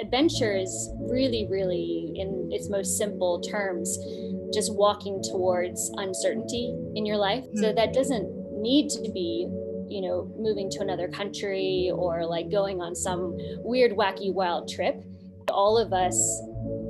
Adventure 0.00 0.56
is 0.56 0.90
really, 0.98 1.46
really, 1.48 2.12
in 2.16 2.48
its 2.50 2.68
most 2.68 2.98
simple 2.98 3.40
terms, 3.40 3.96
just 4.52 4.74
walking 4.74 5.22
towards 5.22 5.88
uncertainty 5.94 6.74
in 6.96 7.06
your 7.06 7.16
life. 7.16 7.44
So 7.54 7.68
hmm. 7.68 7.76
that 7.76 7.92
doesn't 7.92 8.60
need 8.60 8.90
to 8.90 9.12
be, 9.12 9.46
you 9.88 10.02
know, 10.02 10.34
moving 10.36 10.68
to 10.70 10.80
another 10.80 11.06
country 11.06 11.92
or 11.94 12.26
like 12.26 12.50
going 12.50 12.80
on 12.80 12.96
some 12.96 13.36
weird, 13.62 13.92
wacky, 13.92 14.34
wild 14.34 14.68
trip. 14.68 15.00
All 15.48 15.78
of 15.78 15.92
us 15.92 16.16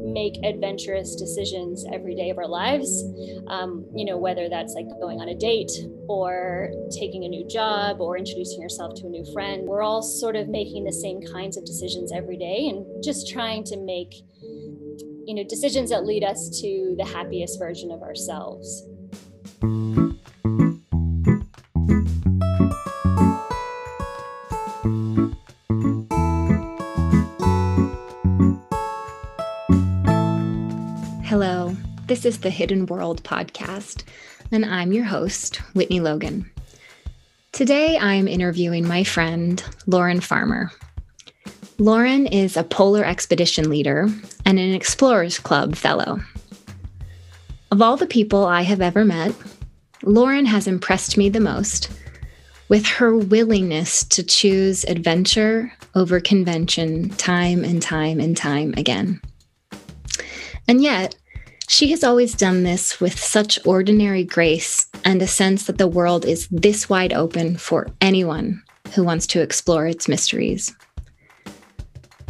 make 0.04 0.36
adventurous 0.44 1.16
decisions 1.16 1.84
every 1.92 2.14
day 2.14 2.30
of 2.30 2.38
our 2.38 2.46
lives. 2.46 3.02
Um, 3.48 3.86
you 3.94 4.04
know, 4.04 4.18
whether 4.18 4.48
that's 4.48 4.74
like 4.74 4.86
going 5.00 5.20
on 5.20 5.28
a 5.28 5.34
date 5.34 5.70
or 6.08 6.70
taking 6.90 7.24
a 7.24 7.28
new 7.28 7.46
job 7.48 8.00
or 8.00 8.18
introducing 8.18 8.60
yourself 8.60 8.94
to 8.96 9.06
a 9.06 9.10
new 9.10 9.24
friend. 9.32 9.66
We're 9.66 9.82
all 9.82 10.02
sort 10.02 10.36
of 10.36 10.48
making 10.48 10.84
the 10.84 10.92
same 10.92 11.20
kinds 11.20 11.56
of 11.56 11.64
decisions 11.64 12.12
every 12.12 12.36
day 12.36 12.68
and 12.68 12.84
just 13.02 13.30
trying 13.30 13.64
to 13.64 13.76
make, 13.78 14.14
you 15.24 15.34
know, 15.34 15.44
decisions 15.44 15.90
that 15.90 16.04
lead 16.04 16.22
us 16.22 16.60
to 16.60 16.94
the 16.98 17.04
happiest 17.04 17.58
version 17.58 17.90
of 17.90 18.02
ourselves. 18.02 18.86
This 32.24 32.36
is 32.36 32.40
the 32.40 32.48
Hidden 32.48 32.86
World 32.86 33.22
podcast, 33.22 34.02
and 34.50 34.64
I'm 34.64 34.94
your 34.94 35.04
host, 35.04 35.56
Whitney 35.74 36.00
Logan. 36.00 36.50
Today, 37.52 37.98
I'm 37.98 38.26
interviewing 38.26 38.88
my 38.88 39.04
friend, 39.04 39.62
Lauren 39.86 40.20
Farmer. 40.20 40.70
Lauren 41.76 42.26
is 42.26 42.56
a 42.56 42.64
polar 42.64 43.04
expedition 43.04 43.68
leader 43.68 44.08
and 44.46 44.58
an 44.58 44.72
Explorers 44.72 45.38
Club 45.38 45.76
fellow. 45.76 46.18
Of 47.70 47.82
all 47.82 47.98
the 47.98 48.06
people 48.06 48.46
I 48.46 48.62
have 48.62 48.80
ever 48.80 49.04
met, 49.04 49.34
Lauren 50.02 50.46
has 50.46 50.66
impressed 50.66 51.18
me 51.18 51.28
the 51.28 51.40
most 51.40 51.90
with 52.70 52.86
her 52.86 53.14
willingness 53.14 54.02
to 54.04 54.22
choose 54.22 54.84
adventure 54.84 55.70
over 55.94 56.20
convention 56.20 57.10
time 57.10 57.64
and 57.64 57.82
time 57.82 58.18
and 58.18 58.34
time 58.34 58.72
again. 58.78 59.20
And 60.66 60.82
yet, 60.82 61.16
she 61.68 61.90
has 61.90 62.04
always 62.04 62.34
done 62.34 62.62
this 62.62 63.00
with 63.00 63.18
such 63.18 63.58
ordinary 63.66 64.24
grace 64.24 64.86
and 65.04 65.20
a 65.22 65.26
sense 65.26 65.64
that 65.64 65.78
the 65.78 65.88
world 65.88 66.24
is 66.24 66.46
this 66.50 66.88
wide 66.88 67.12
open 67.12 67.56
for 67.56 67.88
anyone 68.00 68.62
who 68.94 69.02
wants 69.02 69.26
to 69.28 69.40
explore 69.40 69.86
its 69.86 70.08
mysteries. 70.08 70.74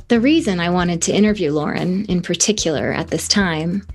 The 0.08 0.20
reason 0.20 0.60
I 0.60 0.70
wanted 0.70 1.02
to 1.02 1.12
interview 1.12 1.50
Lauren 1.50 2.04
in 2.06 2.22
particular 2.22 2.92
at 2.92 3.08
this 3.08 3.26
time 3.26 3.86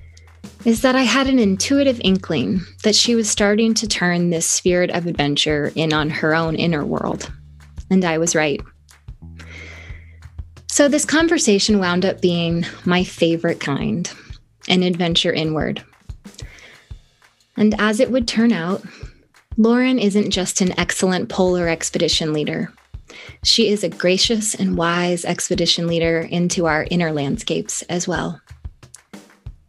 is 0.64 0.82
that 0.82 0.94
I 0.94 1.02
had 1.02 1.26
an 1.26 1.38
intuitive 1.38 2.00
inkling 2.04 2.60
that 2.82 2.94
she 2.94 3.14
was 3.14 3.30
starting 3.30 3.72
to 3.74 3.88
turn 3.88 4.28
this 4.28 4.46
spirit 4.46 4.90
of 4.90 5.06
adventure 5.06 5.72
in 5.74 5.92
on 5.92 6.10
her 6.10 6.34
own 6.34 6.56
inner 6.56 6.84
world. 6.84 7.30
And 7.90 8.04
I 8.04 8.18
was 8.18 8.34
right. 8.34 8.60
So, 10.68 10.88
this 10.88 11.04
conversation 11.04 11.78
wound 11.78 12.04
up 12.04 12.20
being 12.20 12.64
my 12.84 13.04
favorite 13.04 13.60
kind 13.60 14.10
an 14.70 14.84
adventure 14.84 15.32
inward. 15.32 15.84
And 17.56 17.74
as 17.80 17.98
it 17.98 18.12
would 18.12 18.28
turn 18.28 18.52
out, 18.52 18.82
Lauren 19.56 19.98
isn't 19.98 20.30
just 20.30 20.60
an 20.60 20.78
excellent 20.78 21.28
polar 21.28 21.68
expedition 21.68 22.32
leader. 22.32 22.72
She 23.42 23.68
is 23.68 23.82
a 23.82 23.88
gracious 23.88 24.54
and 24.54 24.78
wise 24.78 25.24
expedition 25.24 25.88
leader 25.88 26.20
into 26.20 26.66
our 26.66 26.86
inner 26.88 27.10
landscapes 27.10 27.82
as 27.82 28.06
well. 28.06 28.40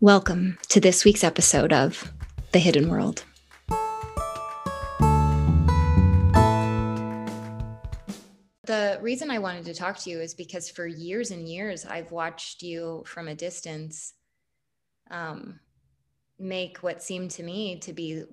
Welcome 0.02 0.60
to 0.70 0.80
this 0.80 1.04
week's 1.04 1.24
episode 1.24 1.74
of 1.74 2.14
The 2.52 2.60
Hidden 2.60 2.88
World. 2.88 3.24
The 8.66 9.00
reason 9.02 9.32
I 9.32 9.40
wanted 9.40 9.66
to 9.66 9.74
talk 9.74 9.98
to 9.98 10.12
you 10.12 10.22
is 10.22 10.36
because 10.36 10.70
for 10.70 10.86
years 10.86 11.32
and 11.32 11.50
years, 11.50 11.88
I've 11.88 12.12
watched 12.12 12.62
you 12.62 13.02
from 13.08 13.28
a 13.28 13.34
distance 13.34 14.14
um, 15.12 15.60
make 16.40 16.80
what 16.80 17.04
seemed 17.04 17.32
to 17.32 17.44
me 17.44 17.78
to 17.80 17.94
be 17.94 18.24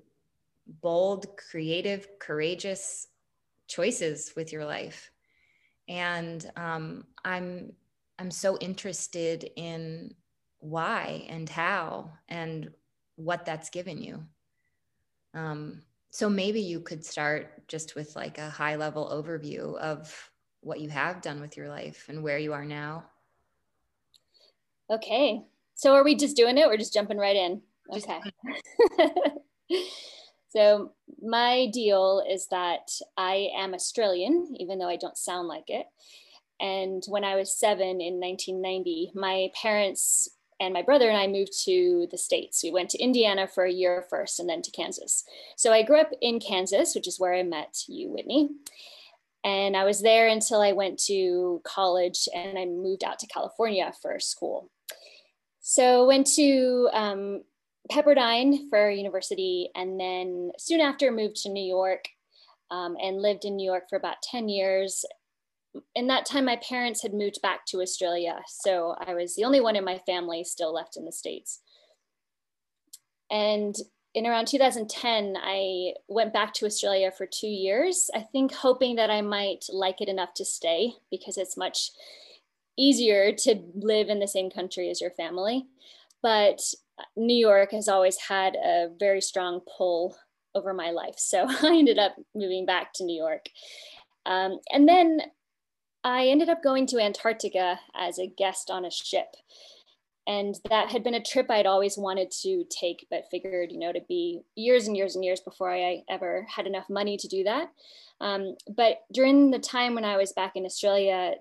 bold, 0.81 1.27
creative, 1.37 2.07
courageous 2.19 3.07
choices 3.67 4.33
with 4.35 4.51
your 4.51 4.65
life. 4.65 5.11
And 5.87 6.49
um, 6.55 7.05
I'm 7.23 7.73
I'm 8.17 8.31
so 8.31 8.57
interested 8.57 9.49
in 9.55 10.13
why 10.59 11.25
and 11.29 11.47
how 11.47 12.11
and 12.27 12.69
what 13.15 13.45
that's 13.45 13.69
given 13.69 14.01
you. 14.01 14.25
Um, 15.33 15.83
so 16.11 16.29
maybe 16.29 16.59
you 16.59 16.81
could 16.81 17.05
start 17.05 17.67
just 17.67 17.95
with 17.95 18.15
like 18.15 18.37
a 18.37 18.49
high 18.49 18.75
level 18.75 19.09
overview 19.09 19.77
of 19.77 20.31
what 20.61 20.79
you 20.81 20.89
have 20.89 21.21
done 21.21 21.39
with 21.39 21.55
your 21.55 21.69
life 21.69 22.07
and 22.09 22.23
where 22.23 22.37
you 22.37 22.51
are 22.53 22.65
now. 22.65 23.05
Okay. 24.89 25.45
So 25.79 25.93
are 25.93 26.03
we 26.03 26.13
just 26.13 26.35
doing 26.35 26.57
it? 26.57 26.67
We're 26.67 26.75
just 26.75 26.93
jumping 26.93 27.17
right 27.17 27.37
in. 27.37 27.61
Okay. 27.89 28.19
so 30.49 30.91
my 31.21 31.69
deal 31.71 32.21
is 32.29 32.47
that 32.47 32.91
I 33.15 33.47
am 33.55 33.73
Australian, 33.73 34.57
even 34.59 34.77
though 34.77 34.89
I 34.89 34.97
don't 34.97 35.17
sound 35.17 35.47
like 35.47 35.69
it. 35.69 35.85
And 36.59 37.01
when 37.07 37.23
I 37.23 37.37
was 37.37 37.57
seven 37.57 38.01
in 38.01 38.19
1990, 38.19 39.13
my 39.15 39.51
parents 39.55 40.27
and 40.59 40.73
my 40.73 40.81
brother 40.81 41.07
and 41.07 41.17
I 41.17 41.27
moved 41.27 41.53
to 41.63 42.09
the 42.11 42.17
States. 42.17 42.61
We 42.61 42.71
went 42.71 42.89
to 42.89 43.01
Indiana 43.01 43.47
for 43.47 43.63
a 43.63 43.71
year 43.71 44.03
first 44.09 44.37
and 44.41 44.49
then 44.49 44.61
to 44.63 44.71
Kansas. 44.71 45.23
So 45.55 45.71
I 45.71 45.83
grew 45.83 46.01
up 46.01 46.09
in 46.21 46.41
Kansas, 46.41 46.93
which 46.93 47.07
is 47.07 47.21
where 47.21 47.33
I 47.33 47.43
met 47.43 47.83
you, 47.87 48.11
Whitney. 48.11 48.49
And 49.45 49.77
I 49.77 49.85
was 49.85 50.01
there 50.01 50.27
until 50.27 50.59
I 50.59 50.73
went 50.73 50.99
to 51.05 51.61
college 51.63 52.27
and 52.35 52.59
I 52.59 52.65
moved 52.65 53.05
out 53.05 53.19
to 53.19 53.27
California 53.27 53.93
for 54.01 54.19
school. 54.19 54.69
So 55.59 56.05
went 56.05 56.27
to 56.35 56.89
um, 56.93 57.43
Pepperdine 57.91 58.69
for 58.69 58.89
university, 58.89 59.69
and 59.75 59.99
then 59.99 60.51
soon 60.57 60.81
after 60.81 61.11
moved 61.11 61.37
to 61.37 61.49
New 61.49 61.63
York 61.63 62.05
um, 62.71 62.95
and 63.01 63.21
lived 63.21 63.45
in 63.45 63.55
New 63.55 63.69
York 63.69 63.83
for 63.89 63.97
about 63.97 64.21
10 64.21 64.49
years. 64.49 65.05
In 65.95 66.07
that 66.07 66.25
time, 66.25 66.45
my 66.45 66.57
parents 66.57 67.01
had 67.01 67.13
moved 67.13 67.41
back 67.41 67.65
to 67.67 67.81
Australia, 67.81 68.39
so 68.47 68.95
I 68.99 69.13
was 69.13 69.35
the 69.35 69.43
only 69.43 69.61
one 69.61 69.75
in 69.75 69.83
my 69.83 69.99
family 70.05 70.43
still 70.43 70.73
left 70.73 70.97
in 70.97 71.05
the 71.05 71.11
States. 71.11 71.61
And 73.29 73.75
in 74.15 74.25
around 74.25 74.47
2010, 74.47 75.35
I 75.39 75.93
went 76.07 76.33
back 76.33 76.53
to 76.55 76.65
Australia 76.65 77.11
for 77.11 77.27
two 77.27 77.47
years, 77.47 78.09
I 78.13 78.21
think 78.21 78.53
hoping 78.53 78.95
that 78.95 79.11
I 79.11 79.21
might 79.21 79.65
like 79.69 80.01
it 80.01 80.09
enough 80.09 80.33
to 80.35 80.45
stay 80.45 80.93
because 81.11 81.37
it's 81.37 81.55
much 81.55 81.91
easier 82.79 83.33
to 83.33 83.61
live 83.75 84.09
in 84.09 84.19
the 84.19 84.27
same 84.27 84.49
country 84.49 84.89
as 84.89 85.01
your 85.01 85.11
family. 85.11 85.67
But 86.21 86.61
New 87.15 87.35
York 87.35 87.71
has 87.71 87.87
always 87.87 88.17
had 88.17 88.55
a 88.55 88.89
very 88.99 89.21
strong 89.21 89.61
pull 89.77 90.15
over 90.55 90.73
my 90.73 90.91
life. 90.91 91.15
So 91.17 91.45
I 91.61 91.75
ended 91.75 91.99
up 91.99 92.15
moving 92.33 92.65
back 92.65 92.93
to 92.93 93.03
New 93.03 93.17
York. 93.17 93.45
Um, 94.25 94.59
and 94.71 94.87
then 94.87 95.21
I 96.03 96.27
ended 96.27 96.49
up 96.49 96.63
going 96.63 96.87
to 96.87 96.99
Antarctica 96.99 97.79
as 97.95 98.19
a 98.19 98.27
guest 98.27 98.69
on 98.71 98.85
a 98.85 98.91
ship. 98.91 99.35
And 100.27 100.55
that 100.69 100.89
had 100.89 101.03
been 101.03 101.15
a 101.15 101.23
trip 101.23 101.49
I'd 101.49 101.65
always 101.65 101.97
wanted 101.97 102.29
to 102.43 102.63
take, 102.69 103.07
but 103.09 103.25
figured, 103.31 103.71
you 103.71 103.79
know, 103.79 103.91
to 103.91 104.01
be 104.07 104.41
years 104.55 104.87
and 104.87 104.95
years 104.95 105.15
and 105.15 105.25
years 105.25 105.39
before 105.39 105.73
I 105.73 106.03
ever 106.07 106.45
had 106.47 106.67
enough 106.67 106.87
money 106.87 107.17
to 107.17 107.27
do 107.27 107.43
that. 107.45 107.69
Um, 108.21 108.55
but 108.75 108.99
during 109.11 109.49
the 109.49 109.59
time 109.59 109.95
when 109.95 110.05
I 110.05 110.17
was 110.17 110.33
back 110.33 110.51
in 110.55 110.65
Australia, 110.65 111.33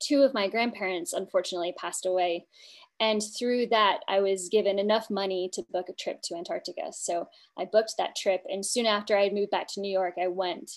two 0.00 0.22
of 0.22 0.34
my 0.34 0.48
grandparents 0.48 1.12
unfortunately 1.12 1.74
passed 1.76 2.06
away. 2.06 2.46
And 3.00 3.22
through 3.22 3.68
that, 3.68 4.00
I 4.08 4.20
was 4.20 4.48
given 4.48 4.78
enough 4.78 5.08
money 5.08 5.48
to 5.52 5.62
book 5.70 5.88
a 5.88 5.92
trip 5.92 6.20
to 6.24 6.34
Antarctica. 6.34 6.92
So 6.92 7.28
I 7.56 7.64
booked 7.64 7.94
that 7.96 8.16
trip. 8.16 8.42
And 8.48 8.66
soon 8.66 8.86
after 8.86 9.16
I 9.16 9.30
moved 9.30 9.52
back 9.52 9.68
to 9.74 9.80
New 9.80 9.92
York, 9.92 10.14
I 10.20 10.26
went. 10.26 10.72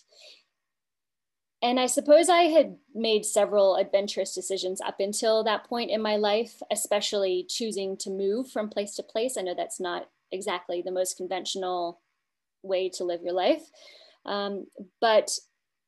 And 1.64 1.80
I 1.80 1.86
suppose 1.86 2.30
I 2.30 2.44
had 2.44 2.78
made 2.94 3.26
several 3.26 3.76
adventurous 3.76 4.34
decisions 4.34 4.82
up 4.82 5.00
until 5.00 5.44
that 5.44 5.66
point 5.66 5.92
in 5.92 6.02
my 6.02 6.16
life, 6.16 6.62
especially 6.72 7.46
choosing 7.48 7.98
to 7.98 8.10
move 8.10 8.52
from 8.52 8.70
place 8.70 8.96
to 8.96 9.04
place. 9.04 9.38
I 9.38 9.42
know 9.42 9.54
that's 9.56 9.80
not 9.80 10.10
exactly 10.32 10.82
the 10.84 10.92
most 10.92 11.18
conventional 11.18 12.02
way 12.64 12.90
to 12.90 13.04
live 13.04 13.22
your 13.24 13.34
life. 13.34 13.64
Um, 14.26 14.66
but 15.00 15.32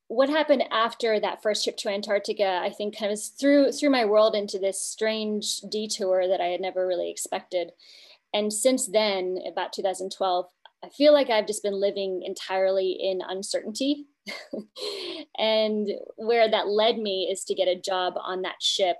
what 0.07 0.29
happened 0.29 0.63
after 0.71 1.19
that 1.19 1.41
first 1.41 1.63
trip 1.63 1.77
to 1.77 1.89
Antarctica, 1.89 2.59
I 2.61 2.69
think 2.69 2.97
kind 2.97 3.11
of 3.11 3.19
threw 3.39 3.71
threw 3.71 3.89
my 3.89 4.05
world 4.05 4.35
into 4.35 4.59
this 4.59 4.81
strange 4.81 5.59
detour 5.69 6.27
that 6.27 6.41
I 6.41 6.47
had 6.47 6.61
never 6.61 6.85
really 6.85 7.09
expected. 7.09 7.71
And 8.33 8.51
since 8.51 8.87
then, 8.87 9.39
about 9.49 9.73
2012, 9.73 10.45
I 10.83 10.89
feel 10.89 11.13
like 11.13 11.29
I've 11.29 11.47
just 11.47 11.63
been 11.63 11.79
living 11.79 12.23
entirely 12.25 12.91
in 12.91 13.21
uncertainty. 13.27 14.07
and 15.37 15.89
where 16.15 16.49
that 16.49 16.67
led 16.67 16.97
me 16.97 17.29
is 17.31 17.43
to 17.45 17.55
get 17.55 17.67
a 17.67 17.79
job 17.79 18.13
on 18.17 18.41
that 18.41 18.61
ship 18.61 18.97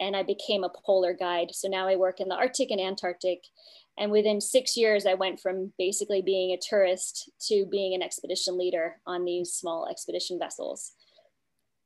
and 0.00 0.16
I 0.16 0.22
became 0.22 0.64
a 0.64 0.70
polar 0.84 1.12
guide. 1.12 1.48
So 1.52 1.68
now 1.68 1.88
I 1.88 1.96
work 1.96 2.20
in 2.20 2.28
the 2.28 2.36
Arctic 2.36 2.70
and 2.70 2.80
Antarctic. 2.80 3.44
And 3.98 4.12
within 4.12 4.40
six 4.40 4.76
years, 4.76 5.06
I 5.06 5.14
went 5.14 5.40
from 5.40 5.72
basically 5.76 6.22
being 6.22 6.52
a 6.52 6.58
tourist 6.58 7.30
to 7.48 7.66
being 7.66 7.94
an 7.94 8.02
expedition 8.02 8.56
leader 8.56 8.96
on 9.06 9.24
these 9.24 9.52
small 9.52 9.88
expedition 9.88 10.38
vessels. 10.38 10.92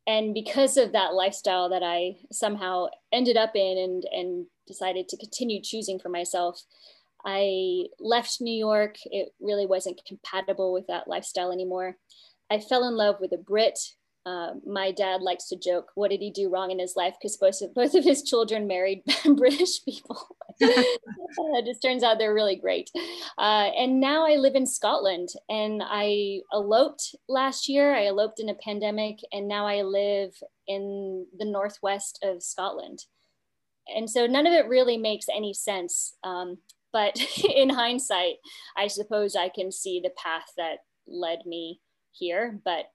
And 0.06 0.34
because 0.34 0.76
of 0.76 0.92
that 0.92 1.14
lifestyle 1.14 1.70
that 1.70 1.82
I 1.82 2.16
somehow 2.30 2.88
ended 3.12 3.36
up 3.36 3.52
in 3.54 3.78
and, 3.78 4.04
and 4.12 4.46
decided 4.66 5.08
to 5.08 5.16
continue 5.16 5.62
choosing 5.62 5.98
for 5.98 6.08
myself, 6.08 6.60
I 7.24 7.84
left 8.00 8.40
New 8.40 8.54
York. 8.54 8.96
It 9.06 9.32
really 9.40 9.66
wasn't 9.66 10.04
compatible 10.06 10.72
with 10.72 10.88
that 10.88 11.08
lifestyle 11.08 11.52
anymore. 11.52 11.96
I 12.50 12.58
fell 12.58 12.86
in 12.86 12.96
love 12.96 13.16
with 13.20 13.32
a 13.32 13.38
Brit 13.38 13.78
uh, 14.24 14.52
my 14.66 14.92
dad 14.92 15.20
likes 15.20 15.48
to 15.48 15.56
joke, 15.56 15.90
what 15.94 16.10
did 16.10 16.20
he 16.20 16.30
do 16.30 16.48
wrong 16.48 16.70
in 16.70 16.78
his 16.78 16.94
life? 16.96 17.14
Because 17.20 17.36
both 17.36 17.60
of, 17.60 17.74
both 17.74 17.94
of 17.94 18.04
his 18.04 18.22
children 18.22 18.66
married 18.66 19.02
British 19.36 19.84
people. 19.84 20.36
it 20.60 21.66
just 21.66 21.82
turns 21.82 22.02
out 22.02 22.18
they're 22.18 22.34
really 22.34 22.56
great. 22.56 22.90
Uh, 23.38 23.70
and 23.76 24.00
now 24.00 24.26
I 24.26 24.36
live 24.36 24.54
in 24.54 24.66
Scotland 24.66 25.30
and 25.48 25.82
I 25.84 26.40
eloped 26.52 27.16
last 27.28 27.68
year. 27.68 27.94
I 27.94 28.06
eloped 28.06 28.38
in 28.38 28.48
a 28.48 28.54
pandemic 28.54 29.18
and 29.32 29.48
now 29.48 29.66
I 29.66 29.82
live 29.82 30.34
in 30.68 31.26
the 31.36 31.46
northwest 31.46 32.18
of 32.22 32.42
Scotland. 32.42 33.04
And 33.94 34.08
so 34.08 34.26
none 34.26 34.46
of 34.46 34.52
it 34.52 34.68
really 34.68 34.96
makes 34.96 35.26
any 35.34 35.52
sense. 35.52 36.14
Um, 36.22 36.58
but 36.92 37.18
in 37.56 37.70
hindsight, 37.70 38.36
I 38.76 38.86
suppose 38.86 39.34
I 39.34 39.48
can 39.48 39.72
see 39.72 40.00
the 40.00 40.12
path 40.16 40.52
that 40.56 40.78
led 41.08 41.44
me 41.46 41.80
here. 42.12 42.60
But 42.64 42.86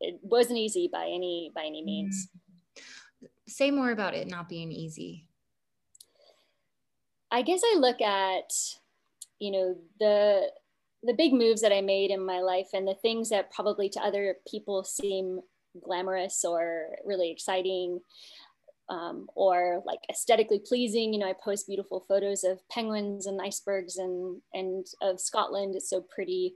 it 0.00 0.18
wasn't 0.22 0.58
easy 0.58 0.88
by 0.92 1.04
any 1.04 1.52
by 1.54 1.64
any 1.64 1.82
means. 1.84 2.28
Mm. 2.28 3.28
Say 3.48 3.70
more 3.70 3.90
about 3.90 4.14
it 4.14 4.28
not 4.28 4.48
being 4.48 4.72
easy. 4.72 5.26
I 7.32 7.42
guess 7.42 7.62
I 7.64 7.78
look 7.78 8.00
at, 8.00 8.50
you 9.38 9.50
know, 9.50 9.76
the 9.98 10.50
the 11.02 11.14
big 11.14 11.32
moves 11.32 11.62
that 11.62 11.72
I 11.72 11.80
made 11.80 12.10
in 12.10 12.24
my 12.24 12.40
life 12.40 12.68
and 12.74 12.86
the 12.86 12.94
things 12.94 13.30
that 13.30 13.50
probably 13.50 13.88
to 13.90 14.00
other 14.00 14.36
people 14.50 14.84
seem 14.84 15.40
glamorous 15.82 16.44
or 16.44 16.96
really 17.04 17.30
exciting 17.30 18.00
um, 18.90 19.28
or 19.34 19.82
like 19.86 20.00
aesthetically 20.10 20.58
pleasing. 20.58 21.12
You 21.12 21.20
know, 21.20 21.28
I 21.28 21.34
post 21.42 21.68
beautiful 21.68 22.04
photos 22.08 22.44
of 22.44 22.60
penguins 22.68 23.26
and 23.26 23.40
icebergs 23.40 23.96
and 23.96 24.40
and 24.52 24.86
of 25.00 25.20
Scotland. 25.20 25.74
It's 25.76 25.88
so 25.88 26.04
pretty 26.14 26.54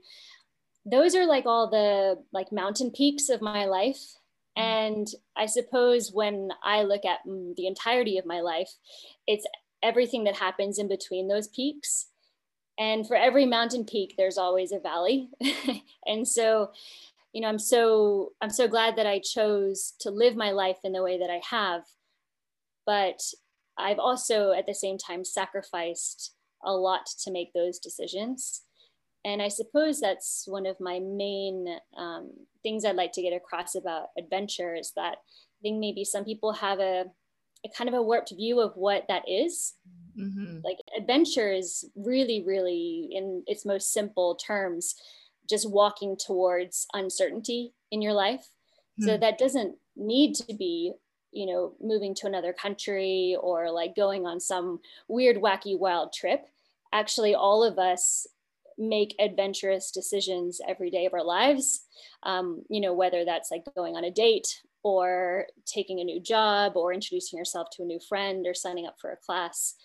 those 0.85 1.15
are 1.15 1.25
like 1.25 1.45
all 1.45 1.69
the 1.69 2.21
like 2.31 2.51
mountain 2.51 2.91
peaks 2.91 3.29
of 3.29 3.41
my 3.41 3.65
life. 3.65 4.15
Mm. 4.57 4.61
And 4.61 5.07
i 5.35 5.45
suppose 5.45 6.11
when 6.13 6.49
i 6.63 6.83
look 6.83 7.03
at 7.03 7.19
mm, 7.27 7.55
the 7.55 7.67
entirety 7.67 8.17
of 8.17 8.25
my 8.25 8.39
life 8.39 8.69
it's 9.27 9.45
everything 9.83 10.23
that 10.23 10.37
happens 10.37 10.79
in 10.79 10.87
between 10.87 11.27
those 11.27 11.47
peaks. 11.47 12.07
And 12.77 13.07
for 13.07 13.15
every 13.15 13.45
mountain 13.45 13.85
peak 13.85 14.15
there's 14.17 14.37
always 14.37 14.71
a 14.71 14.79
valley. 14.79 15.29
And 16.07 16.27
so 16.27 16.71
you 17.33 17.41
know 17.41 17.49
i'm 17.49 17.59
so 17.59 18.31
i'm 18.41 18.49
so 18.49 18.67
glad 18.67 18.95
that 18.95 19.05
i 19.05 19.19
chose 19.19 19.93
to 19.99 20.09
live 20.09 20.37
my 20.37 20.51
life 20.51 20.77
in 20.85 20.93
the 20.93 21.03
way 21.03 21.19
that 21.19 21.29
i 21.29 21.41
have. 21.49 21.81
But 22.85 23.21
i've 23.77 23.99
also 23.99 24.53
at 24.53 24.67
the 24.67 24.73
same 24.73 24.97
time 24.97 25.25
sacrificed 25.25 26.33
a 26.63 26.71
lot 26.71 27.07
to 27.23 27.31
make 27.31 27.51
those 27.53 27.77
decisions 27.77 28.61
and 29.25 29.41
I 29.41 29.47
suppose 29.47 29.99
that's 29.99 30.45
one 30.47 30.67
of 30.67 30.79
my 30.79 30.99
main 30.99 31.79
um, 31.97 32.31
things 32.61 32.85
I'd 32.85 32.95
like 32.95 33.11
to 33.13 33.23
get 33.23 33.33
across 33.33 33.73
about 33.73 34.09
adventure 34.17 34.75
is 34.75 34.93
that 34.95 35.17
I 35.17 35.59
think 35.63 35.79
maybe 35.79 36.05
some 36.05 36.23
people 36.23 36.53
have 36.53 36.79
a, 36.79 37.05
a 37.65 37.69
kind 37.75 37.87
of 37.89 37.95
a 37.95 38.03
warped 38.03 38.33
view 38.35 38.59
of 38.59 38.73
what 38.75 39.05
that 39.07 39.23
is. 39.27 39.73
Mm-hmm. 40.15 40.59
Like 40.63 40.77
adventure 40.95 41.51
is 41.51 41.89
really, 41.95 42.43
really, 42.45 43.09
in 43.11 43.43
its 43.47 43.65
most 43.65 43.91
simple 43.91 44.35
terms, 44.35 44.93
just 45.49 45.71
walking 45.71 46.17
towards 46.23 46.85
uncertainty 46.93 47.73
in 47.91 48.03
your 48.03 48.13
life. 48.13 48.41
Mm-hmm. 48.99 49.05
So 49.05 49.13
hmm. 49.15 49.21
that 49.21 49.39
doesn't 49.39 49.75
need 49.95 50.35
to 50.35 50.53
be 50.53 50.93
you 51.31 51.47
know 51.47 51.73
moving 51.81 52.13
to 52.15 52.27
another 52.27 52.53
country 52.53 53.35
or 53.41 53.71
like 53.71 53.95
going 53.95 54.25
on 54.25 54.39
some 54.39 54.79
weird 55.07 55.37
wacky 55.37 55.77
wild 55.77 56.13
trip 56.13 56.45
actually 56.93 57.35
all 57.35 57.61
of 57.61 57.77
us 57.77 58.25
make 58.77 59.15
adventurous 59.19 59.91
decisions 59.91 60.59
every 60.67 60.89
day 60.89 61.05
of 61.05 61.13
our 61.13 61.23
lives. 61.23 61.85
Um, 62.23 62.63
you 62.69 62.81
know, 62.81 62.93
whether 62.93 63.25
that's 63.25 63.51
like 63.51 63.63
going 63.75 63.95
on 63.95 64.03
a 64.03 64.11
date 64.11 64.61
or 64.83 65.47
taking 65.65 65.99
a 65.99 66.03
new 66.03 66.19
job 66.21 66.73
or 66.75 66.93
introducing 66.93 67.37
yourself 67.37 67.69
to 67.71 67.83
a 67.83 67.85
new 67.85 67.99
friend 68.07 68.45
or 68.47 68.53
signing 68.53 68.85
up 68.85 68.95
for 68.99 69.11
a 69.11 69.17
class. 69.17 69.75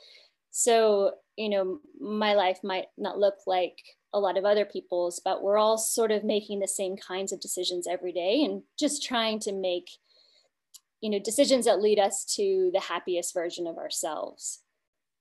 So, 0.51 1.13
you 1.37 1.49
know, 1.49 1.79
my 2.01 2.35
life 2.35 2.59
might 2.65 2.87
not 2.99 3.19
look 3.19 3.37
like 3.47 3.79
a 4.13 4.19
lot 4.19 4.37
of 4.37 4.45
other 4.45 4.65
people's, 4.65 5.21
but 5.25 5.43
we're 5.43 5.57
all 5.57 5.79
sort 5.79 6.11
of 6.11 6.25
making 6.25 6.59
the 6.59 6.69
same 6.69 6.97
kinds 6.97 7.33
of 7.33 7.41
decisions 7.41 7.87
every 7.87 8.13
day 8.13 8.43
and 8.45 8.63
just 8.79 9.05
trying 9.05 9.39
to 9.41 9.53
make, 9.53 9.89
you 11.01 11.09
know, 11.09 11.21
decisions 11.21 11.67
that 11.67 11.81
lead 11.81 12.01
us 12.01 12.25
to 12.37 12.71
the 12.75 12.81
happiest 12.81 13.33
version 13.33 13.69
of 13.69 13.79
ourselves, 13.79 14.63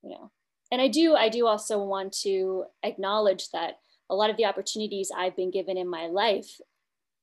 you 0.01 0.09
know 0.09 0.31
and 0.71 0.81
I 0.81 0.87
do, 0.87 1.15
I 1.15 1.29
do 1.29 1.47
also 1.47 1.79
want 1.79 2.13
to 2.23 2.65
acknowledge 2.83 3.49
that 3.51 3.79
a 4.09 4.15
lot 4.15 4.29
of 4.29 4.37
the 4.37 4.45
opportunities 4.45 5.11
I've 5.15 5.35
been 5.35 5.51
given 5.51 5.77
in 5.77 5.87
my 5.87 6.07
life 6.07 6.59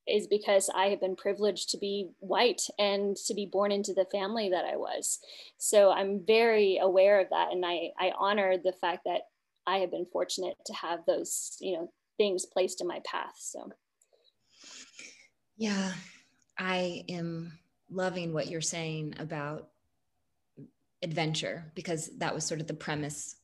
is 0.08 0.26
because 0.26 0.70
I 0.72 0.86
have 0.86 1.00
been 1.00 1.16
privileged 1.16 1.70
to 1.70 1.78
be 1.78 2.10
white 2.20 2.62
and 2.78 3.16
to 3.26 3.34
be 3.34 3.46
born 3.46 3.72
into 3.72 3.92
the 3.92 4.06
family 4.12 4.50
that 4.50 4.64
I 4.64 4.76
was. 4.76 5.18
So 5.58 5.90
I'm 5.90 6.24
very 6.24 6.78
aware 6.78 7.20
of 7.20 7.30
that. 7.30 7.50
And 7.50 7.66
I, 7.66 7.90
I 7.98 8.12
honor 8.16 8.56
the 8.56 8.72
fact 8.72 9.02
that 9.04 9.22
I 9.66 9.78
have 9.78 9.90
been 9.90 10.06
fortunate 10.06 10.56
to 10.66 10.74
have 10.74 11.00
those, 11.06 11.56
you 11.60 11.74
know, 11.74 11.90
things 12.18 12.46
placed 12.46 12.80
in 12.80 12.86
my 12.86 13.00
path. 13.04 13.34
So 13.36 13.68
yeah, 15.56 15.92
I 16.58 17.04
am 17.08 17.58
loving 17.90 18.32
what 18.32 18.48
you're 18.48 18.60
saying 18.60 19.14
about 19.18 19.68
adventure 21.02 21.72
because 21.74 22.10
that 22.18 22.34
was 22.34 22.44
sort 22.44 22.60
of 22.60 22.66
the 22.66 22.74
premise 22.74 23.36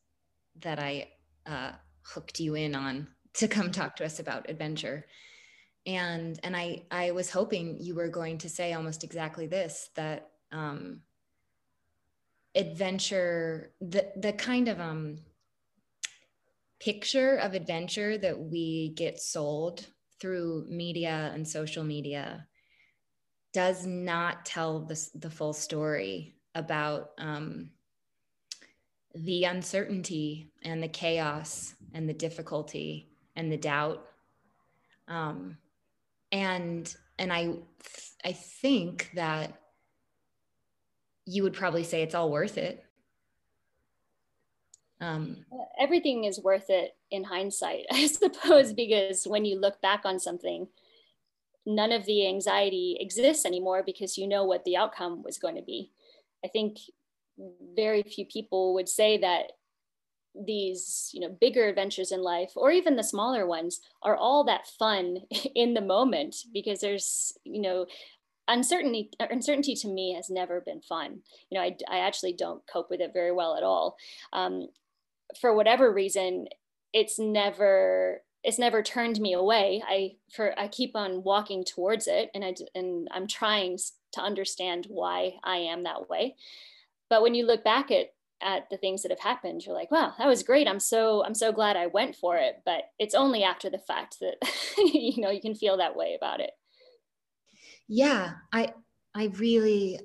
that 0.60 0.78
I 0.78 1.08
uh, 1.46 1.72
hooked 2.02 2.40
you 2.40 2.54
in 2.54 2.75
on 2.75 3.08
to 3.34 3.49
come 3.49 3.70
talk 3.70 3.96
to 3.96 4.04
us 4.04 4.19
about 4.19 4.50
adventure. 4.50 5.06
And 5.87 6.38
and 6.44 6.56
I 6.56 6.84
I 6.90 7.10
was 7.10 7.31
hoping 7.31 7.78
you 7.81 7.94
were 7.94 8.08
going 8.08 8.38
to 8.38 8.49
say 8.49 8.72
almost 8.72 9.02
exactly 9.02 9.46
this 9.46 9.90
that 9.96 10.31
um, 10.52 11.00
adventure 12.54 13.72
the 13.81 14.12
the 14.16 14.32
kind 14.32 14.69
of 14.69 14.81
um, 14.81 15.19
picture 16.79 17.36
of 17.36 17.55
adventure 17.55 18.19
that 18.19 18.38
we 18.38 18.93
get 18.96 19.20
sold 19.20 19.86
through 20.20 20.67
media 20.69 21.32
and 21.34 21.46
social 21.46 21.82
media 21.82 22.46
does 23.53 23.84
not 23.86 24.44
tell 24.44 24.81
the, 24.81 25.08
the 25.15 25.31
full 25.31 25.53
story 25.53 26.34
about 26.55 27.11
um, 27.19 27.71
the 29.15 29.44
uncertainty 29.44 30.51
and 30.63 30.82
the 30.82 30.89
chaos 30.89 31.75
and 31.94 32.09
the 32.09 32.15
difficulty 32.15 33.09
and 33.37 33.51
the 33.51 33.56
doubt. 33.56 34.06
Um, 35.09 35.56
and 36.32 36.94
and 37.19 37.32
i 37.32 37.55
i 38.25 38.32
think 38.32 39.11
that 39.15 39.53
you 41.27 41.43
would 41.44 41.53
probably 41.53 41.85
say 41.85 42.03
it's 42.03 42.17
all 42.17 42.32
worth 42.32 42.59
it. 42.59 42.85
Um, 45.01 45.44
everything 45.79 46.25
is 46.25 46.41
worth 46.41 46.69
it 46.69 46.97
in 47.11 47.25
hindsight 47.25 47.87
i 47.93 48.06
suppose 48.06 48.73
because 48.73 49.25
when 49.27 49.44
you 49.44 49.59
look 49.59 49.81
back 49.82 50.03
on 50.05 50.19
something 50.19 50.69
none 51.67 51.93
of 51.93 52.06
the 52.06 52.27
anxiety 52.27 52.97
exists 53.01 53.44
anymore 53.44 53.82
because 53.85 54.17
you 54.17 54.29
know 54.29 54.44
what 54.44 54.65
the 54.65 54.77
outcome 54.77 55.23
was 55.23 55.39
going 55.39 55.56
to 55.56 55.63
be 55.63 55.91
I 56.44 56.49
think 56.49 56.79
very 57.75 58.03
few 58.03 58.27
people 58.27 58.75
would 58.75 58.89
say 58.89 59.19
that 59.19 59.53
these 60.34 61.11
you 61.13 61.20
know 61.20 61.29
bigger 61.41 61.69
adventures 61.69 62.11
in 62.11 62.22
life 62.22 62.53
or 62.56 62.70
even 62.70 62.96
the 62.96 63.05
smaller 63.05 63.46
ones 63.46 63.81
are 64.03 64.17
all 64.17 64.44
that 64.44 64.67
fun 64.67 65.19
in 65.55 65.75
the 65.75 65.81
moment 65.81 66.37
because 66.53 66.81
there's 66.81 67.34
you 67.44 67.61
know 67.61 67.87
uncertainty 68.49 69.11
uncertainty 69.20 69.75
to 69.75 69.89
me 69.89 70.15
has 70.15 70.29
never 70.31 70.61
been 70.61 70.81
fun. 70.81 71.20
You 71.51 71.58
know 71.58 71.65
i, 71.65 71.77
I 71.89 71.99
actually 71.99 72.32
don't 72.32 72.63
cope 72.67 72.91
with 72.91 73.01
it 73.01 73.13
very 73.13 73.32
well 73.32 73.56
at 73.56 73.63
all. 73.63 73.96
Um, 74.32 74.69
for 75.41 75.55
whatever 75.55 75.93
reason 75.93 76.46
it's 76.93 77.19
never 77.19 78.22
it's 78.43 78.58
never 78.58 78.82
turned 78.82 79.20
me 79.20 79.34
away. 79.34 79.82
I 79.87 80.17
for 80.34 80.58
i 80.58 80.67
keep 80.69 80.96
on 80.96 81.22
walking 81.22 81.65
towards 81.65 82.06
it 82.06 82.31
and 82.34 82.44
i 82.44 82.55
and 82.75 83.08
i'm 83.13 83.27
trying 83.27 83.79
to 84.12 84.20
understand 84.20 84.86
why 84.88 85.34
I 85.44 85.56
am 85.58 85.84
that 85.84 86.08
way. 86.08 86.36
But 87.08 87.22
when 87.22 87.34
you 87.34 87.46
look 87.46 87.64
back 87.64 87.90
at 87.90 88.08
at 88.42 88.69
the 88.70 88.76
things 88.76 89.02
that 89.02 89.12
have 89.12 89.20
happened, 89.20 89.64
you're 89.64 89.74
like, 89.74 89.92
wow, 89.92 90.14
that 90.19 90.26
was 90.26 90.42
great. 90.42 90.66
I'm 90.66 90.81
so 90.81 91.24
I'm 91.24 91.34
so 91.34 91.52
glad 91.52 91.76
I 91.76 91.86
went 91.86 92.16
for 92.16 92.36
it. 92.36 92.56
But 92.64 92.84
it's 92.98 93.14
only 93.14 93.44
after 93.44 93.70
the 93.70 93.78
fact 93.78 94.19
that 94.20 94.36
you 94.78 95.22
know 95.22 95.31
you 95.31 95.40
can 95.40 95.54
feel 95.54 95.76
that 95.76 95.96
way 95.96 96.14
about 96.16 96.40
it. 96.40 96.50
Yeah, 97.88 98.32
I 98.52 98.74
I 99.14 99.26
really 99.38 100.00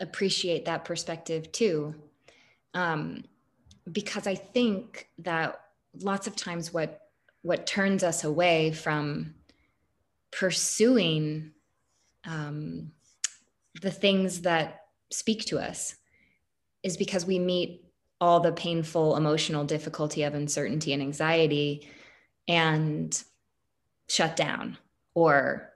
appreciate 0.00 0.64
that 0.64 0.84
perspective 0.84 1.52
too. 1.52 1.94
Um, 2.72 3.24
because 3.90 4.26
I 4.26 4.34
think 4.34 5.08
that 5.18 5.60
lots 6.00 6.26
of 6.26 6.36
times 6.36 6.72
what 6.72 7.00
what 7.42 7.66
turns 7.66 8.02
us 8.02 8.24
away 8.24 8.72
from 8.72 9.34
pursuing 10.30 11.52
um, 12.26 12.92
the 13.80 13.90
things 13.90 14.42
that 14.42 14.82
speak 15.10 15.44
to 15.46 15.58
us 15.58 15.96
is 16.82 16.96
because 16.96 17.26
we 17.26 17.38
meet 17.38 17.84
all 18.20 18.40
the 18.40 18.52
painful 18.52 19.16
emotional 19.16 19.64
difficulty 19.64 20.22
of 20.22 20.34
uncertainty 20.34 20.92
and 20.92 21.02
anxiety 21.02 21.88
and 22.46 23.22
shut 24.08 24.36
down 24.36 24.76
or 25.14 25.70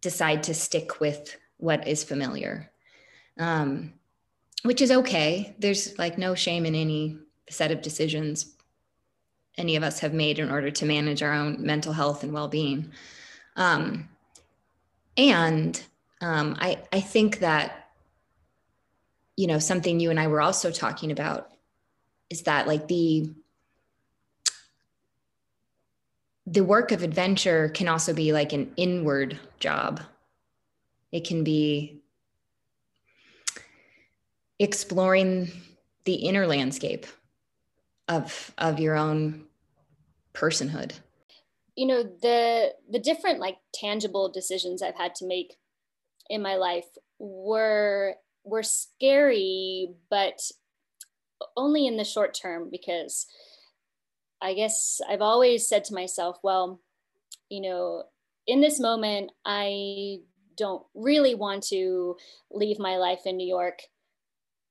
decide 0.00 0.42
to 0.42 0.54
stick 0.54 1.00
with 1.00 1.36
what 1.56 1.86
is 1.88 2.04
familiar 2.04 2.70
um, 3.38 3.92
which 4.62 4.80
is 4.80 4.90
okay. 4.90 5.54
There's 5.58 5.98
like 5.98 6.18
no 6.18 6.34
shame 6.34 6.66
in 6.66 6.74
any 6.74 7.18
set 7.50 7.70
of 7.70 7.82
decisions 7.82 8.50
any 9.56 9.76
of 9.76 9.84
us 9.84 10.00
have 10.00 10.12
made 10.12 10.40
in 10.40 10.50
order 10.50 10.68
to 10.68 10.84
manage 10.84 11.22
our 11.22 11.32
own 11.32 11.64
mental 11.64 11.92
health 11.92 12.24
and 12.24 12.32
well-being. 12.32 12.90
Um, 13.54 14.08
and 15.16 15.80
um, 16.24 16.56
I, 16.58 16.82
I 16.92 17.00
think 17.00 17.40
that 17.40 17.90
you 19.36 19.46
know 19.46 19.58
something 19.58 19.98
you 19.98 20.10
and 20.10 20.20
i 20.20 20.28
were 20.28 20.40
also 20.40 20.70
talking 20.70 21.10
about 21.10 21.50
is 22.30 22.42
that 22.42 22.68
like 22.68 22.86
the 22.88 23.34
the 26.46 26.64
work 26.64 26.92
of 26.92 27.02
adventure 27.02 27.68
can 27.70 27.88
also 27.88 28.12
be 28.12 28.32
like 28.32 28.52
an 28.52 28.72
inward 28.76 29.38
job. 29.58 30.00
It 31.10 31.26
can 31.26 31.42
be 31.42 32.02
exploring 34.58 35.50
the 36.04 36.14
inner 36.14 36.46
landscape 36.46 37.06
of 38.08 38.52
of 38.58 38.78
your 38.78 38.94
own 38.94 39.46
personhood. 40.34 40.92
You 41.76 41.86
know 41.86 42.02
the 42.02 42.74
the 42.90 42.98
different 42.98 43.40
like 43.40 43.56
tangible 43.72 44.28
decisions 44.28 44.82
i've 44.82 44.94
had 44.94 45.14
to 45.16 45.26
make 45.26 45.56
in 46.28 46.42
my 46.42 46.56
life 46.56 46.86
were 47.18 48.14
were 48.44 48.62
scary 48.62 49.88
but 50.10 50.40
only 51.56 51.86
in 51.86 51.96
the 51.96 52.04
short 52.04 52.34
term 52.34 52.68
because 52.70 53.26
i 54.42 54.54
guess 54.54 55.00
i've 55.08 55.22
always 55.22 55.66
said 55.66 55.84
to 55.84 55.94
myself 55.94 56.38
well 56.42 56.80
you 57.48 57.60
know 57.60 58.04
in 58.46 58.60
this 58.60 58.80
moment 58.80 59.30
i 59.44 60.18
don't 60.56 60.84
really 60.94 61.34
want 61.34 61.62
to 61.62 62.16
leave 62.50 62.78
my 62.78 62.96
life 62.96 63.20
in 63.26 63.36
new 63.36 63.46
york 63.46 63.80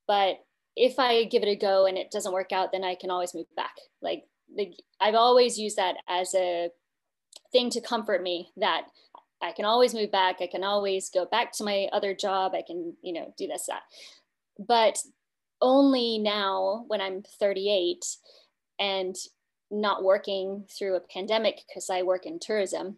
but 0.07 0.37
if 0.75 0.97
i 0.99 1.23
give 1.25 1.43
it 1.43 1.49
a 1.49 1.55
go 1.55 1.85
and 1.85 1.97
it 1.97 2.11
doesn't 2.11 2.33
work 2.33 2.51
out 2.51 2.71
then 2.71 2.83
i 2.83 2.95
can 2.95 3.11
always 3.11 3.33
move 3.33 3.47
back. 3.55 3.75
Like 4.01 4.23
the, 4.55 4.73
i've 4.99 5.15
always 5.15 5.57
used 5.57 5.77
that 5.77 5.95
as 6.07 6.33
a 6.35 6.69
thing 7.51 7.69
to 7.71 7.81
comfort 7.81 8.21
me 8.21 8.51
that 8.57 8.85
I 9.43 9.51
can 9.51 9.65
always 9.65 9.93
move 9.93 10.11
back. 10.11 10.37
I 10.41 10.47
can 10.47 10.63
always 10.63 11.09
go 11.09 11.25
back 11.25 11.51
to 11.53 11.63
my 11.63 11.89
other 11.91 12.13
job. 12.15 12.53
I 12.55 12.63
can, 12.65 12.95
you 13.01 13.13
know, 13.13 13.33
do 13.37 13.47
this, 13.47 13.67
that. 13.67 13.83
But 14.57 14.97
only 15.61 16.17
now 16.17 16.85
when 16.87 17.01
I'm 17.01 17.23
38 17.39 18.05
and 18.79 19.15
not 19.69 20.03
working 20.03 20.65
through 20.71 20.95
a 20.95 21.01
pandemic 21.01 21.61
because 21.67 21.89
I 21.89 22.03
work 22.03 22.25
in 22.25 22.39
tourism, 22.39 22.97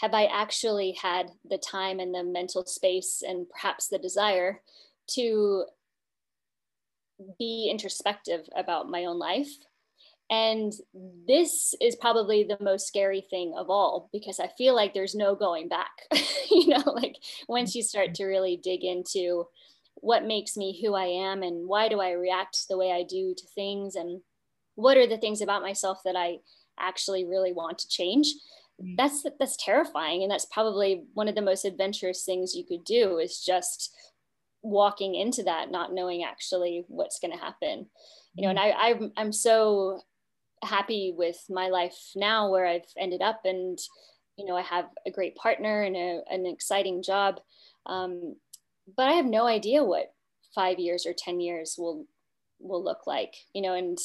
have 0.00 0.14
I 0.14 0.24
actually 0.24 0.92
had 0.92 1.30
the 1.44 1.58
time 1.58 2.00
and 2.00 2.14
the 2.14 2.24
mental 2.24 2.64
space 2.64 3.22
and 3.26 3.48
perhaps 3.48 3.88
the 3.88 3.98
desire 3.98 4.62
to 5.08 5.64
be 7.38 7.68
introspective 7.70 8.48
about 8.56 8.88
my 8.88 9.04
own 9.04 9.18
life 9.18 9.50
and 10.32 10.72
this 11.28 11.74
is 11.78 11.94
probably 11.94 12.42
the 12.42 12.56
most 12.58 12.86
scary 12.86 13.20
thing 13.20 13.52
of 13.54 13.68
all 13.68 14.08
because 14.14 14.40
I 14.40 14.48
feel 14.56 14.74
like 14.74 14.94
there's 14.94 15.14
no 15.14 15.34
going 15.34 15.68
back. 15.68 15.90
you 16.50 16.68
know, 16.68 16.82
like 16.86 17.16
once 17.48 17.74
you 17.74 17.82
start 17.82 18.14
to 18.14 18.24
really 18.24 18.56
dig 18.56 18.82
into 18.82 19.46
what 19.96 20.24
makes 20.24 20.56
me 20.56 20.80
who 20.80 20.94
I 20.94 21.04
am 21.04 21.42
and 21.42 21.68
why 21.68 21.90
do 21.90 22.00
I 22.00 22.12
react 22.12 22.66
the 22.66 22.78
way 22.78 22.92
I 22.92 23.02
do 23.02 23.34
to 23.36 23.46
things 23.54 23.94
and 23.94 24.22
what 24.74 24.96
are 24.96 25.06
the 25.06 25.18
things 25.18 25.42
about 25.42 25.60
myself 25.60 26.00
that 26.06 26.16
I 26.16 26.38
actually 26.80 27.26
really 27.26 27.52
want 27.52 27.78
to 27.80 27.88
change. 27.88 28.32
Mm. 28.82 28.96
That's 28.96 29.26
that's 29.38 29.62
terrifying 29.62 30.22
and 30.22 30.32
that's 30.32 30.46
probably 30.46 31.04
one 31.12 31.28
of 31.28 31.34
the 31.34 31.42
most 31.42 31.66
adventurous 31.66 32.24
things 32.24 32.54
you 32.54 32.64
could 32.64 32.84
do 32.84 33.18
is 33.18 33.44
just 33.44 33.94
walking 34.62 35.14
into 35.14 35.42
that 35.42 35.70
not 35.70 35.92
knowing 35.92 36.24
actually 36.24 36.84
what's 36.88 37.18
going 37.18 37.32
to 37.32 37.44
happen 37.44 37.84
you 38.36 38.44
know 38.44 38.50
and. 38.50 38.60
I, 38.60 38.70
I'm, 38.70 39.12
I'm 39.16 39.32
so 39.32 40.00
happy 40.62 41.14
with 41.16 41.38
my 41.48 41.68
life 41.68 41.98
now 42.14 42.50
where 42.50 42.66
I've 42.66 42.90
ended 42.98 43.22
up. 43.22 43.42
And 43.44 43.78
you 44.36 44.46
know 44.46 44.56
I 44.56 44.62
have 44.62 44.86
a 45.06 45.10
great 45.10 45.36
partner 45.36 45.82
and 45.82 45.96
a, 45.96 46.22
an 46.30 46.46
exciting 46.46 47.02
job. 47.02 47.40
Um, 47.86 48.36
but 48.96 49.08
I 49.08 49.12
have 49.12 49.26
no 49.26 49.46
idea 49.46 49.84
what 49.84 50.12
five 50.54 50.78
years 50.78 51.06
or 51.06 51.12
ten 51.12 51.40
years 51.40 51.76
will 51.78 52.06
will 52.58 52.82
look 52.82 53.06
like 53.06 53.34
you 53.54 53.62
know 53.62 53.74
and 53.74 53.98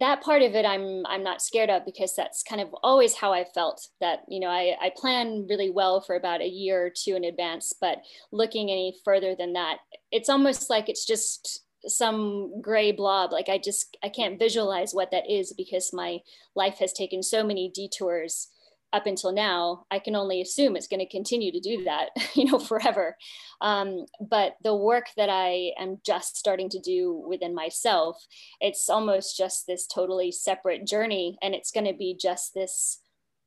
that 0.00 0.22
part 0.22 0.42
of 0.42 0.54
it 0.54 0.66
I'm 0.66 1.04
I'm 1.06 1.22
not 1.22 1.42
scared 1.42 1.70
of 1.70 1.84
because 1.84 2.14
that's 2.14 2.42
kind 2.42 2.60
of 2.60 2.68
always 2.82 3.14
how 3.14 3.32
I 3.32 3.44
felt 3.44 3.88
that 4.00 4.20
you 4.28 4.38
know 4.38 4.48
I, 4.48 4.76
I 4.80 4.92
plan 4.94 5.46
really 5.48 5.70
well 5.70 6.00
for 6.00 6.14
about 6.14 6.42
a 6.42 6.48
year 6.48 6.86
or 6.86 6.90
two 6.90 7.16
in 7.16 7.24
advance 7.24 7.72
but 7.80 7.98
looking 8.30 8.70
any 8.70 8.94
further 9.04 9.34
than 9.34 9.54
that 9.54 9.78
it's 10.12 10.28
almost 10.28 10.68
like 10.68 10.88
it's 10.88 11.06
just 11.06 11.64
some 11.86 12.60
gray 12.60 12.92
blob. 12.92 13.32
Like 13.32 13.48
i 13.48 13.58
just 13.58 13.96
i 14.02 14.08
can't 14.08 14.38
visualize 14.38 14.92
what 14.92 15.10
that 15.10 15.30
is 15.30 15.52
because 15.52 15.90
my 15.92 16.18
life 16.54 16.78
has 16.78 16.92
taken 16.92 17.22
so 17.22 17.44
many 17.44 17.70
detours 17.74 18.48
up 18.92 19.06
until 19.06 19.32
now. 19.32 19.84
I 19.90 19.98
can 19.98 20.16
only 20.16 20.40
assume 20.40 20.74
it's 20.74 20.88
going 20.88 21.00
to 21.00 21.08
continue 21.08 21.52
to 21.52 21.60
do 21.60 21.84
that 21.84 22.10
you 22.34 22.46
know 22.46 22.58
forever. 22.58 23.16
Um, 23.60 24.06
but 24.20 24.56
the 24.62 24.74
work 24.74 25.06
that 25.16 25.28
i 25.28 25.72
am 25.78 25.98
just 26.06 26.36
starting 26.36 26.68
to 26.70 26.78
do 26.78 27.24
within 27.28 27.54
myself 27.54 28.24
it's 28.60 28.88
almost 28.88 29.36
just 29.36 29.66
this 29.66 29.86
totally 29.86 30.30
separate 30.30 30.86
journey 30.86 31.36
and 31.42 31.54
it's 31.54 31.72
going 31.72 31.86
to 31.86 31.92
be 31.92 32.16
just 32.20 32.54
this 32.54 33.00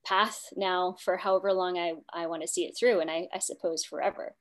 path 0.05 0.45
now 0.55 0.95
for 1.03 1.15
however 1.15 1.53
long 1.53 1.77
i, 1.77 1.93
I 2.13 2.27
want 2.27 2.41
to 2.41 2.47
see 2.47 2.65
it 2.65 2.75
through 2.77 3.00
and 3.00 3.09
I, 3.09 3.27
I 3.33 3.39
suppose 3.39 3.85
forever. 3.85 4.35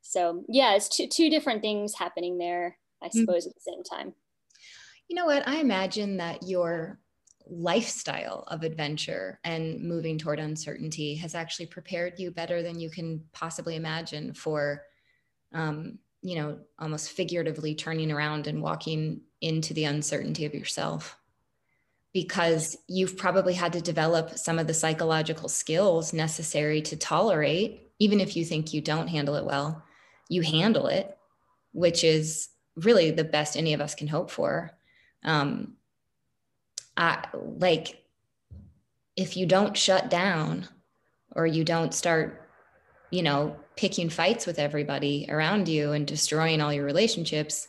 So 0.00 0.44
yeah 0.48 0.74
it's 0.74 0.88
two, 0.88 1.08
two 1.08 1.28
different 1.28 1.62
things 1.62 1.94
happening 1.98 2.38
there 2.38 2.78
I 3.02 3.06
mm-hmm. 3.06 3.20
suppose, 3.20 3.44
mm-hmm. 3.44 3.50
at 3.50 3.54
the 3.54 3.60
same 3.60 3.82
time. 3.82 4.14
You 5.08 5.16
know 5.16 5.26
what? 5.26 5.46
I 5.46 5.56
imagine 5.56 6.16
that 6.16 6.42
your 6.42 6.98
lifestyle 7.48 8.44
of 8.48 8.64
adventure 8.64 9.38
and 9.44 9.80
moving 9.82 10.18
toward 10.18 10.40
uncertainty 10.40 11.14
has 11.14 11.34
actually 11.34 11.66
prepared 11.66 12.18
you 12.18 12.30
better 12.30 12.62
than 12.62 12.80
you 12.80 12.90
can 12.90 13.22
possibly 13.32 13.76
imagine 13.76 14.34
for, 14.34 14.82
um, 15.52 15.98
you 16.22 16.36
know, 16.36 16.58
almost 16.78 17.12
figuratively 17.12 17.74
turning 17.74 18.10
around 18.10 18.48
and 18.48 18.62
walking 18.62 19.20
into 19.40 19.74
the 19.74 19.84
uncertainty 19.84 20.44
of 20.44 20.54
yourself. 20.54 21.16
Because 22.12 22.76
you've 22.88 23.16
probably 23.16 23.54
had 23.54 23.74
to 23.74 23.80
develop 23.80 24.38
some 24.38 24.58
of 24.58 24.66
the 24.66 24.74
psychological 24.74 25.48
skills 25.48 26.12
necessary 26.12 26.80
to 26.82 26.96
tolerate, 26.96 27.92
even 27.98 28.20
if 28.20 28.34
you 28.36 28.44
think 28.44 28.72
you 28.72 28.80
don't 28.80 29.08
handle 29.08 29.36
it 29.36 29.44
well, 29.44 29.84
you 30.28 30.42
handle 30.42 30.86
it, 30.86 31.16
which 31.72 32.02
is 32.02 32.48
really 32.76 33.10
the 33.10 33.24
best 33.24 33.56
any 33.56 33.74
of 33.74 33.80
us 33.80 33.94
can 33.94 34.08
hope 34.08 34.30
for. 34.30 34.70
Um, 35.24 35.74
I 36.96 37.24
like 37.34 38.02
if 39.16 39.36
you 39.36 39.46
don't 39.46 39.76
shut 39.76 40.10
down 40.10 40.68
or 41.34 41.46
you 41.46 41.64
don't 41.64 41.92
start, 41.92 42.48
you 43.10 43.22
know, 43.22 43.56
picking 43.76 44.08
fights 44.08 44.46
with 44.46 44.58
everybody 44.58 45.26
around 45.28 45.68
you 45.68 45.92
and 45.92 46.06
destroying 46.06 46.60
all 46.60 46.72
your 46.72 46.84
relationships, 46.84 47.68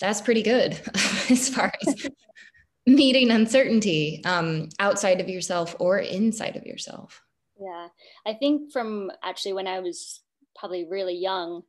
that's 0.00 0.20
pretty 0.20 0.42
good 0.42 0.80
as 1.30 1.48
far 1.48 1.72
as 1.86 2.08
meeting 2.86 3.30
uncertainty 3.30 4.22
um, 4.24 4.68
outside 4.78 5.20
of 5.20 5.28
yourself 5.28 5.76
or 5.78 5.98
inside 5.98 6.56
of 6.56 6.66
yourself. 6.66 7.20
Yeah, 7.60 7.88
I 8.26 8.34
think 8.34 8.72
from 8.72 9.10
actually 9.22 9.52
when 9.54 9.66
I 9.66 9.80
was 9.80 10.20
probably 10.56 10.84
really 10.84 11.16
young, 11.16 11.62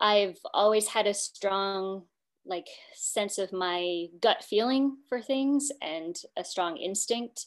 I've 0.00 0.38
always 0.54 0.88
had 0.88 1.06
a 1.06 1.14
strong 1.14 2.04
like 2.46 2.68
sense 2.94 3.38
of 3.38 3.52
my 3.52 4.06
gut 4.20 4.42
feeling 4.42 4.96
for 5.08 5.20
things 5.20 5.70
and 5.82 6.16
a 6.36 6.44
strong 6.44 6.76
instinct. 6.78 7.46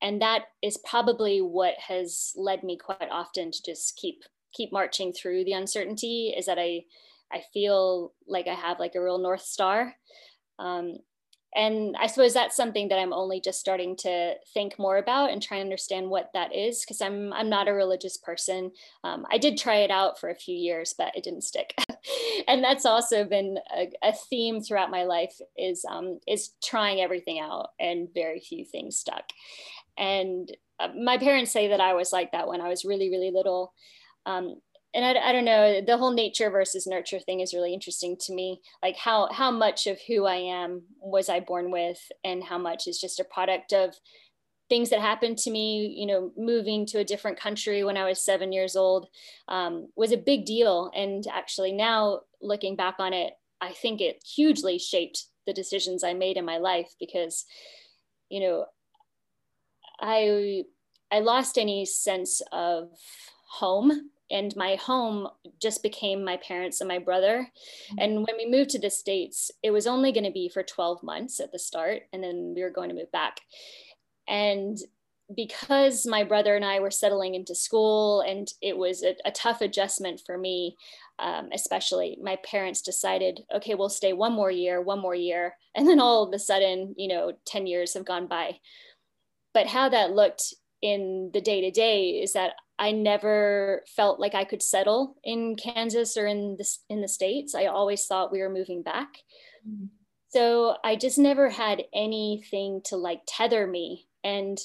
And 0.00 0.20
that 0.22 0.46
is 0.62 0.78
probably 0.78 1.40
what 1.40 1.74
has 1.78 2.32
led 2.34 2.64
me 2.64 2.76
quite 2.76 3.08
often 3.10 3.50
to 3.52 3.62
just 3.62 3.96
keep 3.96 4.24
keep 4.52 4.72
marching 4.72 5.12
through 5.12 5.44
the 5.44 5.52
uncertainty 5.52 6.34
is 6.36 6.44
that 6.44 6.58
i 6.58 6.82
i 7.32 7.40
feel 7.54 8.12
like 8.26 8.46
i 8.46 8.54
have 8.54 8.78
like 8.78 8.94
a 8.94 9.02
real 9.02 9.18
north 9.18 9.42
star. 9.42 9.94
Um, 10.58 10.98
and 11.54 11.96
i 11.98 12.06
suppose 12.06 12.32
that's 12.32 12.56
something 12.56 12.88
that 12.88 12.98
i'm 12.98 13.12
only 13.12 13.40
just 13.40 13.60
starting 13.60 13.96
to 13.96 14.34
think 14.54 14.78
more 14.78 14.98
about 14.98 15.30
and 15.30 15.42
try 15.42 15.58
and 15.58 15.66
understand 15.66 16.08
what 16.08 16.30
that 16.34 16.54
is 16.54 16.80
because 16.80 17.00
i'm 17.00 17.32
i'm 17.32 17.48
not 17.48 17.68
a 17.68 17.72
religious 17.72 18.16
person. 18.16 18.70
Um, 19.04 19.26
i 19.30 19.38
did 19.38 19.58
try 19.58 19.76
it 19.76 19.90
out 19.90 20.18
for 20.18 20.30
a 20.30 20.34
few 20.34 20.56
years 20.56 20.94
but 20.96 21.16
it 21.16 21.24
didn't 21.24 21.44
stick. 21.44 21.74
And 22.48 22.64
that's 22.64 22.84
also 22.84 23.24
been 23.24 23.58
a, 23.74 23.90
a, 24.02 24.12
theme 24.12 24.60
throughout 24.60 24.90
my 24.90 25.04
life 25.04 25.40
is 25.56 25.84
um, 25.88 26.18
is 26.26 26.50
trying 26.62 27.00
everything 27.00 27.38
out 27.38 27.68
and 27.78 28.08
very 28.12 28.40
few 28.40 28.64
things 28.64 28.96
stuck. 28.96 29.22
And 29.96 30.50
uh, 30.80 30.88
my 31.00 31.18
parents 31.18 31.52
say 31.52 31.68
that 31.68 31.80
i 31.80 31.94
was 31.94 32.12
like 32.12 32.32
that 32.32 32.48
when 32.48 32.60
i 32.60 32.68
was 32.68 32.84
really 32.84 33.10
really 33.10 33.30
little. 33.30 33.72
Um, 34.26 34.56
and 34.94 35.04
I, 35.04 35.28
I 35.28 35.32
don't 35.32 35.44
know 35.44 35.80
the 35.80 35.96
whole 35.96 36.12
nature 36.12 36.50
versus 36.50 36.86
nurture 36.86 37.20
thing 37.20 37.40
is 37.40 37.54
really 37.54 37.72
interesting 37.72 38.16
to 38.20 38.34
me 38.34 38.60
like 38.82 38.96
how 38.96 39.28
how 39.32 39.50
much 39.50 39.86
of 39.86 39.98
who 40.06 40.26
i 40.26 40.36
am 40.36 40.82
was 41.00 41.28
i 41.28 41.40
born 41.40 41.70
with 41.70 42.00
and 42.24 42.42
how 42.42 42.58
much 42.58 42.86
is 42.86 43.00
just 43.00 43.20
a 43.20 43.24
product 43.24 43.72
of 43.72 43.94
things 44.68 44.90
that 44.90 45.00
happened 45.00 45.38
to 45.38 45.50
me 45.50 45.94
you 45.96 46.06
know 46.06 46.32
moving 46.36 46.86
to 46.86 46.98
a 46.98 47.04
different 47.04 47.38
country 47.38 47.84
when 47.84 47.96
i 47.96 48.04
was 48.04 48.24
seven 48.24 48.52
years 48.52 48.76
old 48.76 49.08
um, 49.48 49.88
was 49.96 50.12
a 50.12 50.16
big 50.16 50.46
deal. 50.46 50.90
And 50.94 51.26
actually 51.30 51.72
now 51.72 52.20
looking 52.40 52.76
back 52.76 52.96
on 52.98 53.12
it 53.12 53.34
i 53.60 53.72
think 53.72 54.00
it 54.00 54.22
hugely 54.24 54.78
shaped 54.78 55.26
the 55.46 55.52
decisions 55.52 56.04
i 56.04 56.12
made 56.12 56.36
in 56.36 56.44
my 56.44 56.58
life 56.58 56.94
because 56.98 57.44
you 58.28 58.40
know 58.40 58.66
i 60.00 60.62
i 61.10 61.20
lost 61.20 61.58
any 61.58 61.84
sense 61.84 62.40
of 62.52 62.88
home 63.48 64.10
and 64.32 64.56
my 64.56 64.76
home 64.76 65.28
just 65.60 65.82
became 65.82 66.24
my 66.24 66.38
parents 66.38 66.80
and 66.80 66.88
my 66.88 66.98
brother. 66.98 67.48
Mm-hmm. 67.90 67.98
And 67.98 68.14
when 68.16 68.36
we 68.36 68.50
moved 68.50 68.70
to 68.70 68.78
the 68.78 68.90
States, 68.90 69.50
it 69.62 69.70
was 69.70 69.86
only 69.86 70.10
going 70.10 70.24
to 70.24 70.30
be 70.30 70.48
for 70.48 70.62
12 70.62 71.02
months 71.02 71.38
at 71.38 71.52
the 71.52 71.58
start, 71.58 72.02
and 72.12 72.24
then 72.24 72.54
we 72.56 72.62
were 72.62 72.70
going 72.70 72.88
to 72.88 72.94
move 72.94 73.12
back. 73.12 73.40
And 74.26 74.78
because 75.34 76.06
my 76.06 76.24
brother 76.24 76.56
and 76.56 76.64
I 76.64 76.80
were 76.80 76.90
settling 76.90 77.34
into 77.34 77.54
school, 77.54 78.22
and 78.22 78.52
it 78.60 78.76
was 78.76 79.02
a, 79.02 79.14
a 79.24 79.30
tough 79.30 79.60
adjustment 79.60 80.22
for 80.24 80.36
me, 80.36 80.76
um, 81.18 81.50
especially, 81.52 82.18
my 82.22 82.36
parents 82.44 82.82
decided, 82.82 83.40
okay, 83.54 83.74
we'll 83.74 83.88
stay 83.88 84.12
one 84.12 84.32
more 84.32 84.50
year, 84.50 84.80
one 84.80 85.00
more 85.00 85.14
year. 85.14 85.56
And 85.74 85.86
then 85.86 86.00
all 86.00 86.24
of 86.24 86.34
a 86.34 86.38
sudden, 86.38 86.94
you 86.96 87.08
know, 87.08 87.32
10 87.46 87.66
years 87.66 87.94
have 87.94 88.04
gone 88.04 88.26
by. 88.26 88.58
But 89.54 89.66
how 89.66 89.90
that 89.90 90.12
looked 90.12 90.54
in 90.80 91.30
the 91.32 91.40
day 91.40 91.60
to 91.60 91.70
day 91.70 92.20
is 92.22 92.32
that 92.32 92.54
I 92.78 92.92
never 92.92 93.84
felt 93.86 94.18
like 94.18 94.34
I 94.34 94.44
could 94.44 94.62
settle 94.62 95.16
in 95.22 95.56
Kansas 95.56 96.16
or 96.16 96.26
in 96.26 96.56
the, 96.56 96.68
in 96.88 97.00
the 97.00 97.08
States. 97.08 97.54
I 97.54 97.66
always 97.66 98.06
thought 98.06 98.32
we 98.32 98.40
were 98.40 98.50
moving 98.50 98.82
back. 98.82 99.08
Mm-hmm. 99.68 99.86
So 100.30 100.76
I 100.82 100.96
just 100.96 101.18
never 101.18 101.50
had 101.50 101.84
anything 101.94 102.80
to 102.86 102.96
like 102.96 103.20
tether 103.26 103.66
me. 103.66 104.08
And 104.24 104.58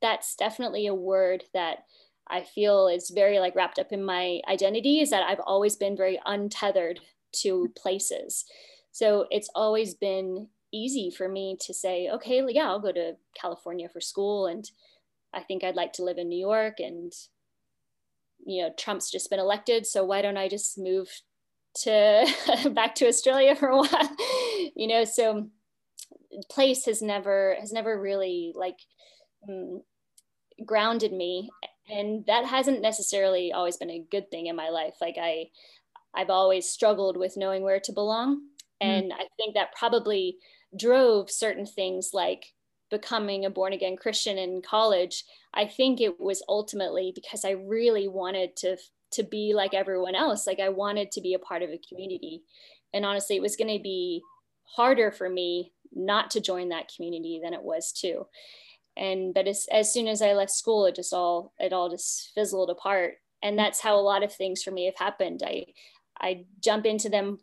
that's 0.00 0.36
definitely 0.36 0.86
a 0.86 0.94
word 0.94 1.44
that 1.52 1.84
I 2.28 2.44
feel 2.44 2.86
is 2.86 3.10
very 3.10 3.40
like 3.40 3.56
wrapped 3.56 3.78
up 3.78 3.92
in 3.92 4.04
my 4.04 4.40
identity 4.48 5.00
is 5.00 5.10
that 5.10 5.24
I've 5.24 5.40
always 5.40 5.74
been 5.74 5.96
very 5.96 6.20
untethered 6.24 7.00
to 7.42 7.72
places. 7.76 8.44
So 8.92 9.26
it's 9.30 9.50
always 9.54 9.94
been 9.94 10.48
easy 10.72 11.10
for 11.10 11.28
me 11.28 11.56
to 11.62 11.74
say, 11.74 12.08
okay, 12.08 12.44
yeah, 12.48 12.68
I'll 12.68 12.80
go 12.80 12.92
to 12.92 13.16
California 13.38 13.88
for 13.88 14.00
school 14.00 14.46
and 14.46 14.70
I 15.32 15.40
think 15.40 15.64
I'd 15.64 15.76
like 15.76 15.92
to 15.94 16.04
live 16.04 16.18
in 16.18 16.28
New 16.28 16.38
York 16.38 16.78
and 16.78 17.12
you 18.44 18.62
know 18.62 18.70
trump's 18.78 19.10
just 19.10 19.30
been 19.30 19.38
elected 19.38 19.86
so 19.86 20.04
why 20.04 20.22
don't 20.22 20.36
i 20.36 20.48
just 20.48 20.78
move 20.78 21.08
to 21.74 22.26
back 22.74 22.94
to 22.94 23.06
australia 23.06 23.54
for 23.54 23.68
a 23.68 23.76
while 23.76 24.16
you 24.76 24.86
know 24.86 25.04
so 25.04 25.48
place 26.48 26.84
has 26.86 27.02
never 27.02 27.56
has 27.60 27.72
never 27.72 28.00
really 28.00 28.52
like 28.54 28.78
um, 29.48 29.82
grounded 30.64 31.12
me 31.12 31.50
and 31.90 32.24
that 32.26 32.44
hasn't 32.44 32.82
necessarily 32.82 33.52
always 33.52 33.76
been 33.76 33.90
a 33.90 34.04
good 34.10 34.30
thing 34.30 34.46
in 34.46 34.56
my 34.56 34.68
life 34.68 34.94
like 35.00 35.16
i 35.20 35.46
i've 36.14 36.30
always 36.30 36.68
struggled 36.68 37.16
with 37.16 37.36
knowing 37.36 37.62
where 37.62 37.80
to 37.80 37.92
belong 37.92 38.36
mm. 38.36 38.40
and 38.80 39.12
i 39.12 39.24
think 39.36 39.54
that 39.54 39.74
probably 39.76 40.36
drove 40.76 41.30
certain 41.30 41.66
things 41.66 42.10
like 42.12 42.52
becoming 42.90 43.44
a 43.44 43.50
born 43.50 43.72
again 43.72 43.96
Christian 43.96 44.38
in 44.38 44.62
college, 44.62 45.24
I 45.54 45.66
think 45.66 46.00
it 46.00 46.20
was 46.20 46.42
ultimately 46.48 47.12
because 47.14 47.44
I 47.44 47.50
really 47.50 48.08
wanted 48.08 48.56
to 48.56 48.76
to 49.12 49.22
be 49.22 49.52
like 49.54 49.74
everyone 49.74 50.14
else. 50.14 50.46
Like 50.46 50.60
I 50.60 50.68
wanted 50.68 51.10
to 51.12 51.20
be 51.20 51.34
a 51.34 51.38
part 51.38 51.62
of 51.62 51.70
a 51.70 51.80
community. 51.88 52.42
And 52.94 53.04
honestly, 53.04 53.36
it 53.36 53.42
was 53.42 53.56
going 53.56 53.76
to 53.76 53.82
be 53.82 54.22
harder 54.64 55.10
for 55.10 55.28
me 55.28 55.72
not 55.92 56.30
to 56.30 56.40
join 56.40 56.68
that 56.68 56.90
community 56.94 57.40
than 57.42 57.52
it 57.52 57.62
was 57.62 57.92
to. 57.92 58.26
And 58.96 59.34
but 59.34 59.48
as, 59.48 59.66
as 59.72 59.92
soon 59.92 60.06
as 60.06 60.22
I 60.22 60.34
left 60.34 60.52
school, 60.52 60.86
it 60.86 60.94
just 60.94 61.12
all 61.12 61.52
it 61.58 61.72
all 61.72 61.88
just 61.88 62.30
fizzled 62.34 62.70
apart. 62.70 63.14
And 63.42 63.58
that's 63.58 63.80
how 63.80 63.96
a 63.96 64.02
lot 64.02 64.22
of 64.22 64.32
things 64.32 64.62
for 64.62 64.70
me 64.70 64.84
have 64.86 64.96
happened. 64.96 65.42
I 65.44 65.66
I 66.20 66.44
jump 66.60 66.86
into 66.86 67.08
them 67.08 67.38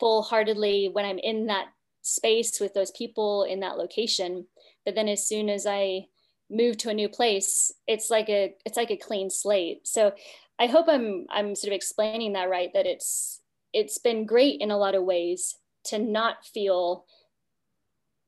full 0.00 0.22
heartedly 0.22 0.88
when 0.92 1.04
I'm 1.04 1.18
in 1.18 1.46
that 1.46 1.66
space 2.02 2.58
with 2.60 2.74
those 2.74 2.90
people 2.92 3.44
in 3.44 3.60
that 3.60 3.76
location 3.76 4.46
but 4.88 4.94
then 4.94 5.06
as 5.06 5.28
soon 5.28 5.50
as 5.50 5.66
i 5.66 6.06
move 6.50 6.78
to 6.78 6.88
a 6.88 6.94
new 6.94 7.10
place 7.10 7.70
it's 7.86 8.08
like 8.08 8.30
a 8.30 8.54
it's 8.64 8.78
like 8.78 8.90
a 8.90 8.96
clean 8.96 9.28
slate. 9.28 9.86
So 9.86 10.12
i 10.58 10.66
hope 10.66 10.86
i'm 10.88 11.26
i'm 11.28 11.54
sort 11.54 11.72
of 11.72 11.76
explaining 11.76 12.32
that 12.32 12.48
right 12.48 12.70
that 12.72 12.86
it's 12.86 13.42
it's 13.74 13.98
been 13.98 14.24
great 14.24 14.62
in 14.62 14.70
a 14.70 14.78
lot 14.78 14.94
of 14.94 15.04
ways 15.04 15.56
to 15.84 15.98
not 15.98 16.46
feel 16.46 17.04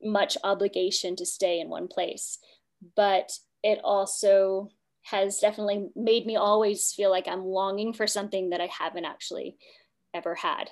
much 0.03 0.37
obligation 0.43 1.15
to 1.15 1.25
stay 1.25 1.59
in 1.59 1.67
one 1.67 1.87
place 1.87 2.37
but 2.95 3.31
it 3.63 3.79
also 3.83 4.69
has 5.03 5.39
definitely 5.39 5.89
made 5.95 6.27
me 6.27 6.35
always 6.35 6.93
feel 6.93 7.09
like 7.09 7.27
i'm 7.27 7.43
longing 7.43 7.91
for 7.91 8.05
something 8.05 8.51
that 8.51 8.61
i 8.61 8.67
haven't 8.67 9.05
actually 9.05 9.57
ever 10.13 10.35
had. 10.35 10.69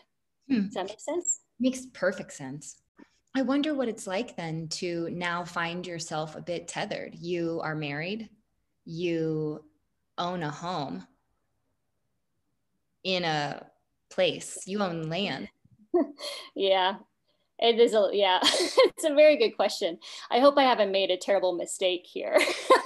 Hmm. 0.48 0.66
does 0.66 0.74
that 0.74 0.88
make 0.88 1.00
sense? 1.00 1.42
Makes 1.60 1.86
perfect 1.94 2.34
sense 2.34 2.76
I 3.36 3.44
wonder 3.44 3.76
what 3.76 3.88
it's 3.88 4.08
like 4.08 4.36
then 4.36 4.68
to 4.70 5.10
now 5.12 5.44
find 5.44 5.86
yourself 5.86 6.36
a 6.36 6.42
bit 6.42 6.68
tethered. 6.68 7.16
You 7.16 7.62
are 7.64 7.76
married, 7.76 8.30
you 8.86 9.64
own 10.18 10.42
a 10.42 10.50
home 10.50 11.06
in 13.04 13.24
a 13.24 13.66
place, 14.10 14.64
you 14.66 14.82
own 14.82 15.10
land. 15.10 15.48
yeah, 16.56 16.96
it 17.60 17.80
is 17.80 17.94
a 17.94 18.10
yeah, 18.14 18.40
it's 18.44 19.06
a 19.06 19.14
very 19.14 19.38
good 19.38 19.52
question. 19.52 20.00
I 20.32 20.40
hope 20.40 20.58
I 20.58 20.64
haven't 20.64 20.92
made 20.92 21.12
a 21.12 21.18
terrible 21.18 21.54
mistake 21.56 22.06
here. 22.06 22.38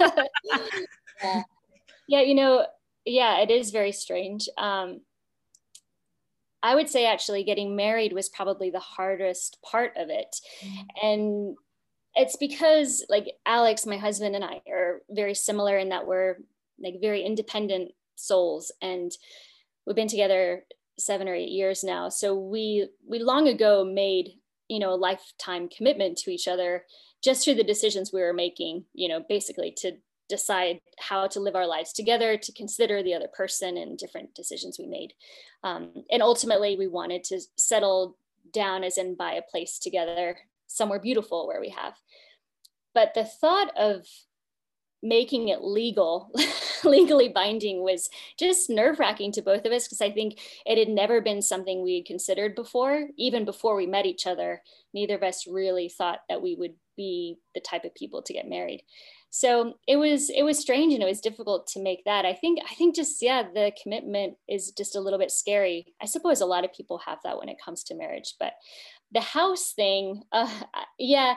yeah. 1.22 1.42
yeah, 2.06 2.20
you 2.20 2.34
know, 2.34 2.66
yeah, 3.06 3.40
it 3.40 3.50
is 3.50 3.70
very 3.70 3.92
strange. 3.92 4.48
Um, 4.58 5.00
I 6.64 6.74
would 6.74 6.88
say 6.88 7.04
actually 7.04 7.44
getting 7.44 7.76
married 7.76 8.14
was 8.14 8.30
probably 8.30 8.70
the 8.70 8.80
hardest 8.80 9.58
part 9.62 9.92
of 9.96 10.08
it. 10.08 10.34
Mm-hmm. 10.64 11.06
And 11.06 11.56
it's 12.14 12.36
because 12.36 13.04
like 13.10 13.26
Alex, 13.44 13.84
my 13.84 13.98
husband, 13.98 14.34
and 14.34 14.42
I 14.42 14.62
are 14.68 15.02
very 15.10 15.34
similar 15.34 15.76
in 15.76 15.90
that 15.90 16.06
we're 16.06 16.38
like 16.82 16.94
very 17.02 17.22
independent 17.22 17.92
souls 18.16 18.72
and 18.80 19.12
we've 19.86 19.94
been 19.94 20.08
together 20.08 20.64
seven 20.98 21.28
or 21.28 21.34
eight 21.34 21.50
years 21.50 21.84
now. 21.84 22.08
So 22.08 22.34
we 22.34 22.88
we 23.06 23.18
long 23.18 23.46
ago 23.46 23.84
made, 23.84 24.30
you 24.68 24.78
know, 24.78 24.94
a 24.94 24.96
lifetime 24.96 25.68
commitment 25.68 26.16
to 26.18 26.30
each 26.30 26.48
other 26.48 26.84
just 27.22 27.44
through 27.44 27.56
the 27.56 27.64
decisions 27.64 28.10
we 28.10 28.22
were 28.22 28.32
making, 28.32 28.86
you 28.94 29.08
know, 29.08 29.20
basically 29.28 29.74
to 29.78 29.92
decide 30.28 30.80
how 30.98 31.26
to 31.28 31.40
live 31.40 31.56
our 31.56 31.66
lives 31.66 31.92
together, 31.92 32.36
to 32.36 32.52
consider 32.52 33.02
the 33.02 33.14
other 33.14 33.28
person 33.28 33.76
and 33.76 33.98
different 33.98 34.34
decisions 34.34 34.78
we 34.78 34.86
made. 34.86 35.12
Um, 35.62 36.04
and 36.10 36.22
ultimately, 36.22 36.76
we 36.76 36.86
wanted 36.86 37.24
to 37.24 37.40
settle 37.56 38.16
down, 38.52 38.84
as 38.84 38.98
in 38.98 39.16
buy 39.16 39.34
a 39.34 39.42
place 39.42 39.78
together, 39.78 40.36
somewhere 40.66 40.98
beautiful 40.98 41.46
where 41.46 41.60
we 41.60 41.70
have. 41.70 41.94
But 42.94 43.14
the 43.14 43.24
thought 43.24 43.76
of 43.76 44.06
making 45.02 45.48
it 45.48 45.62
legal, 45.62 46.30
legally 46.84 47.28
binding, 47.28 47.82
was 47.82 48.08
just 48.38 48.70
nerve 48.70 48.98
wracking 48.98 49.32
to 49.32 49.42
both 49.42 49.66
of 49.66 49.72
us 49.72 49.86
because 49.86 50.00
I 50.00 50.10
think 50.10 50.38
it 50.64 50.78
had 50.78 50.88
never 50.88 51.20
been 51.20 51.42
something 51.42 51.82
we 51.82 51.96
had 51.96 52.06
considered 52.06 52.54
before. 52.54 53.08
Even 53.18 53.44
before 53.44 53.76
we 53.76 53.86
met 53.86 54.06
each 54.06 54.26
other, 54.26 54.62
neither 54.94 55.16
of 55.16 55.22
us 55.22 55.46
really 55.46 55.88
thought 55.88 56.20
that 56.28 56.40
we 56.40 56.54
would 56.54 56.74
be 56.96 57.36
the 57.54 57.60
type 57.60 57.84
of 57.84 57.94
people 57.94 58.22
to 58.22 58.32
get 58.32 58.48
married 58.48 58.82
so 59.36 59.74
it 59.88 59.96
was 59.96 60.30
it 60.30 60.44
was 60.44 60.60
strange 60.60 60.94
and 60.94 61.02
it 61.02 61.06
was 61.06 61.20
difficult 61.20 61.66
to 61.66 61.82
make 61.82 62.04
that. 62.04 62.24
I 62.24 62.34
think 62.34 62.60
i 62.70 62.74
think 62.74 62.94
just 62.94 63.20
yeah 63.20 63.42
the 63.42 63.72
commitment 63.82 64.36
is 64.48 64.70
just 64.70 64.94
a 64.94 65.00
little 65.00 65.18
bit 65.18 65.32
scary. 65.32 65.92
I 66.00 66.06
suppose 66.06 66.40
a 66.40 66.46
lot 66.46 66.64
of 66.64 66.72
people 66.72 66.98
have 66.98 67.18
that 67.24 67.36
when 67.36 67.48
it 67.48 67.56
comes 67.62 67.82
to 67.84 67.96
marriage 67.96 68.34
but 68.38 68.52
the 69.10 69.20
house 69.20 69.72
thing 69.72 70.22
uh, 70.32 70.62
yeah 71.00 71.34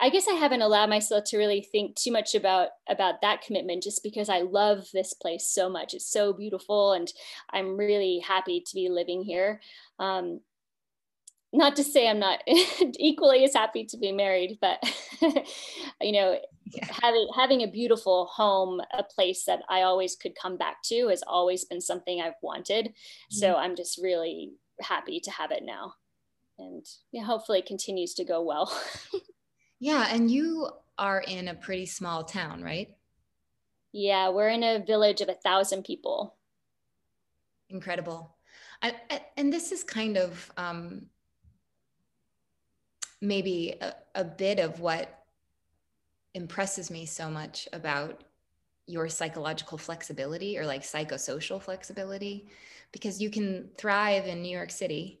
i 0.00 0.08
guess 0.10 0.26
i 0.26 0.32
haven't 0.32 0.60
allowed 0.60 0.90
myself 0.90 1.22
to 1.26 1.38
really 1.38 1.62
think 1.62 1.94
too 1.94 2.10
much 2.10 2.34
about 2.34 2.70
about 2.88 3.20
that 3.22 3.42
commitment 3.42 3.80
just 3.80 4.02
because 4.02 4.28
i 4.28 4.40
love 4.40 4.88
this 4.92 5.14
place 5.14 5.46
so 5.46 5.68
much. 5.68 5.94
It's 5.94 6.10
so 6.10 6.32
beautiful 6.32 6.94
and 6.94 7.12
i'm 7.52 7.76
really 7.76 8.18
happy 8.18 8.60
to 8.60 8.74
be 8.74 8.88
living 8.88 9.22
here. 9.22 9.60
Um, 10.00 10.40
not 11.56 11.76
to 11.76 11.84
say 11.84 12.08
I'm 12.08 12.18
not 12.18 12.40
equally 12.46 13.44
as 13.44 13.54
happy 13.54 13.84
to 13.86 13.96
be 13.96 14.12
married, 14.12 14.58
but 14.60 14.78
you 16.00 16.12
know, 16.12 16.38
yeah. 16.66 16.88
having 17.02 17.28
having 17.34 17.62
a 17.62 17.70
beautiful 17.70 18.26
home, 18.26 18.80
a 18.96 19.02
place 19.02 19.44
that 19.44 19.60
I 19.68 19.82
always 19.82 20.16
could 20.16 20.34
come 20.40 20.56
back 20.56 20.82
to, 20.84 21.08
has 21.08 21.22
always 21.26 21.64
been 21.64 21.80
something 21.80 22.20
I've 22.20 22.34
wanted. 22.42 22.86
Mm-hmm. 22.86 23.36
So 23.36 23.56
I'm 23.56 23.76
just 23.76 24.00
really 24.02 24.52
happy 24.80 25.20
to 25.20 25.30
have 25.30 25.50
it 25.50 25.62
now. 25.64 25.94
And 26.58 26.84
yeah, 27.12 27.24
hopefully 27.24 27.60
it 27.60 27.66
continues 27.66 28.14
to 28.14 28.24
go 28.24 28.42
well. 28.42 28.72
yeah. 29.80 30.08
And 30.10 30.30
you 30.30 30.70
are 30.98 31.20
in 31.20 31.48
a 31.48 31.54
pretty 31.54 31.86
small 31.86 32.24
town, 32.24 32.62
right? 32.62 32.88
Yeah, 33.92 34.30
we're 34.30 34.48
in 34.48 34.62
a 34.62 34.84
village 34.84 35.20
of 35.20 35.28
a 35.28 35.34
thousand 35.34 35.84
people. 35.84 36.36
Incredible. 37.68 38.36
I, 38.82 38.94
I, 39.10 39.20
and 39.36 39.52
this 39.52 39.72
is 39.72 39.84
kind 39.84 40.16
of 40.16 40.52
um, 40.56 41.06
maybe 43.20 43.74
a, 43.80 43.94
a 44.14 44.24
bit 44.24 44.58
of 44.58 44.80
what 44.80 45.24
impresses 46.34 46.90
me 46.90 47.06
so 47.06 47.30
much 47.30 47.68
about 47.72 48.22
your 48.86 49.08
psychological 49.08 49.78
flexibility 49.78 50.58
or 50.58 50.66
like 50.66 50.82
psychosocial 50.82 51.60
flexibility 51.60 52.46
because 52.92 53.20
you 53.20 53.30
can 53.30 53.68
thrive 53.76 54.26
in 54.26 54.42
New 54.42 54.54
York 54.54 54.70
City 54.70 55.20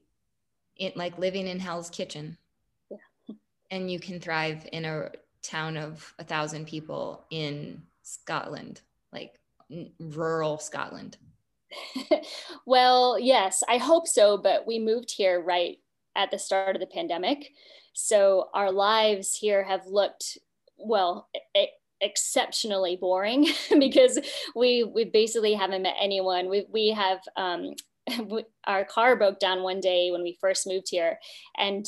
in 0.76 0.92
like 0.94 1.18
living 1.18 1.46
in 1.46 1.58
Hell's 1.58 1.90
Kitchen. 1.90 2.36
Yeah. 2.90 3.34
and 3.70 3.90
you 3.90 3.98
can 3.98 4.20
thrive 4.20 4.68
in 4.72 4.84
a 4.84 5.10
town 5.42 5.76
of 5.76 6.14
a 6.18 6.24
thousand 6.24 6.66
people 6.66 7.24
in 7.30 7.82
Scotland 8.02 8.82
like 9.12 9.38
rural 9.98 10.58
Scotland. 10.58 11.16
Well 12.66 13.18
yes 13.18 13.62
I 13.68 13.78
hope 13.78 14.06
so 14.06 14.38
but 14.38 14.66
we 14.66 14.78
moved 14.78 15.10
here 15.10 15.40
right 15.40 15.78
at 16.14 16.30
the 16.30 16.38
start 16.38 16.76
of 16.76 16.80
the 16.80 16.86
pandemic 16.86 17.52
so 17.96 18.50
our 18.52 18.70
lives 18.70 19.34
here 19.34 19.64
have 19.64 19.86
looked 19.86 20.36
well 20.76 21.28
exceptionally 22.02 22.96
boring 23.00 23.48
because 23.78 24.18
we 24.54 24.84
we 24.84 25.04
basically 25.04 25.54
haven't 25.54 25.82
met 25.82 25.96
anyone. 25.98 26.50
We 26.50 26.66
we 26.70 26.88
have 26.88 27.20
um, 27.36 27.74
our 28.66 28.84
car 28.84 29.16
broke 29.16 29.40
down 29.40 29.62
one 29.62 29.80
day 29.80 30.10
when 30.10 30.22
we 30.22 30.36
first 30.40 30.66
moved 30.66 30.88
here, 30.90 31.18
and 31.56 31.86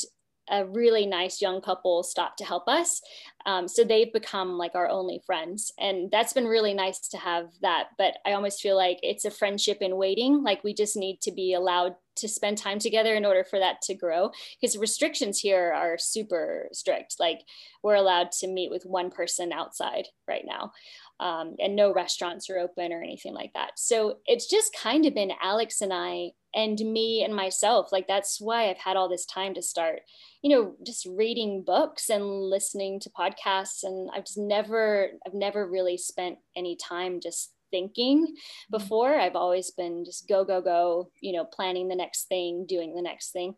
a 0.51 0.65
really 0.67 1.07
nice 1.07 1.41
young 1.41 1.61
couple 1.61 2.03
stopped 2.03 2.39
to 2.39 2.45
help 2.45 2.69
us. 2.69 3.01
Um, 3.47 3.69
so 3.69 3.85
they've 3.85 4.13
become 4.13 4.59
like 4.59 4.75
our 4.75 4.89
only 4.89 5.23
friends. 5.25 5.73
And 5.79 6.11
that's 6.11 6.33
been 6.33 6.47
really 6.47 6.75
nice 6.75 7.01
to 7.09 7.17
have 7.19 7.47
that. 7.63 7.89
But 7.97 8.15
I 8.27 8.33
almost 8.33 8.61
feel 8.61 8.77
like 8.77 8.99
it's 9.03 9.25
a 9.25 9.31
friendship 9.31 9.79
in 9.81 9.97
waiting. 9.97 10.43
Like 10.43 10.65
we 10.65 10.75
just 10.75 10.97
need 10.97 11.21
to 11.23 11.33
be 11.33 11.55
allowed 11.55 11.95
to 12.17 12.29
spend 12.29 12.59
time 12.59 12.79
together 12.79 13.15
in 13.15 13.25
order 13.25 13.45
for 13.45 13.59
that 13.59 13.81
to 13.83 13.95
grow. 13.95 14.31
Because 14.61 14.77
restrictions 14.77 15.39
here 15.39 15.73
are 15.73 15.97
super 15.99 16.69
strict. 16.73 17.17
Like 17.19 17.41
we're 17.83 17.95
allowed 17.95 18.33
to 18.33 18.49
meet 18.49 18.71
with 18.71 18.85
one 18.85 19.11
person 19.11 19.53
outside 19.53 20.09
right 20.27 20.45
now. 20.45 20.73
Um, 21.21 21.57
and 21.59 21.75
no 21.75 21.93
restaurants 21.93 22.49
are 22.49 22.59
open 22.59 22.93
or 22.93 23.03
anything 23.03 23.35
like 23.35 23.53
that. 23.55 23.73
So 23.77 24.19
it's 24.27 24.49
just 24.49 24.77
kind 24.81 25.05
of 25.05 25.15
been 25.15 25.33
Alex 25.43 25.81
and 25.81 25.93
I 25.93 26.31
and 26.55 26.79
me 26.79 27.25
and 27.25 27.35
myself. 27.35 27.91
Like 27.91 28.07
that's 28.07 28.41
why 28.41 28.71
I've 28.71 28.79
had 28.79 28.97
all 28.97 29.09
this 29.09 29.27
time 29.27 29.55
to 29.55 29.63
start, 29.63 30.03
you 30.43 30.51
know, 30.51 30.75
just 30.87 31.07
reading 31.07 31.65
books 31.65 32.09
and 32.09 32.25
listening 32.25 33.01
to 33.01 33.11
podcasts. 33.11 33.83
And 33.83 34.11
I've 34.15 34.25
just 34.25 34.39
never, 34.39 35.11
I've 35.27 35.35
never 35.35 35.69
really 35.69 35.99
spent 35.99 36.39
any 36.57 36.77
time 36.77 37.21
just 37.21 37.53
thinking 37.71 38.25
mm-hmm. 38.25 38.71
before. 38.71 39.19
I've 39.19 39.37
always 39.37 39.71
been 39.71 40.05
just 40.05 40.29
go, 40.29 40.45
go, 40.45 40.61
go, 40.61 41.11
you 41.21 41.33
know, 41.33 41.45
planning 41.45 41.89
the 41.89 41.97
next 41.97 42.29
thing, 42.29 42.67
doing 42.67 42.95
the 42.95 43.03
next 43.03 43.31
thing. 43.31 43.55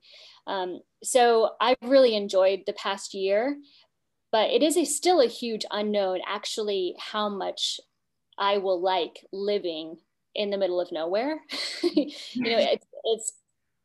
Um, 0.47 0.81
so 1.03 1.51
I've 1.61 1.77
really 1.83 2.15
enjoyed 2.15 2.63
the 2.67 2.73
past 2.75 3.15
year, 3.15 3.57
but 4.33 4.51
it 4.51 4.63
is 4.63 4.77
a, 4.77 4.85
still 4.85 5.21
a 5.21 5.27
huge 5.27 5.65
unknown 5.71 6.21
actually 6.27 6.95
how 6.99 7.29
much 7.29 7.81
I 8.39 8.59
will 8.59 8.81
like 8.81 9.27
living 9.33 9.99
in 10.35 10.51
the 10.51 10.59
middle 10.59 10.81
of 10.81 10.93
nowhere. 10.93 11.41
you 11.83 12.13
know, 12.37 12.59
it's, 12.59 12.87
it's, 13.05 13.33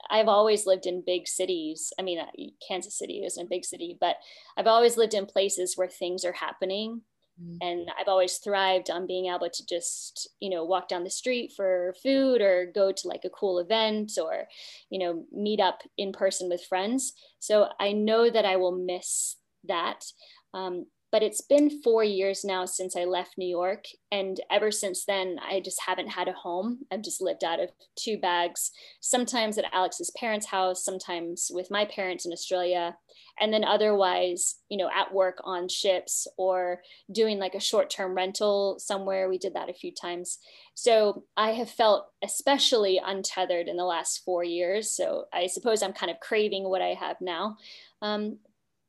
I've 0.09 0.27
always 0.27 0.65
lived 0.65 0.85
in 0.85 1.03
big 1.05 1.27
cities. 1.27 1.91
I 1.99 2.03
mean, 2.03 2.19
uh, 2.19 2.25
Kansas 2.65 2.97
City 2.97 3.23
isn't 3.25 3.45
a 3.45 3.49
big 3.49 3.65
city, 3.65 3.97
but 3.99 4.17
I've 4.57 4.67
always 4.67 4.97
lived 4.97 5.13
in 5.13 5.25
places 5.25 5.75
where 5.75 5.89
things 5.89 6.23
are 6.23 6.33
happening. 6.33 7.01
Mm-hmm. 7.41 7.57
And 7.61 7.89
I've 7.99 8.07
always 8.07 8.37
thrived 8.37 8.89
on 8.89 9.07
being 9.07 9.25
able 9.25 9.49
to 9.49 9.65
just, 9.65 10.29
you 10.39 10.49
know, 10.49 10.63
walk 10.63 10.87
down 10.87 11.03
the 11.03 11.09
street 11.09 11.51
for 11.53 11.93
food 12.01 12.39
or 12.39 12.71
go 12.73 12.91
to 12.93 13.07
like 13.07 13.25
a 13.25 13.29
cool 13.29 13.59
event 13.59 14.13
or, 14.21 14.47
you 14.89 14.99
know, 14.99 15.25
meet 15.33 15.59
up 15.59 15.81
in 15.97 16.13
person 16.13 16.47
with 16.47 16.63
friends. 16.63 17.13
So 17.39 17.67
I 17.79 17.91
know 17.91 18.29
that 18.29 18.45
I 18.45 18.55
will 18.55 18.71
miss 18.71 19.35
that. 19.67 20.05
Um, 20.53 20.85
but 21.15 21.23
it's 21.23 21.39
been 21.39 21.81
four 21.81 22.03
years 22.03 22.43
now 22.43 22.65
since 22.65 22.93
I 22.93 23.05
left 23.05 23.37
New 23.37 23.47
York. 23.47 23.85
And 24.11 24.37
ever 24.51 24.69
since 24.69 25.05
then, 25.05 25.37
I 25.41 25.61
just 25.61 25.81
haven't 25.87 26.09
had 26.09 26.27
a 26.27 26.33
home. 26.33 26.79
I've 26.91 27.03
just 27.03 27.21
lived 27.21 27.41
out 27.41 27.61
of 27.61 27.69
two 27.95 28.17
bags, 28.17 28.71
sometimes 28.99 29.57
at 29.57 29.63
Alex's 29.71 30.11
parents' 30.17 30.47
house, 30.47 30.83
sometimes 30.83 31.49
with 31.53 31.71
my 31.71 31.85
parents 31.85 32.25
in 32.25 32.33
Australia. 32.33 32.97
And 33.39 33.53
then 33.53 33.63
otherwise, 33.63 34.55
you 34.67 34.77
know, 34.77 34.89
at 34.93 35.13
work 35.13 35.37
on 35.45 35.69
ships 35.69 36.27
or 36.37 36.81
doing 37.09 37.39
like 37.39 37.55
a 37.55 37.61
short 37.61 37.89
term 37.89 38.13
rental 38.13 38.75
somewhere. 38.79 39.29
We 39.29 39.37
did 39.37 39.53
that 39.53 39.69
a 39.69 39.73
few 39.73 39.93
times. 39.93 40.39
So 40.73 41.23
I 41.37 41.51
have 41.51 41.69
felt 41.69 42.07
especially 42.25 42.99
untethered 43.01 43.69
in 43.69 43.77
the 43.77 43.85
last 43.85 44.23
four 44.25 44.43
years. 44.43 44.91
So 44.91 45.27
I 45.33 45.47
suppose 45.47 45.81
I'm 45.81 45.93
kind 45.93 46.11
of 46.11 46.19
craving 46.19 46.65
what 46.65 46.81
I 46.81 46.93
have 46.93 47.21
now. 47.21 47.55
Um, 48.01 48.39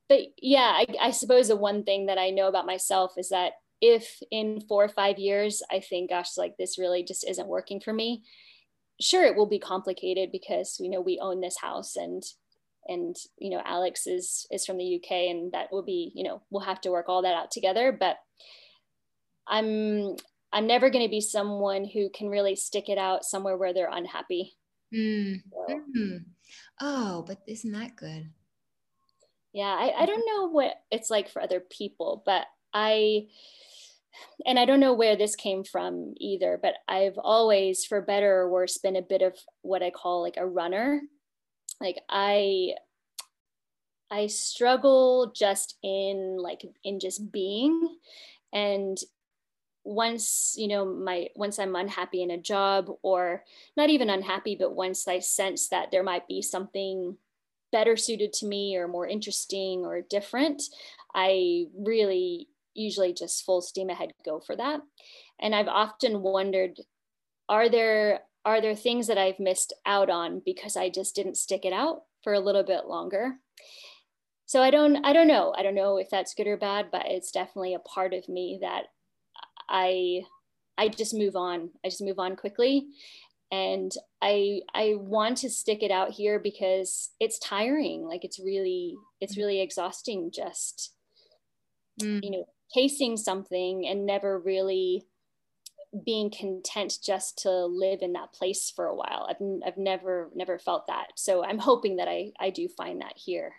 but 0.09 0.21
yeah, 0.41 0.73
I, 0.75 0.87
I 1.01 1.11
suppose 1.11 1.49
the 1.49 1.57
one 1.57 1.85
thing 1.85 2.07
that 2.07 2.19
I 2.19 2.31
know 2.31 2.49
about 2.49 2.67
myself 2.67 3.15
is 3.17 3.31
that 3.31 3.53
if 3.81 4.21
in 4.31 4.61
four 4.61 4.85
or 4.85 4.89
five 4.89 5.19
years 5.19 5.63
I 5.71 5.81
think, 5.81 6.11
gosh, 6.11 6.37
like 6.37 6.57
this 6.59 6.79
really 6.79 7.05
just 7.05 7.29
isn't 7.29 7.49
working 7.49 7.81
for 7.81 7.93
me, 7.93 8.23
sure 9.01 9.25
it 9.25 9.37
will 9.37 9.49
be 9.49 9.59
complicated 9.59 10.31
because 10.33 10.79
you 10.81 10.91
know 10.91 11.01
we 11.01 11.19
own 11.21 11.41
this 11.41 11.59
house 11.61 11.97
and 11.97 12.23
and 12.89 13.17
you 13.39 13.51
know 13.51 13.61
Alex 13.65 14.07
is 14.07 14.47
is 14.51 14.65
from 14.65 14.79
the 14.79 14.97
UK 14.97 15.31
and 15.31 15.53
that 15.53 15.71
will 15.73 15.83
be 15.83 16.13
you 16.15 16.25
know 16.25 16.43
we'll 16.51 16.65
have 16.65 16.81
to 16.83 16.91
work 16.91 17.07
all 17.09 17.23
that 17.23 17.35
out 17.35 17.51
together. 17.51 17.93
But 17.93 18.17
I'm 19.47 20.17
I'm 20.53 20.67
never 20.67 20.91
going 20.91 21.05
to 21.05 21.11
be 21.11 21.21
someone 21.21 21.85
who 21.85 22.09
can 22.11 22.29
really 22.29 22.57
stick 22.57 22.89
it 22.89 22.99
out 22.99 23.25
somewhere 23.25 23.57
where 23.57 23.75
they're 23.75 23.91
unhappy. 23.93 24.57
Mm. 24.95 25.43
So. 25.51 25.81
Mm. 25.97 26.25
Oh, 26.81 27.25
but 27.27 27.39
isn't 27.47 27.73
that 27.73 27.97
good? 27.97 28.31
Yeah 29.57 29.75
I, 29.75 30.03
I 30.03 30.07
don't 30.07 30.27
know 30.27 30.51
what 30.51 30.75
it's 30.91 31.09
like 31.09 31.31
for 31.31 31.41
other 31.41 31.61
people 31.61 32.23
but 32.27 32.45
i 32.75 33.27
and 34.45 34.59
i 34.59 34.67
don't 34.67 34.81
know 34.81 34.93
where 34.93 35.17
this 35.17 35.35
came 35.35 35.65
from 35.65 36.13
either 36.19 36.59
but 36.61 36.75
i've 36.87 37.17
always 37.17 37.83
for 37.87 38.03
better 38.03 38.41
or 38.41 38.51
worse 38.51 38.77
been 38.77 38.97
a 38.97 39.03
bit 39.03 39.23
of 39.23 39.35
what 39.63 39.83
i 39.83 39.91
call 39.91 40.23
like 40.23 40.37
a 40.37 40.47
runner. 40.47 41.01
Like 41.81 41.99
i 42.09 42.75
i 44.11 44.27
struggle 44.27 45.33
just 45.35 45.77
in 45.83 46.37
like 46.39 46.63
in 46.85 47.01
just 47.01 47.33
being. 47.33 47.97
And 48.53 48.99
once 49.85 50.55
you 50.59 50.67
know 50.67 50.85
my 50.85 51.29
once 51.37 51.61
i'm 51.61 51.77
unhappy 51.77 52.21
in 52.21 52.33
a 52.33 52.39
job 52.39 52.91
or 53.03 53.45
not 53.77 53.89
even 53.89 54.11
unhappy 54.11 54.57
but 54.57 54.75
once 54.75 55.07
i 55.07 55.21
sense 55.21 55.69
that 55.69 55.93
there 55.93 56.03
might 56.03 56.27
be 56.27 56.43
something 56.43 57.17
better 57.73 57.97
suited 57.97 58.33
to 58.35 58.47
me 58.47 58.77
or 58.77 58.89
more 58.89 59.07
interesting 59.07 59.85
or 59.85 60.01
different, 60.03 60.63
I 61.15 61.67
really 61.77 62.49
usually 62.75 63.13
just 63.13 63.45
full 63.45 63.63
steam 63.63 63.91
ahead 63.91 64.11
go 64.25 64.41
for 64.41 64.57
that. 64.57 64.81
And 65.41 65.55
I've 65.55 65.69
often 65.69 66.23
wondered, 66.23 66.79
are 67.49 67.69
there 67.69 68.21
are 68.45 68.61
there 68.61 68.77
things 68.77 69.09
that 69.09 69.19
I've 69.19 69.41
missed 69.41 69.73
out 69.85 70.09
on 70.09 70.41
because 70.45 70.77
I 70.77 70.89
just 70.89 71.17
didn't 71.17 71.37
stick 71.37 71.65
it 71.65 71.73
out 71.73 72.03
for 72.23 72.33
a 72.33 72.41
little 72.41 72.63
bit 72.63 72.87
longer? 72.87 73.35
So 74.47 74.63
I 74.63 74.71
don't 74.71 75.05
I 75.05 75.13
don't 75.13 75.29
know. 75.29 75.55
I 75.57 75.63
don't 75.63 75.75
know 75.75 75.97
if 75.97 76.09
that's 76.11 76.35
good 76.35 76.47
or 76.47 76.57
bad, 76.57 76.87
but 76.93 77.07
it's 77.07 77.33
definitely 77.33 77.75
a 77.75 77.81
part 77.81 78.15
of 78.15 78.29
me 78.29 78.59
that 78.63 78.85
I 79.69 80.23
I 80.79 80.89
just 80.89 81.15
move 81.15 81.35
on. 81.35 81.71
I 81.85 81.89
just 81.89 82.03
move 82.03 82.19
on 82.19 82.37
quickly 82.37 82.87
and 83.53 83.93
i 84.23 84.61
i 84.75 84.95
want 84.99 85.39
to 85.39 85.51
stick 85.51 85.83
it 85.83 85.91
out 85.91 86.11
here 86.11 86.39
because 86.39 87.11
it's 87.21 87.39
tiring. 87.39 88.07
Like 88.07 88.25
it's 88.25 88.39
really 88.39 88.97
it's 89.21 89.35
mm. 89.35 89.39
really 89.39 89.61
exhausting 89.61 90.31
just 90.35 90.95
mm. 92.01 92.21
you 92.23 92.31
know 92.31 92.45
chasing 92.75 93.17
something 93.17 93.87
and 93.87 94.07
never 94.07 94.39
really 94.39 95.07
being 96.05 96.31
content 96.31 96.99
just 97.03 97.39
to 97.39 97.51
live 97.67 98.01
in 98.03 98.13
that 98.15 98.33
place 98.33 98.71
for 98.75 98.87
a 98.87 98.95
while. 98.95 99.29
I've, 99.31 99.37
I've 99.65 99.79
never 99.79 100.31
never 100.35 100.59
felt 100.59 100.89
that. 100.89 101.09
So 101.15 101.45
i'm 101.45 101.59
hoping 101.59 101.97
that 101.97 102.09
i 102.09 102.33
i 102.41 102.51
do 102.51 102.69
find 102.69 103.01
that 103.01 103.15
here. 103.17 103.53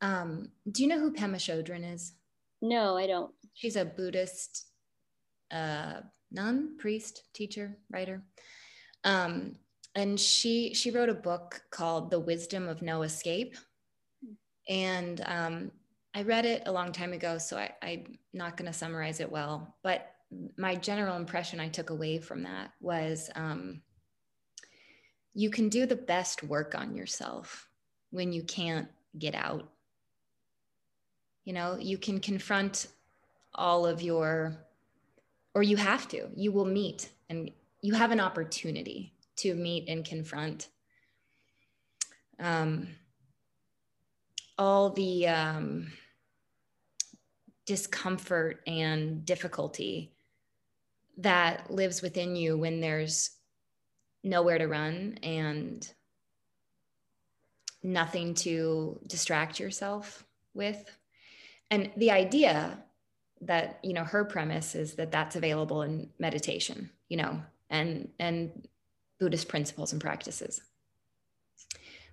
Um, 0.00 0.48
do 0.68 0.82
you 0.82 0.88
know 0.88 0.98
who 0.98 1.12
pema 1.12 1.36
chodron 1.36 1.94
is? 1.94 2.14
No 2.60 2.96
i 2.96 3.06
don't. 3.06 3.32
She's 3.54 3.76
a 3.76 3.84
buddhist 3.84 4.66
uh, 5.52 6.00
nun, 6.32 6.76
priest, 6.78 7.24
teacher, 7.32 7.76
writer. 7.90 8.22
Um, 9.04 9.56
and 9.94 10.18
she 10.18 10.72
she 10.74 10.90
wrote 10.90 11.10
a 11.10 11.14
book 11.14 11.62
called 11.70 12.10
The 12.10 12.20
Wisdom 12.20 12.68
of 12.68 12.82
No 12.82 13.02
Escape. 13.02 13.56
And 14.68 15.22
um, 15.26 15.70
I 16.14 16.22
read 16.22 16.44
it 16.44 16.62
a 16.66 16.72
long 16.72 16.92
time 16.92 17.12
ago, 17.12 17.38
so 17.38 17.56
I, 17.56 17.72
I'm 17.82 18.18
not 18.32 18.56
going 18.56 18.70
to 18.70 18.78
summarize 18.78 19.20
it 19.20 19.30
well. 19.30 19.76
But 19.82 20.14
my 20.56 20.74
general 20.74 21.16
impression 21.16 21.60
I 21.60 21.68
took 21.68 21.90
away 21.90 22.18
from 22.18 22.42
that 22.44 22.72
was 22.80 23.30
um, 23.34 23.82
you 25.34 25.50
can 25.50 25.68
do 25.68 25.86
the 25.86 25.96
best 25.96 26.42
work 26.42 26.74
on 26.74 26.94
yourself 26.94 27.68
when 28.10 28.32
you 28.32 28.42
can't 28.42 28.88
get 29.18 29.34
out. 29.34 29.68
You 31.44 31.54
know, 31.54 31.76
you 31.78 31.98
can 31.98 32.20
confront 32.20 32.88
all 33.54 33.86
of 33.86 34.00
your, 34.00 34.56
or 35.54 35.62
you 35.62 35.76
have 35.76 36.08
to, 36.08 36.28
you 36.34 36.52
will 36.52 36.64
meet 36.64 37.10
and 37.28 37.50
you 37.80 37.94
have 37.94 38.10
an 38.10 38.20
opportunity 38.20 39.12
to 39.36 39.54
meet 39.54 39.88
and 39.88 40.04
confront 40.04 40.68
um, 42.38 42.88
all 44.58 44.90
the 44.90 45.26
um, 45.28 45.92
discomfort 47.66 48.60
and 48.66 49.24
difficulty 49.24 50.12
that 51.18 51.70
lives 51.70 52.02
within 52.02 52.36
you 52.36 52.56
when 52.56 52.80
there's 52.80 53.30
nowhere 54.24 54.58
to 54.58 54.66
run 54.66 55.18
and 55.22 55.92
nothing 57.82 58.34
to 58.34 58.98
distract 59.06 59.58
yourself 59.58 60.24
with. 60.54 60.96
And 61.70 61.90
the 61.96 62.10
idea 62.10 62.78
that 63.42 63.78
you 63.82 63.92
know 63.92 64.04
her 64.04 64.24
premise 64.24 64.74
is 64.74 64.94
that 64.94 65.10
that's 65.10 65.36
available 65.36 65.82
in 65.82 66.08
meditation 66.18 66.90
you 67.08 67.16
know 67.16 67.42
and 67.70 68.08
and 68.18 68.68
buddhist 69.18 69.48
principles 69.48 69.92
and 69.92 70.00
practices. 70.00 70.60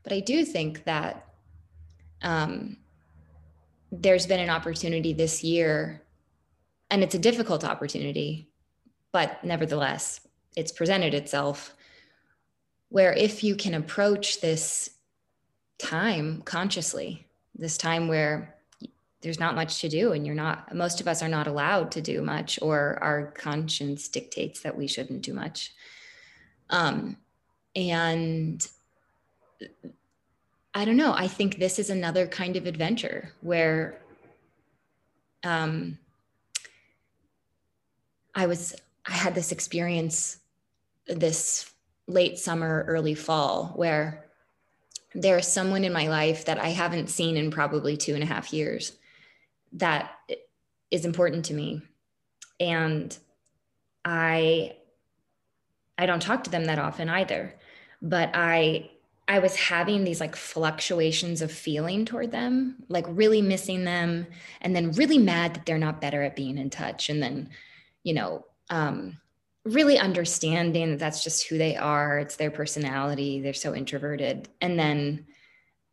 But 0.03 0.13
i 0.13 0.19
do 0.19 0.45
think 0.45 0.83
that 0.85 1.25
um, 2.21 2.77
there's 3.91 4.27
been 4.27 4.39
an 4.39 4.49
opportunity 4.49 5.13
this 5.13 5.43
year 5.43 6.01
and 6.91 7.03
it's 7.03 7.15
a 7.15 7.19
difficult 7.19 7.63
opportunity 7.63 8.49
but 9.11 9.43
nevertheless 9.43 10.21
it's 10.55 10.71
presented 10.71 11.13
itself 11.13 11.75
where 12.89 13.13
if 13.13 13.43
you 13.43 13.55
can 13.55 13.73
approach 13.75 14.41
this 14.41 14.89
time 15.77 16.41
consciously, 16.43 17.25
this 17.55 17.77
time 17.77 18.07
where 18.07 18.55
there's 19.21 19.39
not 19.39 19.55
much 19.55 19.81
to 19.81 19.89
do 19.89 20.13
and 20.13 20.25
you're 20.25 20.35
not 20.35 20.73
most 20.73 21.01
of 21.01 21.07
us 21.07 21.21
are 21.21 21.29
not 21.29 21.47
allowed 21.47 21.91
to 21.91 22.01
do 22.01 22.21
much 22.21 22.59
or 22.61 22.97
our 23.01 23.31
conscience 23.31 24.07
dictates 24.07 24.61
that 24.61 24.77
we 24.77 24.87
shouldn't 24.87 25.21
do 25.21 25.33
much. 25.33 25.73
Um, 26.69 27.17
and 27.75 28.67
i 30.73 30.85
don't 30.85 30.97
know. 30.97 31.13
I 31.13 31.27
think 31.27 31.57
this 31.57 31.79
is 31.79 31.89
another 31.89 32.27
kind 32.27 32.55
of 32.55 32.65
adventure 32.65 33.31
where 33.41 34.01
um, 35.43 35.97
i 38.35 38.45
was 38.45 38.75
i 39.05 39.11
had 39.11 39.35
this 39.35 39.51
experience 39.51 40.39
this 41.07 41.71
late 42.07 42.37
summer, 42.37 42.85
early 42.87 43.15
fall, 43.15 43.73
where 43.75 44.25
there's 45.13 45.47
someone 45.47 45.83
in 45.83 45.93
my 45.93 46.07
life 46.07 46.45
that 46.45 46.59
I 46.59 46.69
haven't 46.69 47.09
seen 47.09 47.37
in 47.37 47.51
probably 47.51 47.97
two 47.97 48.13
and 48.13 48.23
a 48.23 48.27
half 48.27 48.53
years 48.53 48.93
that 49.73 50.11
is 50.91 51.05
important 51.05 51.45
to 51.45 51.53
me. 51.53 51.81
And 52.59 53.17
I 54.03 54.75
I 55.97 56.05
don't 56.05 56.21
talk 56.21 56.45
to 56.45 56.49
them 56.49 56.65
that 56.65 56.79
often 56.79 57.09
either. 57.09 57.55
But 58.01 58.31
I 58.33 58.91
I 59.27 59.39
was 59.39 59.55
having 59.55 60.03
these 60.03 60.19
like 60.19 60.35
fluctuations 60.35 61.41
of 61.41 61.51
feeling 61.51 62.05
toward 62.05 62.31
them, 62.31 62.83
like 62.87 63.05
really 63.07 63.41
missing 63.41 63.85
them, 63.85 64.25
and 64.61 64.75
then 64.75 64.91
really 64.93 65.19
mad 65.19 65.53
that 65.53 65.65
they're 65.65 65.77
not 65.77 66.01
better 66.01 66.23
at 66.23 66.35
being 66.35 66.57
in 66.57 66.71
touch. 66.71 67.09
And 67.09 67.21
then, 67.21 67.49
you 68.03 68.15
know, 68.15 68.45
um, 68.71 69.19
really 69.65 69.99
understanding 69.99 70.91
that 70.91 70.99
that's 70.99 71.23
just 71.23 71.47
who 71.47 71.57
they 71.57 71.75
are 71.75 72.17
it's 72.19 72.37
their 72.37 72.51
personality 72.51 73.41
they're 73.41 73.53
so 73.53 73.75
introverted 73.75 74.47
and 74.61 74.79
then 74.79 75.25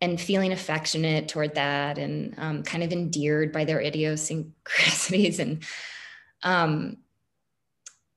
and 0.00 0.20
feeling 0.20 0.52
affectionate 0.52 1.28
toward 1.28 1.54
that 1.54 1.98
and 1.98 2.34
um, 2.38 2.62
kind 2.62 2.82
of 2.84 2.92
endeared 2.92 3.52
by 3.52 3.64
their 3.64 3.80
idiosyncrasies 3.80 5.38
and 5.38 5.64
um, 6.42 6.98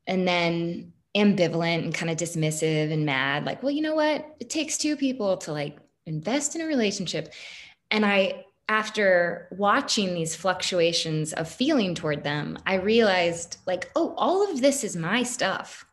and 0.05 0.27
then 0.27 0.93
ambivalent 1.15 1.83
and 1.83 1.93
kind 1.93 2.11
of 2.11 2.17
dismissive 2.17 2.93
and 2.93 3.05
mad 3.05 3.43
like 3.43 3.63
well 3.63 3.71
you 3.71 3.81
know 3.81 3.95
what 3.95 4.35
it 4.39 4.49
takes 4.49 4.77
two 4.77 4.95
people 4.95 5.37
to 5.37 5.51
like 5.51 5.79
invest 6.05 6.55
in 6.55 6.61
a 6.61 6.65
relationship 6.67 7.33
and 7.89 8.05
i 8.05 8.45
after 8.69 9.47
watching 9.51 10.13
these 10.13 10.35
fluctuations 10.35 11.33
of 11.33 11.49
feeling 11.49 11.95
toward 11.95 12.23
them, 12.23 12.55
I 12.67 12.75
realized 12.75 13.57
like, 13.65 13.89
oh, 13.95 14.13
all 14.15 14.49
of 14.49 14.61
this 14.61 14.83
is 14.83 14.95
my 14.95 15.23
stuff. 15.23 15.85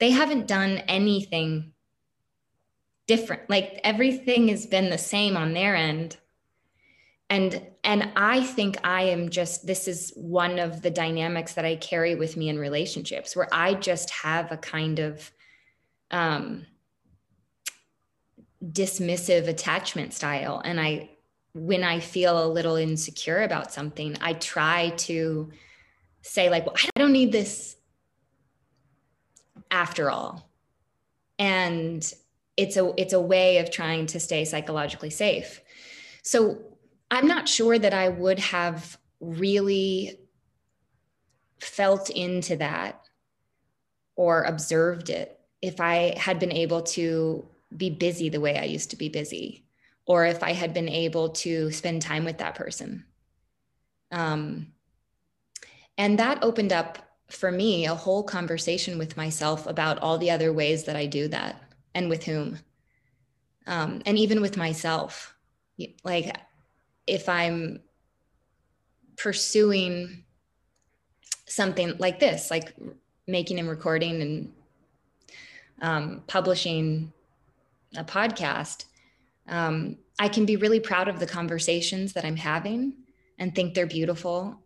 They 0.00 0.10
haven't 0.10 0.48
done 0.48 0.78
anything 0.88 1.74
different. 3.08 3.50
Like 3.50 3.80
everything 3.82 4.46
has 4.48 4.66
been 4.66 4.90
the 4.90 4.98
same 4.98 5.36
on 5.36 5.52
their 5.52 5.74
end. 5.74 6.16
And 7.28 7.60
and 7.82 8.12
I 8.14 8.42
think 8.42 8.76
I 8.84 9.02
am 9.02 9.28
just 9.28 9.66
this 9.66 9.88
is 9.88 10.12
one 10.14 10.58
of 10.60 10.82
the 10.82 10.90
dynamics 10.90 11.54
that 11.54 11.64
I 11.64 11.76
carry 11.76 12.14
with 12.14 12.36
me 12.36 12.48
in 12.48 12.58
relationships 12.58 13.34
where 13.34 13.48
I 13.52 13.74
just 13.74 14.10
have 14.10 14.52
a 14.52 14.56
kind 14.56 15.00
of 15.00 15.30
um 16.10 16.66
dismissive 18.64 19.46
attachment 19.46 20.14
style 20.14 20.62
and 20.64 20.80
I 20.80 21.10
when 21.54 21.84
I 21.84 22.00
feel 22.00 22.44
a 22.44 22.48
little 22.48 22.76
insecure 22.76 23.42
about 23.42 23.72
something, 23.72 24.16
I 24.20 24.34
try 24.34 24.90
to 24.90 25.50
say, 26.22 26.50
like, 26.50 26.66
well, 26.66 26.76
I 26.76 27.00
don't 27.00 27.12
need 27.12 27.32
this 27.32 27.76
after 29.70 30.10
all. 30.10 30.50
And 31.38 32.12
it's 32.58 32.76
a 32.76 32.92
it's 32.96 33.12
a 33.12 33.20
way 33.20 33.58
of 33.58 33.70
trying 33.70 34.06
to 34.06 34.20
stay 34.20 34.44
psychologically 34.44 35.10
safe. 35.10 35.62
So 36.22 36.58
I'm 37.10 37.28
not 37.28 37.48
sure 37.48 37.78
that 37.78 37.94
I 37.94 38.08
would 38.08 38.40
have 38.40 38.98
really 39.20 40.18
felt 41.60 42.10
into 42.10 42.56
that 42.56 43.00
or 44.16 44.42
observed 44.42 45.08
it 45.08 45.38
if 45.62 45.80
I 45.80 46.14
had 46.18 46.40
been 46.40 46.52
able 46.52 46.82
to 46.82 47.46
be 47.74 47.90
busy 47.90 48.28
the 48.28 48.40
way 48.40 48.58
I 48.58 48.64
used 48.64 48.90
to 48.90 48.96
be 48.96 49.08
busy 49.08 49.64
or 50.04 50.26
if 50.26 50.42
I 50.42 50.52
had 50.52 50.74
been 50.74 50.88
able 50.88 51.30
to 51.30 51.70
spend 51.70 52.02
time 52.02 52.24
with 52.24 52.38
that 52.38 52.56
person. 52.56 53.04
Um, 54.10 54.72
and 55.96 56.18
that 56.18 56.42
opened 56.42 56.72
up 56.72 56.98
for 57.30 57.52
me 57.52 57.86
a 57.86 57.94
whole 57.94 58.22
conversation 58.22 58.98
with 58.98 59.16
myself 59.16 59.66
about 59.66 59.98
all 59.98 60.18
the 60.18 60.30
other 60.30 60.52
ways 60.52 60.84
that 60.84 60.96
I 60.96 61.06
do 61.06 61.28
that 61.28 61.67
and 61.94 62.08
with 62.08 62.24
whom. 62.24 62.58
Um, 63.66 64.02
and 64.06 64.18
even 64.18 64.40
with 64.40 64.56
myself. 64.56 65.34
Like 66.02 66.36
if 67.06 67.28
I'm 67.28 67.80
pursuing 69.16 70.24
something 71.46 71.96
like 71.98 72.18
this, 72.18 72.50
like 72.50 72.74
making 73.26 73.58
and 73.58 73.68
recording 73.68 74.22
and 74.22 74.52
um, 75.82 76.22
publishing 76.26 77.12
a 77.96 78.04
podcast, 78.04 78.86
um, 79.48 79.96
I 80.18 80.28
can 80.28 80.44
be 80.44 80.56
really 80.56 80.80
proud 80.80 81.08
of 81.08 81.20
the 81.20 81.26
conversations 81.26 82.12
that 82.14 82.24
I'm 82.24 82.36
having 82.36 82.94
and 83.38 83.54
think 83.54 83.74
they're 83.74 83.86
beautiful. 83.86 84.60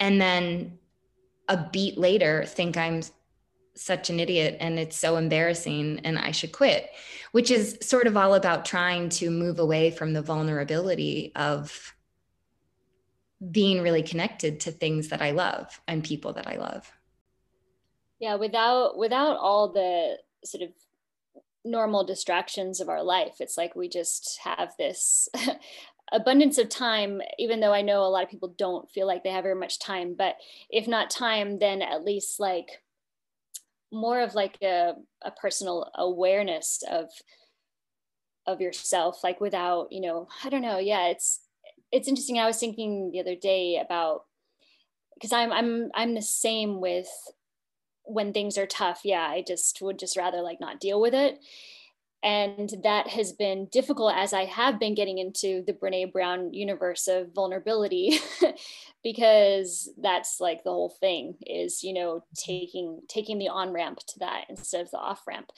And 0.00 0.20
then 0.20 0.78
a 1.48 1.68
beat 1.72 1.98
later, 1.98 2.44
think 2.46 2.76
I'm 2.76 3.02
such 3.76 4.10
an 4.10 4.20
idiot 4.20 4.56
and 4.60 4.78
it's 4.78 4.96
so 4.96 5.16
embarrassing 5.16 6.00
and 6.04 6.18
I 6.18 6.30
should 6.30 6.52
quit, 6.52 6.90
which 7.32 7.50
is 7.50 7.78
sort 7.80 8.06
of 8.06 8.16
all 8.16 8.34
about 8.34 8.64
trying 8.64 9.08
to 9.10 9.30
move 9.30 9.58
away 9.58 9.90
from 9.90 10.12
the 10.12 10.22
vulnerability 10.22 11.32
of 11.34 11.94
being 13.50 13.82
really 13.82 14.02
connected 14.02 14.60
to 14.60 14.70
things 14.70 15.08
that 15.08 15.20
I 15.20 15.32
love 15.32 15.80
and 15.88 16.04
people 16.04 16.32
that 16.34 16.46
I 16.46 16.56
love. 16.56 16.90
Yeah, 18.20 18.36
without 18.36 18.96
without 18.96 19.36
all 19.36 19.72
the 19.72 20.18
sort 20.44 20.62
of 20.62 20.70
normal 21.64 22.04
distractions 22.04 22.80
of 22.80 22.88
our 22.88 23.02
life. 23.02 23.36
It's 23.40 23.56
like 23.56 23.74
we 23.74 23.88
just 23.88 24.38
have 24.44 24.74
this 24.78 25.28
abundance 26.12 26.58
of 26.58 26.68
time, 26.68 27.22
even 27.38 27.60
though 27.60 27.72
I 27.72 27.82
know 27.82 28.02
a 28.02 28.08
lot 28.08 28.22
of 28.22 28.30
people 28.30 28.54
don't 28.56 28.90
feel 28.90 29.06
like 29.06 29.24
they 29.24 29.30
have 29.30 29.44
very 29.44 29.54
much 29.54 29.78
time. 29.78 30.14
But 30.16 30.36
if 30.70 30.86
not 30.86 31.10
time, 31.10 31.58
then 31.58 31.82
at 31.82 32.04
least 32.04 32.38
like 32.38 32.82
more 33.94 34.20
of 34.20 34.34
like 34.34 34.58
a, 34.62 34.94
a 35.22 35.30
personal 35.30 35.90
awareness 35.94 36.82
of 36.90 37.06
of 38.46 38.60
yourself 38.60 39.24
like 39.24 39.40
without 39.40 39.88
you 39.90 40.00
know 40.00 40.28
i 40.44 40.50
don't 40.50 40.62
know. 40.62 40.78
Yeah 40.78 41.06
it's 41.08 41.40
it's 41.92 42.08
interesting. 42.08 42.38
I 42.40 42.46
was 42.46 42.58
thinking 42.58 43.10
the 43.12 43.20
other 43.20 43.36
day 43.36 43.80
about 43.82 44.22
because 45.14 45.32
i'm 45.32 45.52
i'm 45.52 45.90
i'm 45.94 46.14
the 46.14 46.22
same 46.22 46.80
with 46.80 47.08
when 48.04 48.32
things 48.32 48.58
are 48.58 48.66
tough, 48.66 49.00
yeah, 49.04 49.26
I 49.26 49.42
just 49.46 49.80
would 49.82 49.98
just 49.98 50.16
rather 50.16 50.42
like 50.42 50.60
not 50.60 50.80
deal 50.80 51.00
with 51.00 51.14
it. 51.14 51.38
And 52.24 52.72
that 52.82 53.08
has 53.08 53.32
been 53.34 53.66
difficult 53.66 54.14
as 54.16 54.32
I 54.32 54.46
have 54.46 54.80
been 54.80 54.94
getting 54.94 55.18
into 55.18 55.62
the 55.66 55.74
Brene 55.74 56.10
Brown 56.10 56.54
universe 56.54 57.06
of 57.06 57.34
vulnerability, 57.34 58.18
because 59.04 59.90
that's 60.00 60.40
like 60.40 60.64
the 60.64 60.70
whole 60.70 60.96
thing 61.00 61.36
is, 61.46 61.84
you 61.84 61.92
know, 61.92 62.14
mm-hmm. 62.14 62.50
taking 62.50 63.00
taking 63.08 63.38
the 63.38 63.50
on 63.50 63.72
ramp 63.72 63.98
to 64.08 64.18
that 64.20 64.46
instead 64.48 64.80
of 64.80 64.90
the 64.90 64.98
off 64.98 65.22
ramp. 65.26 65.52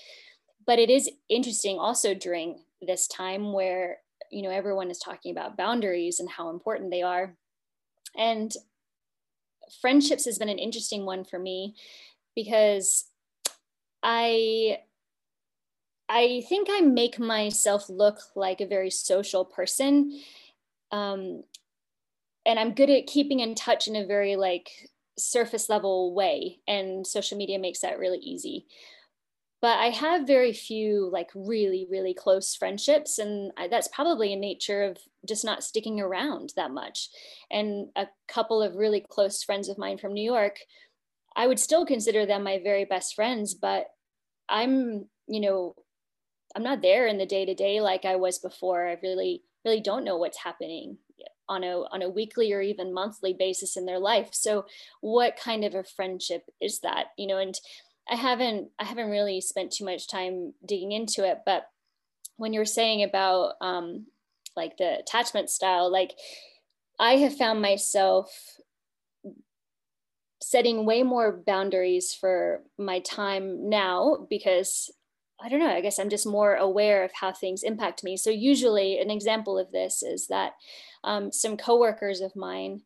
but 0.66 0.78
it 0.80 0.90
is 0.90 1.08
interesting 1.28 1.78
also 1.78 2.12
during 2.12 2.58
this 2.82 3.06
time 3.06 3.52
where 3.52 3.98
you 4.30 4.42
know 4.42 4.50
everyone 4.50 4.90
is 4.90 4.98
talking 4.98 5.32
about 5.32 5.56
boundaries 5.56 6.20
and 6.20 6.28
how 6.28 6.50
important 6.50 6.90
they 6.90 7.02
are 7.02 7.36
and 8.16 8.52
friendships 9.80 10.24
has 10.24 10.38
been 10.38 10.48
an 10.48 10.58
interesting 10.58 11.04
one 11.04 11.24
for 11.24 11.38
me 11.38 11.74
because 12.34 13.06
i 14.02 14.78
i 16.08 16.42
think 16.48 16.68
i 16.70 16.80
make 16.80 17.18
myself 17.18 17.88
look 17.88 18.18
like 18.34 18.60
a 18.60 18.66
very 18.66 18.90
social 18.90 19.44
person 19.44 20.20
um, 20.92 21.42
and 22.44 22.58
i'm 22.58 22.74
good 22.74 22.90
at 22.90 23.06
keeping 23.06 23.40
in 23.40 23.54
touch 23.54 23.88
in 23.88 23.96
a 23.96 24.06
very 24.06 24.36
like 24.36 24.70
surface 25.18 25.68
level 25.68 26.14
way 26.14 26.60
and 26.68 27.06
social 27.06 27.38
media 27.38 27.58
makes 27.58 27.80
that 27.80 27.98
really 27.98 28.18
easy. 28.18 28.66
But 29.62 29.78
i 29.78 29.86
have 29.86 30.26
very 30.26 30.52
few 30.52 31.08
like 31.10 31.30
really 31.34 31.86
really 31.90 32.14
close 32.14 32.54
friendships 32.54 33.18
and 33.18 33.52
I, 33.56 33.68
that's 33.68 33.88
probably 33.88 34.32
a 34.32 34.36
nature 34.36 34.82
of 34.84 34.98
just 35.26 35.44
not 35.44 35.64
sticking 35.64 36.00
around 36.00 36.52
that 36.56 36.70
much. 36.70 37.08
And 37.50 37.88
a 37.96 38.06
couple 38.28 38.62
of 38.62 38.76
really 38.76 39.04
close 39.08 39.42
friends 39.42 39.68
of 39.68 39.78
mine 39.78 39.98
from 39.98 40.12
new 40.12 40.22
york 40.22 40.58
i 41.34 41.46
would 41.46 41.58
still 41.58 41.86
consider 41.86 42.26
them 42.26 42.44
my 42.44 42.60
very 42.62 42.84
best 42.84 43.14
friends 43.14 43.54
but 43.54 43.86
i'm 44.48 45.06
you 45.26 45.40
know 45.40 45.74
i'm 46.56 46.64
not 46.64 46.82
there 46.82 47.06
in 47.06 47.18
the 47.18 47.26
day 47.26 47.44
to 47.44 47.54
day 47.54 47.80
like 47.80 48.04
i 48.04 48.16
was 48.16 48.38
before. 48.38 48.88
I 48.88 48.96
really 49.02 49.42
really 49.64 49.80
don't 49.80 50.04
know 50.04 50.16
what's 50.16 50.42
happening 50.42 50.98
on 51.48 51.62
a 51.62 51.82
on 51.92 52.02
a 52.02 52.08
weekly 52.08 52.52
or 52.52 52.60
even 52.60 52.92
monthly 52.92 53.32
basis 53.32 53.76
in 53.76 53.86
their 53.86 54.00
life. 54.00 54.30
So 54.32 54.66
what 55.00 55.36
kind 55.36 55.64
of 55.64 55.74
a 55.74 55.84
friendship 55.84 56.44
is 56.60 56.80
that? 56.80 57.06
You 57.16 57.28
know 57.28 57.38
and 57.38 57.54
i 58.10 58.14
haven't 58.14 58.68
i 58.78 58.84
haven't 58.84 59.10
really 59.10 59.40
spent 59.40 59.72
too 59.72 59.84
much 59.84 60.08
time 60.08 60.52
digging 60.64 60.92
into 60.92 61.24
it 61.28 61.38
but 61.44 61.68
when 62.36 62.52
you're 62.52 62.64
saying 62.64 63.02
about 63.02 63.54
um 63.60 64.06
like 64.56 64.76
the 64.76 64.98
attachment 65.00 65.50
style 65.50 65.90
like 65.90 66.14
i 66.98 67.16
have 67.16 67.36
found 67.36 67.60
myself 67.60 68.58
setting 70.42 70.86
way 70.86 71.02
more 71.02 71.42
boundaries 71.46 72.16
for 72.18 72.62
my 72.78 73.00
time 73.00 73.68
now 73.68 74.26
because 74.30 74.90
I 75.40 75.48
don't 75.48 75.60
know, 75.60 75.70
I 75.70 75.82
guess 75.82 75.98
I'm 75.98 76.08
just 76.08 76.26
more 76.26 76.54
aware 76.54 77.04
of 77.04 77.12
how 77.12 77.32
things 77.32 77.62
impact 77.62 78.02
me. 78.02 78.16
So, 78.16 78.30
usually, 78.30 78.98
an 78.98 79.10
example 79.10 79.58
of 79.58 79.70
this 79.70 80.02
is 80.02 80.28
that 80.28 80.52
um, 81.04 81.30
some 81.30 81.56
coworkers 81.56 82.20
of 82.20 82.34
mine 82.34 82.82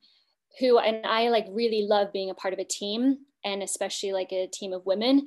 who, 0.58 0.78
and 0.78 1.06
I 1.06 1.28
like 1.28 1.46
really 1.50 1.86
love 1.88 2.12
being 2.12 2.30
a 2.30 2.34
part 2.34 2.52
of 2.52 2.58
a 2.58 2.64
team 2.64 3.18
and 3.44 3.62
especially 3.62 4.12
like 4.12 4.32
a 4.32 4.48
team 4.48 4.72
of 4.72 4.84
women, 4.84 5.26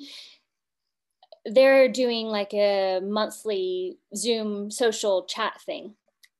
they're 1.45 1.89
doing 1.89 2.27
like 2.27 2.53
a 2.53 2.99
monthly 3.01 3.97
Zoom 4.15 4.71
social 4.71 5.25
chat 5.25 5.61
thing. 5.65 5.95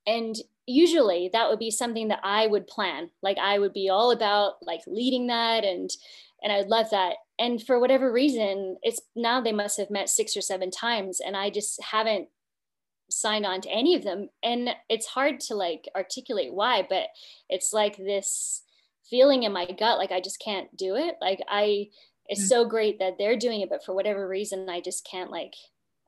And 0.06 0.36
usually 0.65 1.30
that 1.34 1.50
would 1.50 1.60
be 1.60 1.72
something 1.72 2.10
that 2.10 2.22
I 2.24 2.48
would 2.48 2.67
plan. 2.67 3.10
Like 3.22 3.38
I 3.38 3.60
would 3.60 3.74
be 3.74 3.89
all 3.89 4.12
about 4.12 4.54
like 4.62 4.82
leading 4.88 5.28
that 5.28 5.63
and 5.63 5.89
and 6.41 6.52
I 6.52 6.58
would 6.58 6.69
love 6.69 6.89
that. 6.91 7.15
And 7.39 7.62
for 7.62 7.80
whatever 7.80 8.12
reason, 8.12 8.78
it's 8.84 9.02
now 9.15 9.41
they 9.41 9.52
must 9.52 9.78
have 9.78 9.89
met 9.89 10.10
six 10.10 10.38
or 10.38 10.41
seven 10.41 10.69
times, 10.69 11.19
and 11.19 11.36
I 11.36 11.50
just 11.50 11.82
haven't 11.82 12.28
signed 13.10 13.46
on 13.46 13.62
to 13.62 13.69
any 13.69 13.96
of 13.96 14.04
them. 14.04 14.30
And 14.41 14.69
it's 14.89 15.08
hard 15.08 15.39
to 15.41 15.56
like 15.56 15.89
articulate 15.96 16.54
why, 16.54 16.86
but 16.88 17.08
it's 17.50 17.74
like 17.74 17.98
this 17.98 18.63
feeling 19.10 19.43
in 19.43 19.52
my 19.52 19.65
gut, 19.65 19.98
like 19.98 20.12
I 20.12 20.22
just 20.22 20.39
can't 20.39 20.76
do 20.76 20.96
it. 20.96 21.15
Like 21.22 21.39
I, 21.48 21.89
it's 22.28 22.41
mm-hmm. 22.41 22.48
so 22.48 22.65
great 22.65 23.00
that 23.00 23.17
they're 23.17 23.38
doing 23.38 23.62
it, 23.62 23.69
but 23.69 23.84
for 23.84 23.93
whatever 23.93 24.28
reason, 24.28 24.69
I 24.69 24.82
just 24.82 25.06
can't 25.06 25.32
like, 25.32 25.54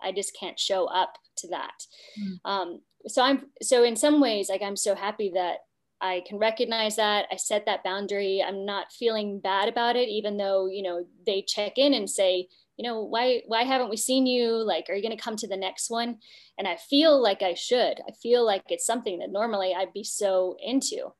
I 0.01 0.11
just 0.11 0.35
can't 0.39 0.59
show 0.59 0.85
up 0.85 1.17
to 1.37 1.49
that. 1.49 1.85
Mm-hmm. 2.19 2.49
Um, 2.49 2.81
so 3.07 3.21
I'm 3.21 3.47
so 3.61 3.83
in 3.83 3.95
some 3.95 4.19
ways, 4.19 4.49
like 4.49 4.61
I'm 4.63 4.75
so 4.75 4.95
happy 4.95 5.31
that 5.35 5.57
I 6.01 6.23
can 6.27 6.37
recognize 6.37 6.97
that. 6.97 7.25
I 7.31 7.37
set 7.37 7.65
that 7.65 7.83
boundary. 7.83 8.43
I'm 8.45 8.65
not 8.65 8.91
feeling 8.91 9.39
bad 9.39 9.69
about 9.69 9.95
it, 9.95 10.09
even 10.09 10.37
though, 10.37 10.67
you 10.67 10.83
know, 10.83 11.05
they 11.25 11.41
check 11.41 11.77
in 11.77 11.93
and 11.93 12.09
say, 12.09 12.47
you 12.77 12.83
know, 12.83 13.01
why 13.03 13.41
why 13.47 13.63
haven't 13.63 13.89
we 13.89 13.97
seen 13.97 14.25
you? 14.25 14.51
Like, 14.51 14.85
are 14.89 14.95
you 14.95 15.01
gonna 15.01 15.17
come 15.17 15.37
to 15.37 15.47
the 15.47 15.55
next 15.55 15.89
one? 15.89 16.17
And 16.57 16.67
I 16.67 16.75
feel 16.75 17.21
like 17.21 17.41
I 17.41 17.53
should. 17.53 17.99
I 18.07 18.11
feel 18.21 18.45
like 18.45 18.63
it's 18.69 18.85
something 18.85 19.19
that 19.19 19.31
normally 19.31 19.73
I'd 19.73 19.93
be 19.93 20.03
so 20.03 20.57
into, 20.61 21.13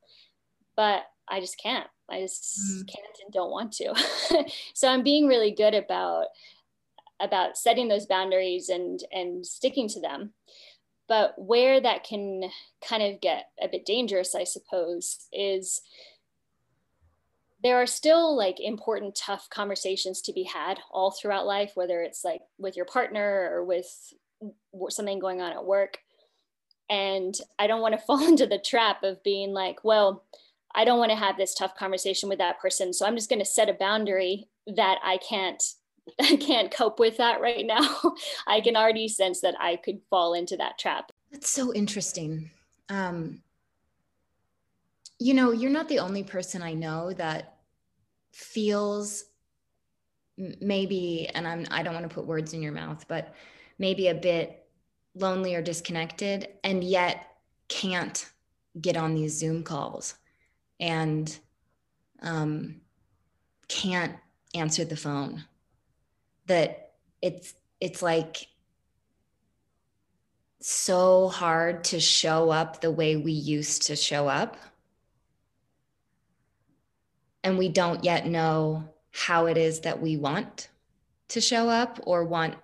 but 0.76 1.04
I 1.28 1.40
just 1.40 1.60
can't. 1.60 1.86
I 2.10 2.20
just 2.20 2.58
mm. 2.60 2.86
can't 2.86 3.18
and 3.24 3.32
don't 3.32 3.50
want 3.50 3.72
to. 3.72 3.94
so 4.74 4.88
I'm 4.88 5.02
being 5.02 5.26
really 5.26 5.50
good 5.50 5.74
about 5.74 6.26
about 7.20 7.56
setting 7.56 7.88
those 7.88 8.06
boundaries 8.06 8.68
and 8.68 9.00
and 9.12 9.46
sticking 9.46 9.88
to 9.88 10.00
them. 10.00 10.34
But 11.08 11.34
where 11.36 11.80
that 11.80 12.04
can 12.04 12.50
kind 12.86 13.02
of 13.02 13.20
get 13.20 13.50
a 13.62 13.68
bit 13.68 13.86
dangerous, 13.86 14.34
I 14.34 14.44
suppose, 14.44 15.28
is 15.32 15.80
there 17.62 17.80
are 17.80 17.86
still 17.86 18.36
like 18.36 18.60
important, 18.60 19.14
tough 19.16 19.48
conversations 19.50 20.20
to 20.22 20.32
be 20.32 20.44
had 20.44 20.78
all 20.90 21.10
throughout 21.10 21.46
life, 21.46 21.72
whether 21.74 22.02
it's 22.02 22.24
like 22.24 22.42
with 22.58 22.76
your 22.76 22.84
partner 22.84 23.48
or 23.52 23.64
with 23.64 24.12
something 24.88 25.18
going 25.18 25.40
on 25.40 25.52
at 25.52 25.64
work. 25.64 25.98
And 26.88 27.34
I 27.58 27.66
don't 27.66 27.80
want 27.80 27.98
to 27.98 28.00
fall 28.06 28.26
into 28.26 28.46
the 28.46 28.58
trap 28.58 29.02
of 29.02 29.22
being 29.22 29.52
like, 29.52 29.84
well, 29.84 30.24
I 30.74 30.84
don't 30.84 30.98
want 30.98 31.10
to 31.10 31.16
have 31.16 31.36
this 31.36 31.54
tough 31.54 31.74
conversation 31.74 32.28
with 32.28 32.38
that 32.38 32.60
person. 32.60 32.92
So 32.92 33.06
I'm 33.06 33.16
just 33.16 33.30
going 33.30 33.38
to 33.38 33.46
set 33.46 33.70
a 33.70 33.74
boundary 33.74 34.48
that 34.66 34.98
I 35.02 35.18
can't 35.18 35.62
can't 36.40 36.70
cope 36.70 36.98
with 36.98 37.16
that 37.18 37.40
right 37.40 37.66
now. 37.66 38.14
I 38.46 38.60
can 38.60 38.76
already 38.76 39.08
sense 39.08 39.40
that 39.40 39.54
I 39.60 39.76
could 39.76 40.00
fall 40.10 40.34
into 40.34 40.56
that 40.56 40.78
trap. 40.78 41.12
That's 41.30 41.50
so 41.50 41.72
interesting. 41.74 42.50
Um, 42.88 43.42
you 45.18 45.34
know, 45.34 45.50
you're 45.50 45.70
not 45.70 45.88
the 45.88 45.98
only 45.98 46.22
person 46.22 46.62
I 46.62 46.74
know 46.74 47.12
that 47.14 47.58
feels 48.32 49.24
maybe, 50.36 51.28
and 51.34 51.48
I'm 51.48 51.66
I 51.70 51.82
don't 51.82 51.94
want 51.94 52.08
to 52.08 52.14
put 52.14 52.26
words 52.26 52.52
in 52.52 52.62
your 52.62 52.72
mouth, 52.72 53.06
but 53.08 53.34
maybe 53.78 54.08
a 54.08 54.14
bit 54.14 54.66
lonely 55.14 55.54
or 55.54 55.62
disconnected, 55.62 56.48
and 56.62 56.84
yet 56.84 57.26
can't 57.68 58.30
get 58.80 58.96
on 58.96 59.14
these 59.14 59.36
Zoom 59.36 59.62
calls 59.62 60.14
and 60.78 61.38
um, 62.22 62.80
can't 63.68 64.14
answer 64.54 64.84
the 64.84 64.96
phone 64.96 65.44
that 66.46 66.92
it's 67.22 67.54
it's 67.80 68.02
like 68.02 68.48
so 70.60 71.28
hard 71.28 71.84
to 71.84 72.00
show 72.00 72.50
up 72.50 72.80
the 72.80 72.90
way 72.90 73.16
we 73.16 73.32
used 73.32 73.82
to 73.82 73.96
show 73.96 74.28
up. 74.28 74.56
And 77.44 77.58
we 77.58 77.68
don't 77.68 78.02
yet 78.02 78.26
know 78.26 78.88
how 79.12 79.46
it 79.46 79.56
is 79.56 79.80
that 79.80 80.00
we 80.00 80.16
want 80.16 80.68
to 81.28 81.40
show 81.40 81.68
up 81.68 82.00
or 82.04 82.24
want 82.24 82.56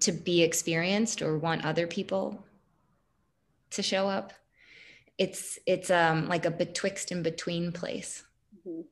to 0.00 0.12
be 0.12 0.42
experienced 0.42 1.22
or 1.22 1.38
want 1.38 1.64
other 1.64 1.86
people 1.86 2.44
to 3.70 3.82
show 3.82 4.08
up. 4.08 4.32
It's 5.18 5.58
it's 5.66 5.90
um 5.90 6.28
like 6.28 6.46
a 6.46 6.50
betwixt 6.50 7.12
and 7.12 7.22
between 7.22 7.70
place. 7.72 8.24
Mm-hmm 8.66 8.82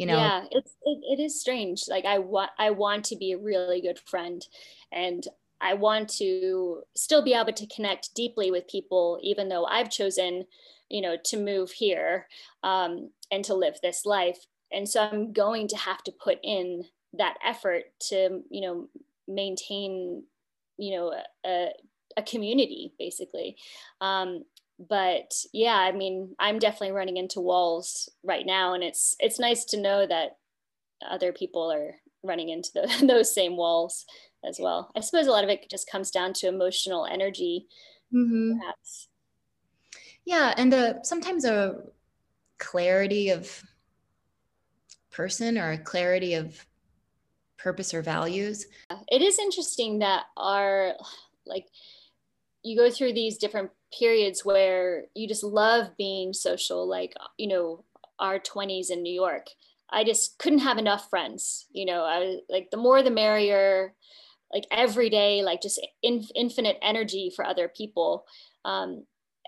you 0.00 0.06
know? 0.06 0.16
Yeah 0.16 0.44
it's 0.50 0.76
it, 0.84 0.98
it 1.18 1.22
is 1.22 1.40
strange 1.40 1.84
like 1.88 2.04
i 2.04 2.18
want 2.18 2.50
i 2.58 2.70
want 2.70 3.04
to 3.04 3.16
be 3.16 3.32
a 3.32 3.38
really 3.38 3.80
good 3.80 3.98
friend 3.98 4.46
and 4.90 5.24
i 5.60 5.74
want 5.74 6.08
to 6.08 6.82
still 6.96 7.22
be 7.22 7.34
able 7.34 7.52
to 7.52 7.66
connect 7.66 8.14
deeply 8.14 8.50
with 8.50 8.66
people 8.68 9.18
even 9.22 9.48
though 9.48 9.64
i've 9.66 9.90
chosen 9.90 10.44
you 10.90 11.00
know 11.00 11.16
to 11.24 11.38
move 11.38 11.70
here 11.70 12.26
um, 12.62 13.10
and 13.30 13.44
to 13.44 13.54
live 13.54 13.78
this 13.80 14.04
life. 14.04 14.46
And 14.72 14.88
so 14.88 15.00
i'm 15.00 15.32
going 15.32 15.68
to 15.68 15.76
have 15.76 16.02
to 16.04 16.12
put 16.12 16.38
in 16.42 16.84
that 17.14 17.38
effort 17.44 17.84
to 18.08 18.42
you 18.50 18.60
know 18.60 18.88
maintain 19.26 20.24
you 20.76 20.96
know 20.96 21.14
a, 21.46 21.68
a 22.16 22.22
community 22.22 22.92
basically. 22.98 23.56
Um, 24.00 24.44
but 24.88 25.32
yeah 25.52 25.76
i 25.76 25.92
mean 25.92 26.34
i'm 26.38 26.58
definitely 26.58 26.92
running 26.92 27.18
into 27.18 27.40
walls 27.40 28.08
right 28.22 28.46
now 28.46 28.72
and 28.72 28.82
it's 28.82 29.14
it's 29.20 29.38
nice 29.38 29.64
to 29.64 29.80
know 29.80 30.06
that 30.06 30.38
other 31.08 31.32
people 31.32 31.70
are 31.70 31.94
running 32.22 32.48
into 32.50 32.70
the, 32.74 33.06
those 33.06 33.34
same 33.34 33.56
walls 33.56 34.04
as 34.44 34.58
well. 34.58 34.90
I 34.96 35.00
suppose 35.00 35.26
a 35.26 35.30
lot 35.30 35.44
of 35.44 35.50
it 35.50 35.68
just 35.70 35.90
comes 35.90 36.10
down 36.10 36.32
to 36.34 36.48
emotional 36.48 37.06
energy 37.06 37.66
mm-hmm. 38.12 38.58
perhaps. 38.58 39.08
Yeah 40.24 40.54
and 40.56 40.72
uh, 40.72 41.02
sometimes 41.02 41.44
a 41.44 41.82
clarity 42.58 43.30
of 43.30 43.62
person 45.10 45.58
or 45.58 45.72
a 45.72 45.78
clarity 45.78 46.34
of 46.34 46.64
purpose 47.58 47.92
or 47.92 48.02
values. 48.02 48.66
It 49.08 49.22
is 49.22 49.38
interesting 49.38 49.98
that 49.98 50.24
our 50.36 50.94
like 51.46 51.66
you 52.62 52.76
go 52.76 52.90
through 52.90 53.14
these 53.14 53.38
different 53.38 53.70
periods 53.98 54.44
where 54.44 55.04
you 55.14 55.28
just 55.28 55.44
love 55.44 55.96
being 55.96 56.32
social, 56.32 56.88
like, 56.88 57.14
you 57.38 57.48
know, 57.48 57.84
our 58.18 58.38
20s 58.38 58.90
in 58.90 59.02
New 59.02 59.12
York. 59.12 59.46
I 59.90 60.04
just 60.04 60.38
couldn't 60.38 60.60
have 60.60 60.78
enough 60.78 61.08
friends. 61.10 61.66
You 61.72 61.86
know, 61.86 62.04
I 62.04 62.18
was 62.20 62.40
like, 62.48 62.70
the 62.70 62.76
more 62.76 63.02
the 63.02 63.10
merrier. 63.10 63.94
like 64.52 64.66
every 64.70 65.10
day 65.10 65.42
like 65.42 65.62
just 65.62 65.80
in, 66.02 66.24
infinite 66.34 66.76
energy 66.82 67.32
for 67.34 67.44
other 67.44 67.68
people 67.68 68.24
um, 68.64 69.04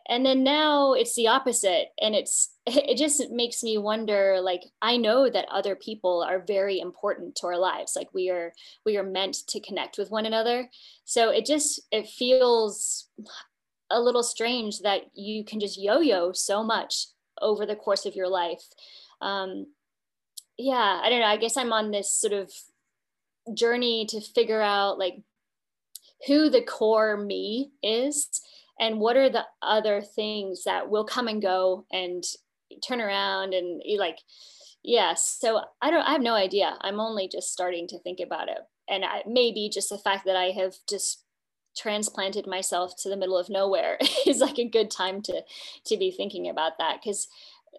and 0.09 0.25
then 0.27 0.43
now 0.43 0.93
it's 0.95 1.15
the 1.15 1.29
opposite 1.29 1.89
and 2.01 2.15
it's 2.15 2.51
it 2.67 2.97
just 2.97 3.31
makes 3.31 3.63
me 3.63 3.79
wonder 3.79 4.39
like 4.41 4.63
i 4.81 4.97
know 4.97 5.29
that 5.29 5.47
other 5.51 5.77
people 5.77 6.23
are 6.23 6.45
very 6.47 6.81
important 6.81 7.35
to 7.35 7.47
our 7.47 7.59
lives 7.59 7.95
like 7.97 8.09
we 8.13 8.31
are 8.31 8.53
we 8.85 8.97
are 8.97 9.03
meant 9.03 9.37
to 9.49 9.61
connect 9.61 9.99
with 9.99 10.11
one 10.11 10.27
another 10.27 10.69
so 11.05 11.31
it 11.31 11.45
just 11.47 11.81
it 11.91 12.07
feels 12.07 13.09
a 13.93 14.01
little 14.01 14.23
strange 14.23 14.81
that 14.81 15.03
you 15.15 15.45
can 15.45 15.61
just 15.61 15.81
yo-yo 15.81 16.33
so 16.33 16.63
much 16.65 17.07
over 17.41 17.67
the 17.67 17.77
course 17.77 18.07
of 18.07 18.17
your 18.17 18.29
life. 18.29 18.63
Um 19.21 19.67
yeah 20.59 21.01
i 21.03 21.09
don't 21.09 21.21
know 21.21 21.27
i 21.27 21.37
guess 21.37 21.57
i'm 21.57 21.73
on 21.73 21.91
this 21.91 22.13
sort 22.13 22.33
of 22.33 22.53
journey 23.55 24.07
to 24.07 24.21
figure 24.21 24.61
out 24.61 24.99
like 24.99 25.17
who 26.27 26.49
the 26.49 26.63
core 26.63 27.17
me 27.17 27.71
is 27.83 28.41
and 28.79 29.01
what 29.01 29.17
are 29.17 29.31
the 29.31 29.45
other 29.61 30.01
things 30.01 30.65
that 30.65 30.89
will 30.89 31.05
come 31.05 31.27
and 31.27 31.43
go 31.43 31.85
and 31.93 32.25
turn 32.87 33.01
around 33.01 33.55
and 33.55 33.83
like 33.99 34.19
yeah 34.83 35.15
so 35.15 35.61
i 35.81 35.91
don't 35.91 36.07
i 36.07 36.13
have 36.13 36.23
no 36.23 36.35
idea. 36.35 36.77
I'm 36.81 37.01
only 37.01 37.29
just 37.29 37.53
starting 37.53 37.87
to 37.89 37.99
think 38.01 38.21
about 38.21 38.49
it. 38.49 38.59
And 38.89 39.05
I, 39.05 39.23
maybe 39.27 39.71
just 39.73 39.89
the 39.89 39.99
fact 39.99 40.25
that 40.27 40.37
i 40.37 40.47
have 40.51 40.75
just 40.89 41.22
transplanted 41.77 42.47
myself 42.47 42.95
to 42.99 43.09
the 43.09 43.17
middle 43.17 43.37
of 43.37 43.49
nowhere 43.49 43.99
is 44.27 44.41
like 44.41 44.59
a 44.59 44.69
good 44.69 44.91
time 44.91 45.23
to 45.23 45.43
to 45.87 45.97
be 45.97 46.11
thinking 46.11 46.49
about 46.49 46.73
that 46.79 46.99
because 47.03 47.29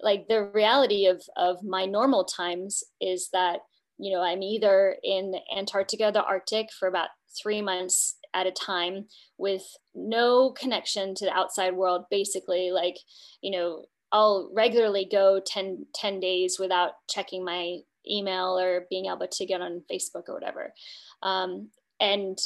like 0.02 0.28
the 0.28 0.44
reality 0.54 1.06
of 1.06 1.22
of 1.38 1.64
my 1.64 1.86
normal 1.86 2.24
times 2.24 2.84
is 3.00 3.30
that 3.32 3.60
you 3.98 4.12
know 4.12 4.22
i'm 4.22 4.42
either 4.42 4.96
in 5.04 5.36
antarctica 5.56 6.12
the 6.12 6.24
arctic 6.24 6.68
for 6.72 6.88
about 6.88 7.10
three 7.42 7.62
months 7.62 8.18
at 8.34 8.48
a 8.48 8.52
time 8.52 9.06
with 9.38 9.64
no 9.94 10.52
connection 10.52 11.14
to 11.14 11.26
the 11.26 11.34
outside 11.34 11.76
world 11.76 12.06
basically 12.10 12.72
like 12.72 12.98
you 13.42 13.52
know 13.52 13.86
i'll 14.12 14.50
regularly 14.54 15.08
go 15.10 15.40
10 15.46 15.86
10 15.94 16.20
days 16.20 16.58
without 16.60 16.94
checking 17.08 17.46
my 17.46 17.78
email 18.10 18.58
or 18.58 18.86
being 18.90 19.06
able 19.06 19.28
to 19.28 19.46
get 19.46 19.62
on 19.62 19.84
facebook 19.92 20.28
or 20.28 20.34
whatever. 20.34 20.74
Um, 21.22 21.70
and 22.00 22.38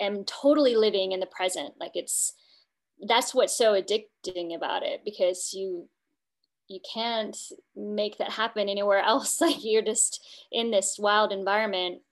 am 0.00 0.24
totally 0.24 0.76
living 0.76 1.12
in 1.12 1.20
the 1.20 1.26
present. 1.26 1.74
Like 1.78 1.92
it's 1.94 2.34
that's 3.06 3.34
what's 3.34 3.56
so 3.56 3.80
addicting 3.80 4.54
about 4.54 4.82
it 4.82 5.02
because 5.04 5.52
you 5.52 5.88
you 6.68 6.80
can't 6.92 7.36
make 7.74 8.18
that 8.18 8.32
happen 8.32 8.68
anywhere 8.68 8.98
else. 9.04 9.40
Like 9.40 9.64
you're 9.64 9.82
just 9.82 10.26
in 10.52 10.70
this 10.70 10.98
wild 10.98 11.32
environment. 11.32 12.02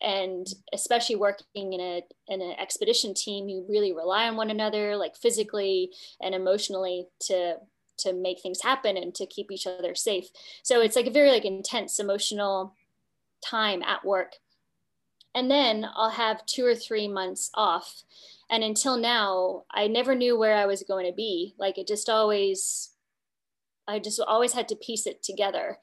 And 0.00 0.46
especially 0.72 1.16
working 1.16 1.72
in 1.72 1.80
a 1.80 2.02
in 2.26 2.42
an 2.42 2.56
expedition 2.58 3.14
team 3.14 3.48
you 3.48 3.64
really 3.68 3.92
rely 3.92 4.28
on 4.28 4.36
one 4.36 4.50
another 4.50 4.96
like 4.96 5.16
physically 5.16 5.92
and 6.20 6.34
emotionally 6.34 7.06
to 7.20 7.56
to 7.98 8.12
make 8.12 8.42
things 8.42 8.60
happen 8.60 8.96
and 8.96 9.14
to 9.14 9.24
keep 9.24 9.50
each 9.50 9.66
other 9.66 9.94
safe. 9.94 10.26
So 10.62 10.82
it's 10.82 10.96
like 10.96 11.06
a 11.06 11.12
very 11.12 11.30
like 11.30 11.44
intense 11.44 11.98
emotional 12.00 12.74
time 13.42 13.82
at 13.82 14.04
work 14.04 14.34
and 15.34 15.50
then 15.50 15.86
i'll 15.94 16.10
have 16.10 16.46
two 16.46 16.64
or 16.64 16.74
three 16.74 17.08
months 17.08 17.50
off. 17.54 18.02
And 18.50 18.62
until 18.62 18.96
now 18.96 19.64
i 19.70 19.86
never 19.86 20.14
knew 20.14 20.38
where 20.38 20.56
i 20.56 20.66
was 20.66 20.82
going 20.82 21.06
to 21.06 21.12
be. 21.12 21.54
Like 21.58 21.78
it 21.78 21.86
just 21.86 22.08
always 22.08 22.90
i 23.88 23.98
just 23.98 24.20
always 24.20 24.52
had 24.52 24.68
to 24.68 24.76
piece 24.76 25.06
it 25.06 25.22
together. 25.22 25.78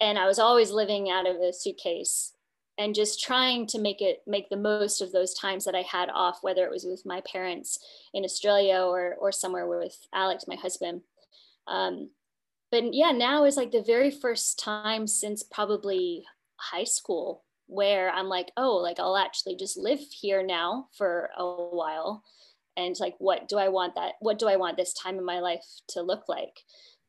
And 0.00 0.18
i 0.18 0.26
was 0.26 0.38
always 0.38 0.70
living 0.70 1.10
out 1.10 1.28
of 1.28 1.36
a 1.36 1.52
suitcase 1.52 2.32
and 2.80 2.94
just 2.94 3.22
trying 3.22 3.66
to 3.66 3.78
make 3.78 4.00
it 4.00 4.22
make 4.26 4.48
the 4.48 4.56
most 4.56 5.02
of 5.02 5.12
those 5.12 5.34
times 5.34 5.66
that 5.66 5.74
I 5.74 5.82
had 5.82 6.08
off, 6.08 6.38
whether 6.40 6.64
it 6.64 6.70
was 6.70 6.86
with 6.86 7.04
my 7.04 7.20
parents 7.30 7.78
in 8.14 8.24
Australia 8.24 8.80
or 8.80 9.16
or 9.20 9.32
somewhere 9.32 9.68
with 9.68 9.98
Alex, 10.14 10.46
my 10.48 10.56
husband. 10.56 11.02
Um, 11.66 12.08
but 12.70 12.94
yeah, 12.94 13.12
now 13.12 13.44
is 13.44 13.58
like 13.58 13.70
the 13.70 13.82
very 13.82 14.10
first 14.10 14.58
time 14.58 15.06
since 15.06 15.42
probably 15.42 16.24
high 16.56 16.84
school 16.84 17.44
where 17.70 18.10
I'm 18.10 18.28
like, 18.28 18.50
oh, 18.56 18.76
like 18.76 18.98
I'll 18.98 19.16
actually 19.16 19.56
just 19.56 19.78
live 19.78 20.00
here 20.00 20.42
now 20.42 20.88
for 20.96 21.30
a 21.38 21.44
while. 21.44 22.24
And 22.76 22.94
like, 22.98 23.14
what 23.18 23.48
do 23.48 23.58
I 23.58 23.68
want 23.68 23.94
that? 23.94 24.14
What 24.20 24.38
do 24.38 24.48
I 24.48 24.56
want 24.56 24.76
this 24.76 24.92
time 24.92 25.18
in 25.18 25.24
my 25.24 25.40
life 25.40 25.64
to 25.90 26.02
look 26.02 26.28
like? 26.28 26.60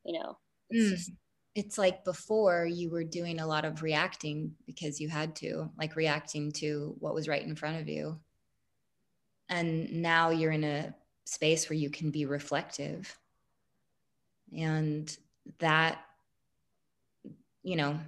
You 0.05 0.20
know, 0.20 0.38
mm 0.74 0.97
it's 1.53 1.78
like 1.78 2.05
before 2.05 2.66
you 2.66 2.89
were 2.89 3.03
doing 3.03 3.39
a 3.39 3.47
lot 3.47 3.66
of 3.66 3.84
reacting 3.84 4.53
because 4.66 5.01
you 5.01 5.09
had 5.09 5.36
to 5.36 5.70
like 5.78 5.95
reacting 5.95 6.51
to 6.51 6.95
what 6.99 7.14
was 7.14 7.28
right 7.28 7.43
in 7.45 7.55
front 7.55 7.80
of 7.80 7.89
you 7.89 8.18
and 9.49 9.91
now 10.01 10.30
you're 10.30 10.51
in 10.51 10.64
a 10.64 10.93
space 11.26 11.70
where 11.70 11.78
you 11.78 11.89
can 11.89 12.09
be 12.09 12.26
reflective 12.26 13.18
and 14.57 15.18
that 15.59 15.99
you 17.64 17.76
know 17.76 17.99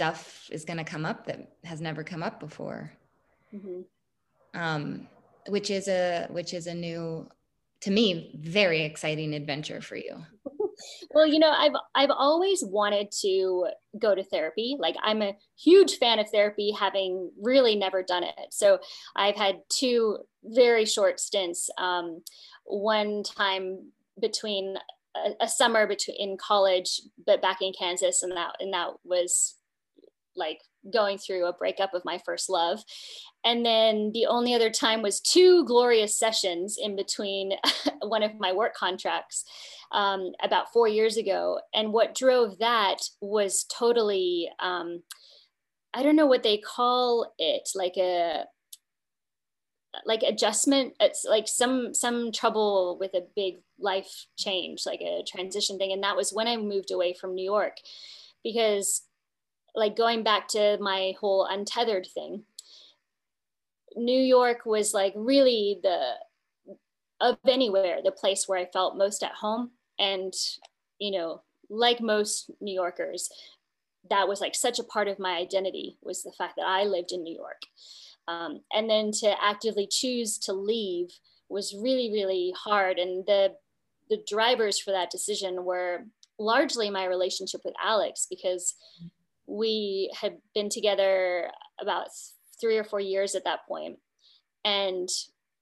stuff 0.00 0.48
is 0.50 0.64
going 0.64 0.78
to 0.78 0.84
come 0.84 1.04
up 1.04 1.26
that 1.26 1.52
has 1.62 1.80
never 1.80 2.02
come 2.02 2.22
up 2.22 2.40
before 2.40 2.90
mm-hmm. 3.54 3.82
um, 4.58 5.06
which 5.48 5.70
is 5.70 5.88
a 5.88 6.26
which 6.30 6.54
is 6.54 6.66
a 6.66 6.74
new 6.74 7.28
to 7.82 7.90
me 7.90 8.34
very 8.40 8.80
exciting 8.82 9.34
adventure 9.34 9.82
for 9.82 9.96
you 9.96 10.24
well, 11.10 11.26
you 11.26 11.38
know, 11.38 11.50
I've 11.50 11.74
I've 11.94 12.10
always 12.10 12.64
wanted 12.64 13.12
to 13.20 13.66
go 13.98 14.14
to 14.14 14.24
therapy. 14.24 14.76
Like 14.78 14.96
I'm 15.02 15.22
a 15.22 15.36
huge 15.58 15.98
fan 15.98 16.18
of 16.18 16.30
therapy, 16.30 16.72
having 16.72 17.30
really 17.40 17.76
never 17.76 18.02
done 18.02 18.24
it. 18.24 18.34
So 18.50 18.78
I've 19.14 19.36
had 19.36 19.60
two 19.68 20.18
very 20.42 20.86
short 20.86 21.20
stints. 21.20 21.68
Um, 21.76 22.22
one 22.64 23.22
time 23.22 23.90
between 24.20 24.76
a, 25.16 25.44
a 25.44 25.48
summer 25.48 25.86
between 25.86 26.16
in 26.18 26.36
college, 26.38 27.00
but 27.26 27.42
back 27.42 27.58
in 27.60 27.72
Kansas, 27.78 28.22
and 28.22 28.32
that 28.32 28.54
and 28.60 28.72
that 28.72 28.92
was 29.04 29.56
like 30.36 30.60
going 30.92 31.18
through 31.18 31.46
a 31.46 31.52
breakup 31.52 31.94
of 31.94 32.04
my 32.04 32.18
first 32.24 32.48
love. 32.48 32.82
And 33.44 33.64
then 33.64 34.10
the 34.12 34.26
only 34.26 34.54
other 34.54 34.70
time 34.70 35.02
was 35.02 35.20
two 35.20 35.64
glorious 35.64 36.18
sessions 36.18 36.78
in 36.80 36.96
between 36.96 37.52
one 38.02 38.22
of 38.22 38.38
my 38.38 38.52
work 38.52 38.74
contracts 38.74 39.44
um, 39.92 40.32
about 40.42 40.72
four 40.72 40.88
years 40.88 41.16
ago. 41.16 41.60
And 41.74 41.92
what 41.92 42.14
drove 42.14 42.58
that 42.58 42.98
was 43.20 43.64
totally, 43.64 44.50
um, 44.58 45.02
I 45.92 46.02
don't 46.02 46.16
know 46.16 46.26
what 46.26 46.42
they 46.42 46.58
call 46.58 47.32
it, 47.38 47.70
like 47.74 47.96
a 47.96 48.44
like 50.06 50.22
adjustment 50.22 50.94
it's 51.00 51.24
like 51.28 51.48
some 51.48 51.92
some 51.92 52.30
trouble 52.30 52.96
with 53.00 53.12
a 53.14 53.26
big 53.34 53.56
life 53.78 54.26
change 54.38 54.86
like 54.86 55.00
a 55.00 55.24
transition 55.26 55.78
thing 55.78 55.92
and 55.92 56.02
that 56.04 56.16
was 56.16 56.32
when 56.32 56.46
i 56.46 56.56
moved 56.56 56.92
away 56.92 57.12
from 57.12 57.34
new 57.34 57.44
york 57.44 57.76
because 58.44 59.02
like 59.74 59.96
going 59.96 60.22
back 60.22 60.48
to 60.48 60.78
my 60.80 61.14
whole 61.20 61.46
untethered 61.46 62.06
thing 62.12 62.42
new 63.96 64.20
york 64.20 64.64
was 64.64 64.94
like 64.94 65.12
really 65.16 65.78
the 65.82 66.14
of 67.20 67.36
anywhere 67.46 67.98
the 68.02 68.12
place 68.12 68.46
where 68.46 68.58
i 68.58 68.66
felt 68.66 68.96
most 68.96 69.22
at 69.22 69.32
home. 69.32 69.70
And 69.98 70.32
you 70.98 71.10
know 71.10 71.42
like 71.68 72.00
most 72.00 72.50
new 72.60 72.74
yorkers 72.74 73.30
that 74.08 74.26
was 74.26 74.40
like 74.40 74.54
such 74.54 74.78
a 74.78 74.84
part 74.84 75.08
of 75.08 75.18
my 75.18 75.36
identity 75.36 75.98
was 76.02 76.22
the 76.22 76.32
fact 76.36 76.54
that 76.56 76.66
i 76.66 76.84
lived 76.84 77.12
in 77.12 77.22
new 77.22 77.34
york. 77.34 77.62
Um, 78.28 78.60
and 78.72 78.88
then 78.88 79.10
to 79.20 79.34
actively 79.42 79.88
choose 79.90 80.38
to 80.38 80.52
leave 80.52 81.08
was 81.48 81.74
really 81.74 82.10
really 82.12 82.54
hard. 82.56 82.98
And 82.98 83.26
the 83.26 83.54
the 84.08 84.22
drivers 84.28 84.78
for 84.78 84.90
that 84.92 85.10
decision 85.10 85.64
were 85.64 86.04
largely 86.38 86.88
my 86.88 87.04
relationship 87.04 87.60
with 87.66 87.74
alex 87.84 88.26
because 88.28 88.74
we 89.50 90.12
had 90.18 90.38
been 90.54 90.68
together 90.68 91.50
about 91.80 92.08
three 92.60 92.78
or 92.78 92.84
four 92.84 93.00
years 93.00 93.34
at 93.34 93.44
that 93.44 93.66
point 93.66 93.98
and 94.64 95.08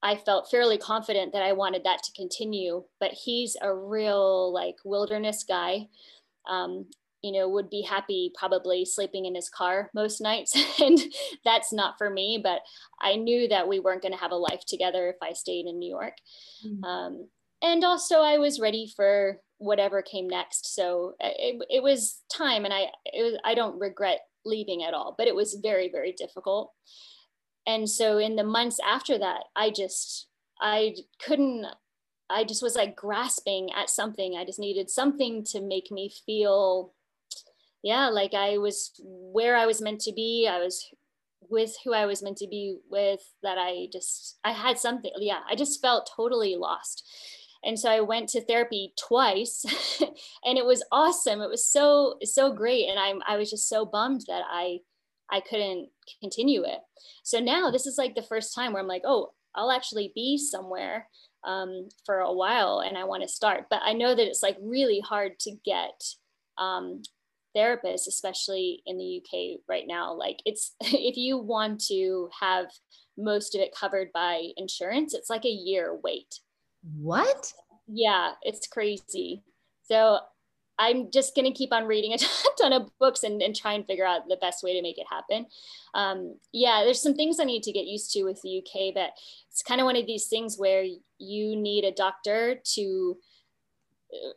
I 0.03 0.17
felt 0.17 0.51
fairly 0.51 0.79
confident 0.79 1.33
that 1.33 1.43
I 1.43 1.53
wanted 1.53 1.85
that 1.85 2.03
to 2.05 2.13
continue. 2.13 2.85
But 3.01 3.13
he's 3.13 3.57
a 3.61 3.75
real 3.75 4.53
like 4.53 4.77
wilderness 4.85 5.45
guy. 5.47 5.89
Um, 6.49 6.87
you 7.23 7.33
know, 7.33 7.49
would 7.49 7.69
be 7.69 7.83
happy 7.83 8.31
probably 8.39 8.85
sleeping 8.85 9.25
in 9.25 9.35
his 9.35 9.49
car 9.49 9.91
most 9.93 10.21
nights. 10.21 10.57
and 10.81 10.99
that's 11.45 11.73
not 11.73 11.95
for 11.99 12.11
me. 12.11 12.41
But 12.43 12.61
I 13.01 13.17
knew 13.17 13.49
that 13.49 13.67
we 13.67 13.81
weren't 13.81 14.03
going 14.03 14.13
to 14.13 14.21
have 14.21 14.31
a 14.31 14.37
life 14.37 14.65
together 14.67 15.09
if 15.09 15.17
I 15.21 15.33
stayed 15.33 15.67
in 15.67 15.81
New 15.81 15.91
York. 15.91 16.15
Mm-hmm. 16.65 16.85
Um, 16.85 17.29
and 17.61 17.83
also, 17.83 18.21
I 18.21 18.39
was 18.39 18.61
ready 18.61 18.93
for 18.95 19.41
whatever 19.59 20.03
came 20.03 20.29
next. 20.29 20.75
So 20.75 21.15
uh, 21.23 21.31
it, 21.39 21.63
it 21.69 21.83
was 21.83 22.23
time, 22.33 22.65
and 22.65 22.75
I 22.75 22.87
was, 23.15 23.39
I 23.45 23.55
don't 23.55 23.79
regret 23.79 24.21
leaving 24.45 24.85
at 24.85 24.95
all. 24.95 25.15
But 25.17 25.29
it 25.29 25.35
was 25.35 25.59
very 25.63 25.91
very 25.91 26.13
difficult 26.13 26.73
and 27.69 27.89
so 27.89 28.19
in 28.19 28.35
the 28.35 28.43
months 28.43 28.81
after 28.85 29.19
that 29.19 29.45
i 29.55 29.71
just 29.71 30.27
i 30.61 30.95
couldn't 31.25 31.67
i 32.29 32.43
just 32.43 32.63
was 32.63 32.75
like 32.75 32.97
grasping 32.97 33.69
at 33.77 33.91
something 33.91 34.35
i 34.37 34.45
just 34.45 34.59
needed 34.59 34.91
something 34.91 35.45
to 35.45 35.61
make 35.61 35.93
me 35.93 36.11
feel 36.27 36.93
yeah 37.83 38.09
like 38.09 38.35
i 38.35 38.59
was 38.59 38.93
where 39.05 39.55
i 39.55 39.67
was 39.67 39.81
meant 39.81 40.01
to 40.01 40.13
be 40.13 40.49
i 40.51 40.59
was 40.59 40.85
with 41.51 41.75
who 41.83 41.95
I 41.95 42.05
was 42.05 42.23
meant 42.23 42.37
to 42.39 42.47
be 42.47 42.77
with 42.91 43.21
that 43.43 43.57
I 43.57 43.87
just 43.91 44.39
I 44.45 44.53
had 44.53 44.79
something 44.79 45.11
yeah 45.19 45.39
I 45.49 45.55
just 45.55 45.81
felt 45.81 46.11
totally 46.15 46.57
lost 46.57 47.09
and 47.65 47.79
so 47.79 47.91
I 47.91 48.01
went 48.01 48.29
to 48.31 48.45
therapy 48.45 48.93
twice 48.99 49.65
and 50.45 50.59
it 50.59 50.65
was 50.65 50.85
awesome 50.93 51.41
it 51.41 51.51
was 51.51 51.67
so 51.67 52.17
so 52.23 52.53
great 52.53 52.89
and 52.89 52.99
I'm 52.99 53.21
I 53.27 53.37
was 53.37 53.51
just 53.51 53.69
so 53.69 53.85
bummed 53.85 54.23
that 54.29 54.43
I 54.49 54.79
I 55.31 55.41
couldn't 55.41 55.91
continue 56.21 56.65
it 56.65 56.81
so 57.23 57.39
now 57.41 57.71
this 57.71 57.87
is 57.87 57.99
like 57.99 58.15
the 58.15 58.23
first 58.23 58.55
time 58.55 58.73
where 58.73 58.83
I'm 58.83 58.89
like 58.89 59.03
oh 59.05 59.31
I'll 59.55 59.71
actually 59.71 60.13
be 60.15 60.39
somewhere 60.39 61.09
um, 61.45 61.89
for 62.05 62.19
a 62.19 62.33
while 62.33 62.83
and 62.87 62.99
I 62.99 63.05
want 63.05 63.23
to 63.23 63.29
start 63.29 63.65
but 63.71 63.81
I 63.85 63.93
know 63.93 64.15
that 64.15 64.27
it's 64.27 64.43
like 64.43 64.57
really 64.61 65.01
hard 65.01 65.39
to 65.41 65.57
get 65.65 66.03
um, 66.59 67.03
therapists, 67.57 68.07
especially 68.07 68.83
in 68.87 68.99
the 68.99 69.23
UK 69.23 69.61
right 69.69 69.85
now. 69.87 70.15
Like 70.15 70.41
it's 70.45 70.75
if 70.81 71.17
you 71.17 71.39
want 71.39 71.85
to 71.87 72.29
have 72.41 72.67
most 73.17 73.55
of 73.55 73.61
it 73.61 73.75
covered 73.79 74.11
by 74.13 74.49
insurance, 74.57 75.15
it's 75.15 75.31
like 75.31 75.45
a 75.45 75.49
year 75.49 75.99
wait. 76.03 76.41
What? 76.97 77.53
Yeah, 77.87 78.33
it's 78.43 78.67
crazy. 78.67 79.43
So 79.85 80.19
I'm 80.79 81.11
just 81.11 81.35
going 81.35 81.45
to 81.45 81.57
keep 81.57 81.73
on 81.73 81.87
reading 81.87 82.13
a 82.15 82.19
ton 82.61 82.73
of 82.73 82.91
books 82.99 83.25
and, 83.25 83.43
and 83.43 83.55
try 83.55 83.73
and 83.73 83.87
figure 83.87 84.07
out 84.07 84.29
the 84.29 84.37
best 84.37 84.63
way 84.63 84.75
to 84.75 84.83
make 84.83 84.99
it 84.99 85.07
happen. 85.11 85.47
Um, 85.95 86.37
yeah, 86.53 86.83
there's 86.85 87.03
some 87.03 87.15
things 87.15 87.41
I 87.41 87.45
need 87.45 87.63
to 87.65 87.73
get 87.73 87.87
used 87.87 88.13
to 88.13 88.25
with 88.25 88.41
the 88.43 88.59
UK, 88.59 88.95
but 88.95 89.11
it's 89.51 89.63
kind 89.63 89.81
of 89.81 89.85
one 89.85 89.97
of 89.97 90.07
these 90.07 90.27
things 90.29 90.57
where 90.57 90.85
you 91.19 91.57
need 91.57 91.85
a 91.85 91.93
doctor 91.93 92.61
to, 92.75 93.17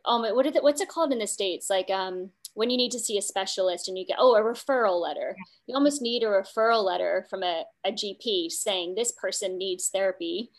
um, 0.04 0.22
what 0.22 0.46
it, 0.46 0.62
what's 0.62 0.80
it 0.80 0.88
called 0.88 1.12
in 1.12 1.18
the 1.18 1.26
States? 1.26 1.70
Like, 1.70 1.90
um, 1.90 2.30
when 2.54 2.68
you 2.68 2.76
need 2.76 2.92
to 2.92 2.98
see 2.98 3.16
a 3.16 3.22
specialist 3.22 3.88
and 3.88 3.96
you 3.96 4.04
get, 4.04 4.18
oh, 4.18 4.34
a 4.34 4.42
referral 4.42 5.00
letter, 5.00 5.36
you 5.66 5.74
almost 5.74 6.02
need 6.02 6.22
a 6.22 6.26
referral 6.26 6.84
letter 6.84 7.26
from 7.30 7.42
a, 7.42 7.64
a 7.84 7.92
GP 7.92 8.50
saying 8.50 8.94
this 8.94 9.12
person 9.12 9.56
needs 9.56 9.88
therapy 9.88 10.50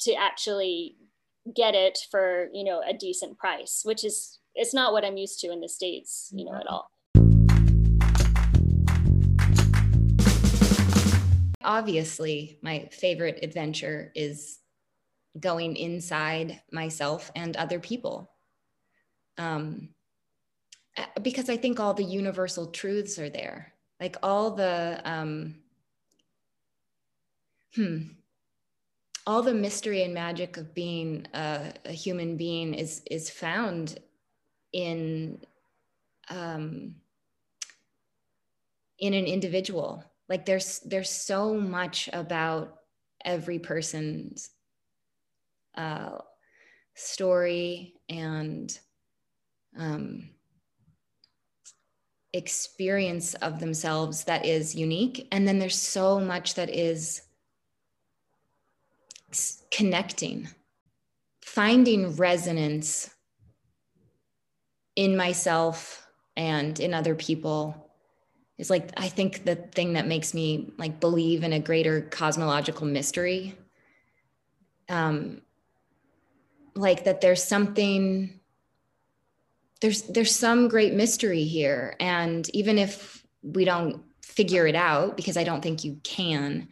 to 0.00 0.14
actually 0.14 0.96
get 1.54 1.74
it 1.74 1.98
for, 2.10 2.48
you 2.52 2.64
know, 2.64 2.82
a 2.86 2.92
decent 2.92 3.38
price, 3.38 3.82
which 3.84 4.04
is, 4.04 4.38
it's 4.54 4.74
not 4.74 4.92
what 4.92 5.04
I'm 5.04 5.16
used 5.16 5.40
to 5.40 5.52
in 5.52 5.60
the 5.60 5.68
States, 5.68 6.30
you 6.34 6.44
know, 6.44 6.54
at 6.54 6.66
all. 6.66 6.90
Obviously, 11.62 12.58
my 12.62 12.88
favorite 12.92 13.40
adventure 13.42 14.12
is 14.14 14.58
going 15.38 15.76
inside 15.76 16.60
myself 16.72 17.30
and 17.34 17.56
other 17.56 17.80
people. 17.80 18.30
Um, 19.36 19.90
because 21.20 21.50
I 21.50 21.56
think 21.56 21.78
all 21.78 21.92
the 21.92 22.04
universal 22.04 22.68
truths 22.68 23.18
are 23.18 23.28
there. 23.28 23.74
Like 24.00 24.16
all 24.22 24.52
the, 24.52 25.00
um, 25.04 25.56
hmm, 27.74 27.98
all 29.26 29.42
the 29.42 29.54
mystery 29.54 30.04
and 30.04 30.14
magic 30.14 30.56
of 30.56 30.72
being 30.74 31.26
a, 31.34 31.72
a 31.84 31.92
human 31.92 32.36
being 32.36 32.74
is 32.74 33.02
is 33.10 33.28
found 33.28 33.98
in 34.72 35.38
um, 36.30 36.94
in 38.98 39.14
an 39.14 39.26
individual. 39.26 40.04
Like 40.28 40.46
there's 40.46 40.80
there's 40.80 41.10
so 41.10 41.54
much 41.54 42.08
about 42.12 42.76
every 43.24 43.58
person's 43.58 44.50
uh, 45.76 46.18
story 46.94 47.94
and 48.08 48.78
um, 49.76 50.30
experience 52.32 53.34
of 53.34 53.60
themselves 53.60 54.24
that 54.24 54.46
is 54.46 54.74
unique. 54.74 55.28
And 55.32 55.46
then 55.46 55.58
there's 55.58 55.78
so 55.78 56.20
much 56.20 56.54
that 56.54 56.70
is 56.70 57.22
connecting, 59.70 60.48
finding 61.42 62.16
resonance 62.16 63.10
in 64.94 65.16
myself 65.16 66.06
and 66.36 66.80
in 66.80 66.94
other 66.94 67.14
people 67.14 67.90
is 68.58 68.70
like 68.70 68.90
i 68.96 69.08
think 69.08 69.44
the 69.44 69.56
thing 69.56 69.92
that 69.92 70.06
makes 70.06 70.32
me 70.32 70.72
like 70.78 71.00
believe 71.00 71.44
in 71.44 71.52
a 71.52 71.60
greater 71.60 72.02
cosmological 72.02 72.86
mystery. 72.86 73.54
Um 74.88 75.42
like 76.74 77.04
that 77.04 77.20
there's 77.20 77.42
something 77.42 78.40
there's 79.80 80.02
there's 80.02 80.34
some 80.34 80.68
great 80.68 80.94
mystery 80.94 81.44
here. 81.44 81.96
And 82.00 82.48
even 82.54 82.78
if 82.78 83.26
we 83.42 83.64
don't 83.64 84.02
figure 84.22 84.66
it 84.66 84.74
out 84.74 85.16
because 85.16 85.36
i 85.36 85.44
don't 85.44 85.62
think 85.62 85.84
you 85.84 85.98
can 86.02 86.68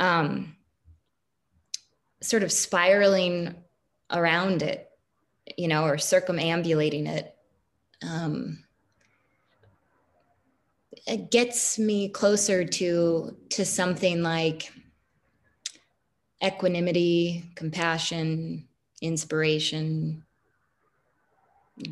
um, 0.00 0.56
sort 2.22 2.42
of 2.42 2.52
spiraling 2.52 3.54
around 4.10 4.62
it 4.62 4.90
you 5.56 5.68
know 5.68 5.84
or 5.84 5.96
circumambulating 5.96 7.06
it 7.06 7.34
um, 8.02 8.64
it 11.06 11.30
gets 11.30 11.78
me 11.78 12.08
closer 12.08 12.64
to 12.64 13.36
to 13.50 13.64
something 13.64 14.22
like 14.22 14.72
equanimity 16.42 17.44
compassion 17.54 18.66
inspiration 19.02 20.24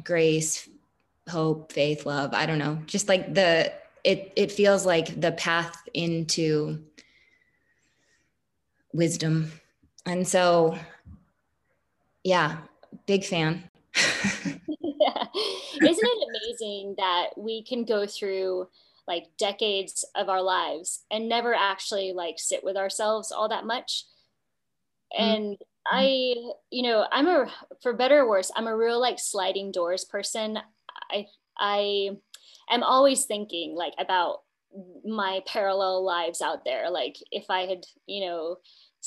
grace, 0.05 0.68
hope, 1.29 1.72
faith, 1.72 2.07
love. 2.07 2.35
I 2.35 2.47
don't 2.47 2.59
know. 2.59 2.79
Just 2.87 3.09
like 3.09 3.35
the 3.35 3.72
it 4.05 4.33
it 4.37 4.53
feels 4.53 4.87
like 4.87 5.20
the 5.20 5.33
path 5.33 5.76
into 5.95 6.85
wisdom. 8.93 9.53
And 10.09 10.27
so 10.27 10.77
yeah, 12.25 12.59
big 13.07 13.25
fan. 13.25 13.65
yeah. 13.95 15.25
Isn't 15.83 16.05
it 16.05 16.29
amazing 16.29 16.95
that 16.99 17.29
we 17.37 17.63
can 17.63 17.85
go 17.85 18.07
through 18.07 18.69
like 19.07 19.25
decades 19.39 20.05
of 20.15 20.29
our 20.29 20.43
lives 20.43 21.05
and 21.11 21.29
never 21.29 21.55
actually 21.55 22.13
like 22.13 22.35
sit 22.39 22.63
with 22.63 22.77
ourselves 22.77 23.33
all 23.33 23.49
that 23.49 23.65
much? 23.65 24.05
Mm-hmm. 25.19 25.35
And 25.35 25.57
I, 25.87 26.35
you 26.71 26.83
know, 26.83 27.07
I'm 27.11 27.27
a, 27.29 27.47
for 27.83 27.95
better 27.95 28.21
or 28.21 28.29
worse, 28.29 28.51
I'm 28.55 28.67
a 28.67 28.77
real 28.77 29.01
like 29.01 29.19
sliding 29.19 29.73
doors 29.73 30.05
person. 30.05 30.59
I, 31.11 31.27
I 31.59 32.11
am 32.71 32.83
always 32.83 33.25
thinking 33.25 33.75
like 33.75 33.95
about 33.99 34.41
my 35.05 35.41
parallel 35.47 36.05
lives 36.05 36.43
out 36.43 36.65
there. 36.65 36.91
Like 36.91 37.17
if 37.31 37.47
I 37.49 37.63
had, 37.63 37.87
you 38.07 38.27
know, 38.27 38.57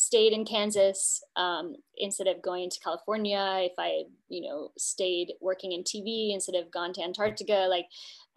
stayed 0.01 0.33
in 0.33 0.45
Kansas 0.45 1.23
um, 1.35 1.75
instead 1.95 2.27
of 2.27 2.41
going 2.41 2.69
to 2.71 2.79
California, 2.79 3.59
if 3.61 3.73
I, 3.77 4.03
you 4.29 4.41
know, 4.41 4.71
stayed 4.75 5.33
working 5.41 5.73
in 5.73 5.83
TV 5.83 6.33
instead 6.33 6.55
of 6.55 6.71
gone 6.71 6.91
to 6.93 7.03
Antarctica, 7.03 7.67
like, 7.69 7.85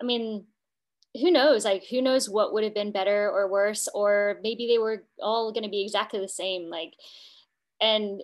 I 0.00 0.04
mean, 0.04 0.44
who 1.18 1.30
knows? 1.30 1.64
Like, 1.64 1.84
who 1.88 2.02
knows 2.02 2.28
what 2.28 2.52
would 2.52 2.64
have 2.64 2.74
been 2.74 2.92
better 2.92 3.30
or 3.30 3.50
worse, 3.50 3.88
or 3.94 4.40
maybe 4.42 4.66
they 4.66 4.78
were 4.78 5.04
all 5.22 5.52
going 5.52 5.64
to 5.64 5.70
be 5.70 5.82
exactly 5.82 6.20
the 6.20 6.28
same. 6.28 6.68
Like, 6.68 6.92
and 7.80 8.22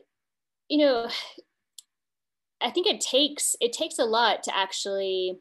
you 0.69 0.79
know, 0.79 1.09
I 2.61 2.71
think 2.71 2.87
it 2.87 3.01
takes 3.01 3.57
it 3.61 3.73
takes 3.73 3.99
a 3.99 4.05
lot 4.05 4.43
to 4.45 4.57
actually 4.57 5.39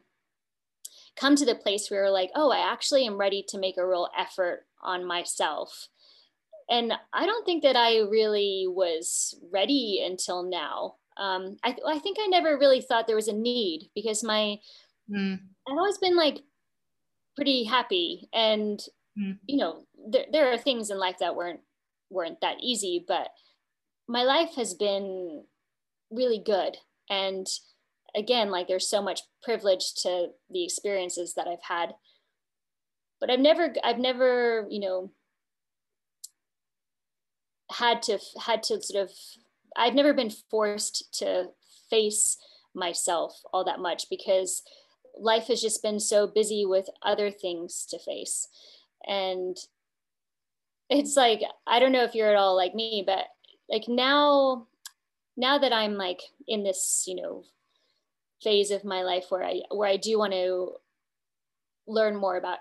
come 1.16 1.36
to 1.36 1.44
the 1.44 1.54
place 1.54 1.90
where 1.90 2.08
like, 2.08 2.30
oh, 2.34 2.50
I 2.50 2.72
actually 2.72 3.04
am 3.04 3.18
ready 3.18 3.44
to 3.48 3.58
make 3.58 3.76
a 3.76 3.86
real 3.86 4.08
effort 4.16 4.66
on 4.82 5.04
myself. 5.04 5.88
And 6.70 6.92
I 7.12 7.26
don't 7.26 7.44
think 7.44 7.64
that 7.64 7.76
I 7.76 7.98
really 7.98 8.66
was 8.68 9.34
ready 9.52 10.02
until 10.06 10.44
now. 10.44 10.94
Um, 11.16 11.56
I, 11.64 11.76
I 11.86 11.98
think 11.98 12.18
I 12.20 12.26
never 12.28 12.56
really 12.56 12.80
thought 12.80 13.06
there 13.06 13.16
was 13.16 13.28
a 13.28 13.32
need 13.32 13.90
because 13.94 14.22
my 14.22 14.58
mm. 15.10 15.38
I've 15.68 15.76
always 15.76 15.98
been 15.98 16.16
like 16.16 16.38
pretty 17.34 17.64
happy, 17.64 18.28
and 18.32 18.80
mm. 19.18 19.36
you 19.46 19.58
know, 19.58 19.82
there, 20.08 20.26
there 20.32 20.52
are 20.52 20.58
things 20.58 20.90
in 20.90 20.98
life 20.98 21.16
that 21.18 21.34
weren't 21.34 21.60
weren't 22.08 22.40
that 22.40 22.56
easy, 22.62 23.04
but 23.06 23.28
my 24.08 24.22
life 24.22 24.54
has 24.56 24.74
been 24.74 25.44
really 26.10 26.42
good. 26.44 26.76
And 27.08 27.46
again, 28.14 28.50
like 28.50 28.68
there's 28.68 28.88
so 28.88 29.02
much 29.02 29.20
privilege 29.42 29.94
to 30.02 30.28
the 30.50 30.64
experiences 30.64 31.34
that 31.34 31.46
I've 31.46 31.62
had. 31.62 31.94
But 33.20 33.30
I've 33.30 33.40
never, 33.40 33.74
I've 33.84 33.98
never, 33.98 34.66
you 34.70 34.80
know, 34.80 35.12
had 37.70 38.02
to 38.02 38.18
had 38.44 38.62
to 38.64 38.82
sort 38.82 39.04
of 39.04 39.10
I've 39.76 39.94
never 39.94 40.12
been 40.12 40.30
forced 40.50 41.18
to 41.18 41.46
face 41.88 42.36
myself 42.74 43.40
all 43.52 43.64
that 43.64 43.80
much 43.80 44.08
because 44.10 44.62
life 45.18 45.46
has 45.46 45.60
just 45.60 45.82
been 45.82 46.00
so 46.00 46.26
busy 46.26 46.64
with 46.66 46.88
other 47.02 47.30
things 47.30 47.86
to 47.90 47.98
face. 47.98 48.48
And 49.06 49.56
it's 50.88 51.16
like, 51.16 51.40
I 51.66 51.78
don't 51.78 51.92
know 51.92 52.04
if 52.04 52.14
you're 52.14 52.30
at 52.30 52.36
all 52.36 52.56
like 52.56 52.74
me, 52.74 53.04
but 53.06 53.26
like 53.70 53.88
now 53.88 54.66
now 55.36 55.58
that 55.58 55.72
i'm 55.72 55.94
like 55.94 56.20
in 56.46 56.62
this 56.62 57.04
you 57.06 57.14
know 57.14 57.44
phase 58.42 58.70
of 58.70 58.84
my 58.84 59.02
life 59.02 59.26
where 59.30 59.44
i 59.44 59.60
where 59.70 59.88
i 59.88 59.96
do 59.96 60.18
want 60.18 60.32
to 60.32 60.72
learn 61.86 62.16
more 62.16 62.36
about 62.36 62.58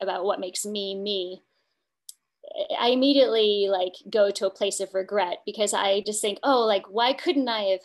about 0.00 0.24
what 0.24 0.40
makes 0.40 0.64
me 0.64 0.94
me 0.94 1.42
I 2.78 2.88
immediately 2.88 3.68
like 3.70 3.94
go 4.10 4.30
to 4.30 4.46
a 4.46 4.50
place 4.50 4.80
of 4.80 4.94
regret 4.94 5.38
because 5.46 5.72
I 5.72 6.02
just 6.04 6.20
think, 6.20 6.38
oh, 6.42 6.60
like 6.60 6.84
why 6.88 7.12
couldn't 7.12 7.48
I 7.48 7.62
have 7.64 7.80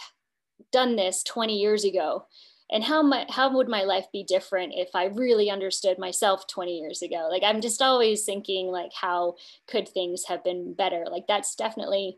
done 0.71 0.95
this 0.95 1.23
20 1.23 1.57
years 1.57 1.83
ago? 1.83 2.25
And 2.69 2.83
how 2.83 3.01
my 3.01 3.25
how 3.29 3.55
would 3.55 3.69
my 3.69 3.83
life 3.83 4.07
be 4.11 4.23
different 4.23 4.73
if 4.75 4.89
I 4.93 5.05
really 5.05 5.49
understood 5.49 5.97
myself 5.97 6.47
20 6.47 6.79
years 6.79 7.01
ago? 7.01 7.29
Like 7.31 7.43
I'm 7.43 7.61
just 7.61 7.81
always 7.81 8.25
thinking 8.25 8.67
like 8.67 8.91
how 8.93 9.35
could 9.67 9.87
things 9.87 10.25
have 10.25 10.43
been 10.43 10.73
better? 10.73 11.05
Like 11.09 11.27
that's 11.27 11.55
definitely 11.55 12.17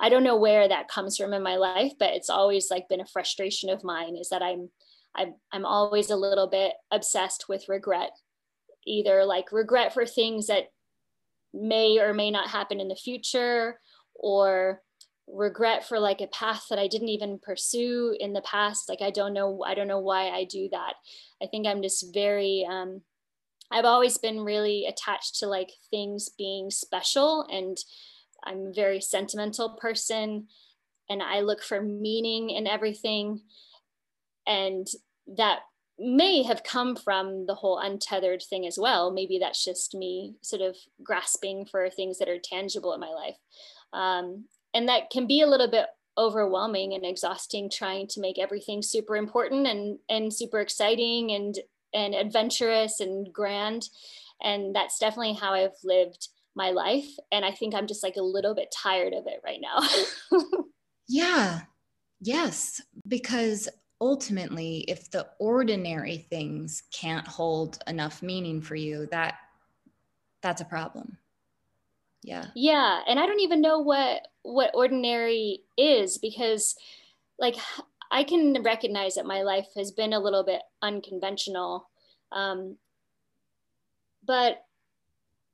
I 0.00 0.08
don't 0.08 0.24
know 0.24 0.36
where 0.36 0.68
that 0.68 0.88
comes 0.88 1.16
from 1.16 1.34
in 1.34 1.42
my 1.42 1.56
life, 1.56 1.92
but 1.98 2.14
it's 2.14 2.30
always 2.30 2.70
like 2.70 2.88
been 2.88 3.00
a 3.00 3.06
frustration 3.06 3.70
of 3.70 3.84
mine 3.84 4.16
is 4.16 4.28
that 4.28 4.42
I'm 4.42 4.70
I'm 5.16 5.34
I'm 5.50 5.66
always 5.66 6.10
a 6.10 6.16
little 6.16 6.46
bit 6.46 6.74
obsessed 6.92 7.48
with 7.48 7.68
regret. 7.68 8.10
Either 8.86 9.24
like 9.24 9.52
regret 9.52 9.92
for 9.92 10.06
things 10.06 10.46
that 10.46 10.68
may 11.52 11.98
or 11.98 12.14
may 12.14 12.30
not 12.30 12.48
happen 12.48 12.80
in 12.80 12.88
the 12.88 12.96
future 12.96 13.78
or 14.14 14.82
regret 15.26 15.86
for 15.86 15.98
like 15.98 16.20
a 16.20 16.26
path 16.28 16.66
that 16.68 16.78
I 16.78 16.88
didn't 16.88 17.08
even 17.08 17.38
pursue 17.38 18.16
in 18.18 18.32
the 18.32 18.42
past. 18.42 18.88
Like 18.88 19.02
I 19.02 19.10
don't 19.10 19.32
know, 19.32 19.62
I 19.66 19.74
don't 19.74 19.88
know 19.88 20.00
why 20.00 20.28
I 20.28 20.44
do 20.44 20.68
that. 20.72 20.94
I 21.42 21.46
think 21.46 21.66
I'm 21.66 21.82
just 21.82 22.12
very 22.12 22.66
um 22.68 23.02
I've 23.70 23.84
always 23.86 24.18
been 24.18 24.40
really 24.40 24.86
attached 24.86 25.38
to 25.38 25.46
like 25.46 25.70
things 25.90 26.28
being 26.36 26.70
special 26.70 27.46
and 27.50 27.76
I'm 28.44 28.66
a 28.66 28.72
very 28.72 29.00
sentimental 29.00 29.70
person 29.80 30.48
and 31.08 31.22
I 31.22 31.40
look 31.40 31.62
for 31.62 31.80
meaning 31.80 32.50
in 32.50 32.66
everything. 32.66 33.40
And 34.46 34.86
that 35.36 35.60
may 35.98 36.42
have 36.42 36.64
come 36.64 36.96
from 36.96 37.46
the 37.46 37.54
whole 37.54 37.78
untethered 37.78 38.42
thing 38.42 38.66
as 38.66 38.78
well. 38.78 39.10
Maybe 39.10 39.38
that's 39.38 39.64
just 39.64 39.94
me 39.94 40.34
sort 40.42 40.62
of 40.62 40.76
grasping 41.02 41.66
for 41.66 41.88
things 41.90 42.18
that 42.18 42.28
are 42.28 42.38
tangible 42.38 42.92
in 42.94 43.00
my 43.00 43.10
life. 43.10 43.36
Um, 43.92 44.46
and 44.74 44.88
that 44.88 45.10
can 45.10 45.26
be 45.26 45.42
a 45.42 45.46
little 45.46 45.70
bit 45.70 45.86
overwhelming 46.18 46.94
and 46.94 47.04
exhausting 47.04 47.70
trying 47.70 48.06
to 48.06 48.20
make 48.20 48.38
everything 48.38 48.82
super 48.82 49.16
important 49.16 49.66
and, 49.66 49.98
and 50.08 50.32
super 50.32 50.60
exciting 50.60 51.32
and, 51.32 51.58
and 51.94 52.14
adventurous 52.14 53.00
and 53.00 53.32
grand. 53.32 53.88
And 54.42 54.74
that's 54.74 54.98
definitely 54.98 55.34
how 55.34 55.52
I've 55.52 55.76
lived 55.84 56.28
my 56.54 56.70
life. 56.70 57.08
And 57.30 57.44
I 57.44 57.52
think 57.52 57.74
I'm 57.74 57.86
just 57.86 58.02
like 58.02 58.16
a 58.16 58.22
little 58.22 58.54
bit 58.54 58.74
tired 58.76 59.12
of 59.12 59.26
it 59.26 59.40
right 59.44 59.60
now. 59.60 60.38
yeah. 61.08 61.60
Yes. 62.20 62.80
Because 63.06 63.68
ultimately, 64.02 64.78
if 64.88 65.12
the 65.12 65.28
ordinary 65.38 66.26
things 66.28 66.82
can't 66.92 67.26
hold 67.26 67.78
enough 67.86 68.20
meaning 68.20 68.60
for 68.60 68.74
you, 68.74 69.06
that 69.12 69.36
that's 70.42 70.60
a 70.60 70.66
problem. 70.66 71.16
Yeah. 72.24 72.46
Yeah. 72.56 73.00
And 73.06 73.20
I 73.20 73.26
don't 73.26 73.40
even 73.40 73.60
know 73.62 73.78
what 73.78 74.26
what 74.42 74.72
ordinary 74.74 75.60
is 75.78 76.18
because 76.18 76.74
like 77.38 77.54
I 78.10 78.24
can 78.24 78.60
recognize 78.62 79.14
that 79.14 79.24
my 79.24 79.42
life 79.42 79.68
has 79.76 79.92
been 79.92 80.12
a 80.12 80.20
little 80.20 80.44
bit 80.44 80.62
unconventional. 80.82 81.88
Um, 82.32 82.76
but 84.26 84.64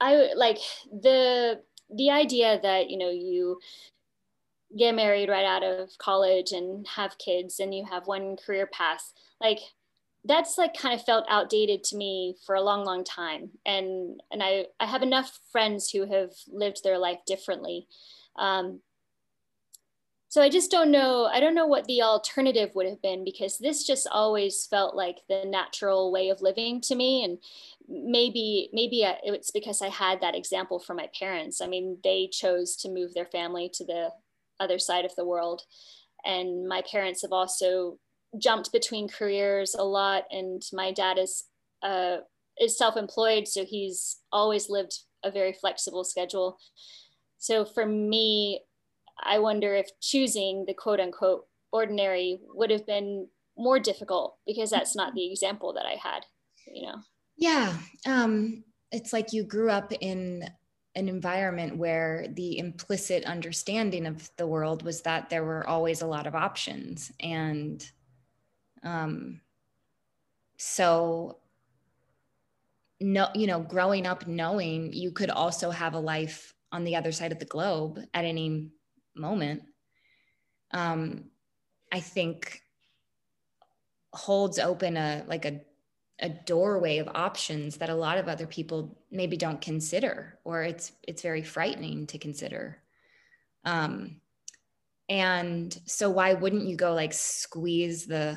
I 0.00 0.30
like 0.34 0.58
the 0.90 1.60
the 1.94 2.10
idea 2.10 2.60
that 2.62 2.88
you 2.88 2.96
know 2.96 3.10
you 3.10 3.58
get 4.76 4.94
married 4.94 5.28
right 5.28 5.46
out 5.46 5.62
of 5.62 5.90
college 5.98 6.52
and 6.52 6.86
have 6.86 7.16
kids 7.18 7.60
and 7.60 7.74
you 7.74 7.84
have 7.84 8.06
one 8.06 8.36
career 8.36 8.66
path 8.66 9.12
like 9.40 9.60
that's 10.24 10.58
like 10.58 10.76
kind 10.76 10.94
of 10.94 11.04
felt 11.04 11.24
outdated 11.28 11.84
to 11.84 11.96
me 11.96 12.36
for 12.44 12.54
a 12.54 12.60
long 12.60 12.84
long 12.84 13.04
time. 13.04 13.50
And 13.64 14.20
and 14.30 14.42
i 14.42 14.66
i 14.80 14.86
have 14.86 15.02
enough 15.02 15.38
friends 15.50 15.90
who 15.90 16.06
have 16.06 16.30
lived 16.48 16.82
their 16.84 16.98
life 16.98 17.20
differently. 17.26 17.86
Um, 18.36 18.80
so 20.30 20.42
i 20.42 20.50
just 20.50 20.70
don't 20.70 20.90
know 20.90 21.24
i 21.24 21.40
don't 21.40 21.54
know 21.54 21.66
what 21.66 21.86
the 21.86 22.02
alternative 22.02 22.74
would 22.74 22.86
have 22.86 23.00
been 23.00 23.24
because 23.24 23.56
this 23.56 23.86
just 23.86 24.06
always 24.12 24.66
felt 24.66 24.94
like 24.94 25.20
the 25.26 25.44
natural 25.46 26.12
way 26.12 26.28
of 26.28 26.42
living 26.42 26.82
to 26.82 26.94
me. 26.94 27.24
And 27.24 27.38
maybe 27.88 28.68
maybe 28.72 29.04
it's 29.24 29.50
because 29.50 29.80
i 29.80 29.88
had 29.88 30.20
that 30.20 30.36
example 30.36 30.78
from 30.78 30.98
my 30.98 31.08
parents. 31.18 31.62
I 31.62 31.66
mean 31.68 31.98
they 32.04 32.28
chose 32.30 32.76
to 32.76 32.90
move 32.90 33.14
their 33.14 33.26
family 33.26 33.70
to 33.74 33.84
the 33.84 34.10
other 34.60 34.78
side 34.78 35.04
of 35.04 35.14
the 35.16 35.26
world 35.26 35.62
and 36.24 36.66
my 36.66 36.82
parents 36.90 37.22
have 37.22 37.32
also 37.32 37.98
jumped 38.40 38.72
between 38.72 39.08
careers 39.08 39.74
a 39.74 39.84
lot 39.84 40.24
and 40.30 40.62
my 40.72 40.92
dad 40.92 41.18
is 41.18 41.44
uh, 41.82 42.18
is 42.60 42.76
self-employed 42.76 43.46
so 43.46 43.64
he's 43.64 44.18
always 44.32 44.68
lived 44.68 44.98
a 45.24 45.30
very 45.30 45.52
flexible 45.52 46.04
schedule 46.04 46.58
so 47.38 47.64
for 47.64 47.86
me 47.86 48.60
I 49.22 49.38
wonder 49.38 49.74
if 49.74 49.88
choosing 50.00 50.64
the 50.66 50.74
quote 50.74 51.00
unquote 51.00 51.44
ordinary 51.72 52.40
would 52.54 52.70
have 52.70 52.86
been 52.86 53.28
more 53.56 53.78
difficult 53.78 54.36
because 54.46 54.70
that's 54.70 54.94
not 54.94 55.14
the 55.14 55.30
example 55.30 55.72
that 55.74 55.84
I 55.84 55.96
had, 56.00 56.24
you 56.66 56.86
know? 56.86 56.96
Yeah. 57.36 57.76
Um, 58.06 58.64
it's 58.92 59.12
like 59.12 59.32
you 59.32 59.44
grew 59.44 59.70
up 59.70 59.92
in 60.00 60.44
an 60.98 61.08
environment 61.08 61.76
where 61.76 62.26
the 62.28 62.58
implicit 62.58 63.24
understanding 63.24 64.04
of 64.04 64.28
the 64.36 64.46
world 64.46 64.82
was 64.82 65.02
that 65.02 65.30
there 65.30 65.44
were 65.44 65.66
always 65.66 66.02
a 66.02 66.06
lot 66.06 66.26
of 66.26 66.34
options. 66.34 67.12
And 67.20 67.88
um, 68.82 69.40
so, 70.56 71.38
no, 73.00 73.28
you 73.32 73.46
know, 73.46 73.60
growing 73.60 74.06
up 74.06 74.26
knowing 74.26 74.92
you 74.92 75.12
could 75.12 75.30
also 75.30 75.70
have 75.70 75.94
a 75.94 76.00
life 76.00 76.52
on 76.72 76.82
the 76.82 76.96
other 76.96 77.12
side 77.12 77.30
of 77.30 77.38
the 77.38 77.44
globe 77.44 78.00
at 78.12 78.24
any 78.24 78.70
moment, 79.14 79.62
um, 80.72 81.24
I 81.92 82.00
think 82.00 82.60
holds 84.12 84.58
open 84.58 84.96
a 84.96 85.24
like 85.28 85.44
a 85.44 85.60
a 86.20 86.28
doorway 86.28 86.98
of 86.98 87.08
options 87.14 87.76
that 87.76 87.90
a 87.90 87.94
lot 87.94 88.18
of 88.18 88.28
other 88.28 88.46
people 88.46 88.98
maybe 89.10 89.36
don't 89.36 89.60
consider 89.60 90.38
or 90.44 90.62
it's 90.62 90.92
it's 91.06 91.22
very 91.22 91.42
frightening 91.42 92.06
to 92.06 92.18
consider 92.18 92.78
um 93.64 94.20
and 95.08 95.78
so 95.86 96.10
why 96.10 96.34
wouldn't 96.34 96.66
you 96.66 96.76
go 96.76 96.92
like 96.92 97.12
squeeze 97.12 98.06
the 98.06 98.36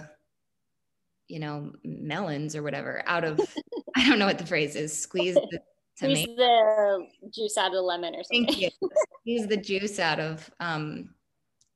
you 1.28 1.40
know 1.40 1.72
melons 1.84 2.56
or 2.56 2.62
whatever 2.62 3.02
out 3.08 3.24
of 3.24 3.40
i 3.96 4.08
don't 4.08 4.20
know 4.20 4.28
what 4.28 4.38
the 4.38 4.46
phrase 4.46 4.76
is 4.76 4.98
squeeze 4.98 5.36
the 5.36 5.60
Squeeze 6.02 6.26
the 6.36 7.08
juice 7.32 7.58
out 7.58 7.68
of 7.68 7.74
the 7.74 7.82
lemon 7.82 8.16
or 8.16 8.24
something. 8.24 8.46
Thank 8.46 8.60
you. 8.60 8.70
Squeeze 9.22 9.48
the 9.48 9.58
juice 9.58 10.00
out 10.00 10.20
of 10.20 10.50
um, 10.60 11.14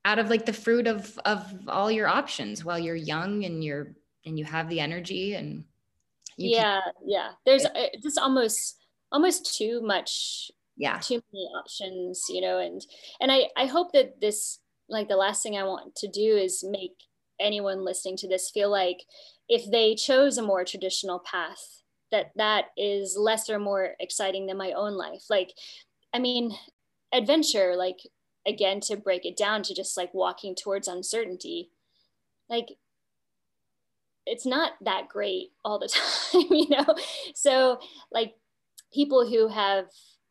out 0.03 0.17
of 0.17 0.29
like 0.29 0.45
the 0.45 0.53
fruit 0.53 0.87
of 0.87 1.19
of 1.25 1.53
all 1.67 1.91
your 1.91 2.07
options 2.07 2.65
while 2.65 2.79
you're 2.79 2.95
young 2.95 3.45
and 3.45 3.63
you're 3.63 3.95
and 4.25 4.39
you 4.39 4.45
have 4.45 4.67
the 4.69 4.79
energy 4.79 5.35
and 5.35 5.63
yeah 6.37 6.81
can- 6.81 6.93
yeah 7.05 7.31
there's 7.45 7.65
uh, 7.65 7.87
just 8.01 8.19
almost 8.19 8.77
almost 9.11 9.55
too 9.55 9.81
much 9.81 10.51
yeah. 10.77 10.97
too 10.99 11.21
many 11.31 11.45
options 11.57 12.25
you 12.29 12.41
know 12.41 12.59
and 12.59 12.85
and 13.21 13.31
i 13.31 13.45
i 13.55 13.65
hope 13.65 13.93
that 13.93 14.19
this 14.19 14.59
like 14.89 15.07
the 15.07 15.15
last 15.15 15.41
thing 15.41 15.57
i 15.57 15.63
want 15.63 15.95
to 15.95 16.07
do 16.07 16.35
is 16.35 16.65
make 16.69 16.95
anyone 17.39 17.83
listening 17.85 18.17
to 18.17 18.27
this 18.27 18.49
feel 18.49 18.69
like 18.69 19.03
if 19.47 19.69
they 19.71 19.95
chose 19.95 20.37
a 20.37 20.41
more 20.41 20.65
traditional 20.65 21.19
path 21.19 21.83
that 22.11 22.31
that 22.35 22.65
is 22.77 23.17
less 23.19 23.49
or 23.49 23.59
more 23.59 23.95
exciting 23.99 24.45
than 24.45 24.57
my 24.57 24.71
own 24.71 24.93
life. 24.93 25.23
Like 25.29 25.53
i 26.13 26.19
mean 26.19 26.55
adventure 27.13 27.75
like 27.75 27.99
again 28.47 28.79
to 28.79 28.95
break 28.95 29.25
it 29.25 29.37
down 29.37 29.63
to 29.63 29.73
just 29.73 29.97
like 29.97 30.13
walking 30.13 30.55
towards 30.55 30.87
uncertainty 30.87 31.71
like 32.49 32.77
it's 34.25 34.45
not 34.45 34.73
that 34.81 35.07
great 35.09 35.49
all 35.63 35.79
the 35.79 35.87
time 36.31 36.47
you 36.51 36.69
know? 36.69 36.95
So 37.33 37.79
like 38.11 38.35
people 38.93 39.27
who 39.27 39.47
have 39.47 39.85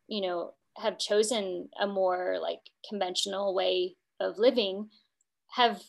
you 0.08 0.20
know 0.20 0.54
have 0.76 0.98
chosen 0.98 1.68
a 1.80 1.86
more 1.86 2.38
like 2.42 2.60
conventional 2.88 3.54
way 3.54 3.96
of 4.20 4.38
living 4.38 4.88
have 5.52 5.80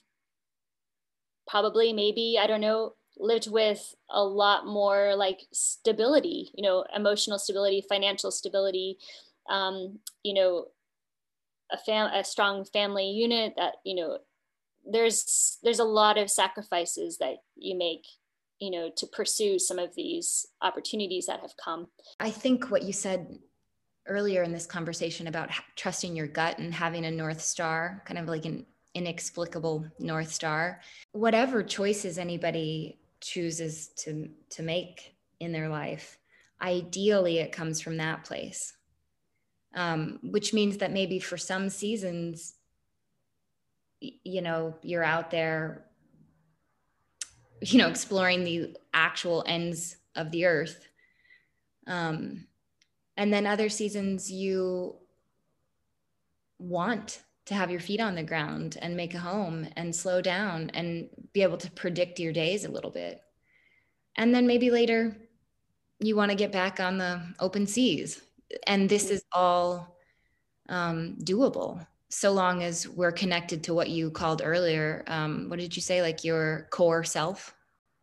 probably 1.48 1.92
maybe 1.92 2.38
i 2.40 2.46
don't 2.48 2.62
know 2.62 2.94
lived 3.18 3.50
with 3.50 3.96
a 4.10 4.24
lot 4.24 4.66
more 4.66 5.16
like 5.16 5.42
stability, 5.54 6.52
you 6.54 6.64
know, 6.64 6.86
emotional 6.96 7.40
stability, 7.40 7.84
financial 7.88 8.32
stability, 8.32 8.98
um, 9.50 10.00
you 10.24 10.34
know, 10.34 10.66
a 11.72 11.78
fam 11.78 12.12
a 12.14 12.24
strong 12.24 12.66
family 12.66 13.10
unit 13.10 13.54
that, 13.58 13.76
you 13.84 13.96
know, 13.96 14.20
there's 14.90 15.58
there's 15.64 15.80
a 15.80 15.84
lot 15.84 16.18
of 16.18 16.30
sacrifices 16.30 17.18
that 17.18 17.38
you 17.56 17.78
make 17.78 18.06
you 18.60 18.72
know 18.72 18.90
to 18.96 19.08
pursue 19.08 19.60
some 19.60 19.80
of 19.80 19.94
these 19.96 20.48
opportunities 20.62 21.26
that 21.28 21.42
have 21.42 21.56
come. 21.64 21.88
I 22.20 22.30
think 22.30 22.72
what 22.72 22.84
you 22.84 22.94
said 22.94 23.40
earlier 24.08 24.44
in 24.44 24.52
this 24.52 24.68
conversation 24.68 25.28
about 25.28 25.50
trusting 25.76 26.16
your 26.16 26.28
gut 26.28 26.60
and 26.60 26.74
having 26.74 27.06
a 27.06 27.12
north 27.12 27.42
star 27.42 28.04
kind 28.06 28.20
of 28.20 28.28
like 28.28 28.46
an 28.46 28.66
inexplicable 28.94 29.84
north 30.00 30.32
star 30.32 30.80
whatever 31.12 31.64
choices 31.64 32.20
anybody 32.20 33.00
chooses 33.20 33.88
to 33.88 34.30
to 34.52 34.62
make 34.62 35.16
in 35.40 35.52
their 35.52 35.68
life 35.68 36.20
ideally 36.62 37.40
it 37.40 37.52
comes 37.52 37.82
from 37.82 37.98
that 37.98 38.24
place. 38.24 38.74
Um, 39.74 40.20
which 40.24 40.54
means 40.54 40.78
that 40.78 40.94
maybe 40.94 41.20
for 41.20 41.38
some 41.38 41.70
seasons, 41.70 42.54
you 44.00 44.42
know, 44.42 44.76
you're 44.82 45.04
out 45.04 45.32
there, 45.32 45.85
you 47.72 47.80
know, 47.80 47.88
exploring 47.88 48.44
the 48.44 48.76
actual 48.94 49.44
ends 49.48 49.98
of 50.16 50.32
the 50.32 50.46
earth. 50.46 50.88
Um, 51.88 52.48
and 53.18 53.34
then 53.34 53.48
other 53.48 53.70
seasons 53.70 54.32
you 54.32 54.96
want 56.60 57.22
to 57.46 57.54
have 57.54 57.72
your 57.72 57.80
feet 57.80 58.00
on 58.00 58.16
the 58.16 58.24
ground 58.24 58.78
and 58.82 58.96
make 58.96 59.14
a 59.14 59.20
home 59.20 59.68
and 59.76 59.96
slow 59.96 60.22
down 60.22 60.72
and 60.74 61.10
be 61.34 61.44
able 61.44 61.58
to 61.58 61.72
predict 61.72 62.20
your 62.20 62.34
days 62.34 62.66
a 62.66 62.72
little 62.72 62.92
bit. 62.92 63.22
And 64.16 64.34
then 64.34 64.48
maybe 64.48 64.72
later 64.72 65.16
you 66.00 66.16
want 66.16 66.32
to 66.32 66.38
get 66.38 66.52
back 66.52 66.80
on 66.80 66.98
the 66.98 67.22
open 67.40 67.68
seas. 67.68 68.22
And 68.68 68.90
this 68.90 69.10
is 69.10 69.24
all 69.32 69.98
um, 70.70 71.18
doable 71.24 71.86
so 72.16 72.32
long 72.32 72.64
as 72.64 72.88
we're 72.88 73.12
connected 73.12 73.64
to 73.64 73.74
what 73.74 73.90
you 73.90 74.10
called 74.10 74.42
earlier. 74.44 75.04
Um, 75.08 75.50
what 75.50 75.60
did 75.60 75.76
you 75.76 75.82
say? 75.82 76.02
Like 76.02 76.24
your 76.24 76.68
core 76.72 77.04
self? 77.04 77.54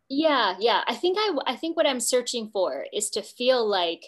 Yeah, 0.07 0.55
yeah. 0.59 0.81
I 0.87 0.93
think 0.93 1.17
I, 1.19 1.35
I 1.47 1.55
think 1.55 1.75
what 1.75 1.87
I'm 1.87 1.99
searching 1.99 2.49
for 2.53 2.85
is 2.93 3.09
to 3.11 3.23
feel 3.23 3.67
like 3.67 4.05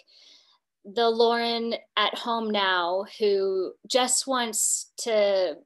the 0.84 1.08
Lauren 1.08 1.74
at 1.96 2.14
home 2.16 2.50
now 2.50 3.06
who 3.18 3.72
just 3.88 4.28
wants 4.28 4.92
to 4.98 5.56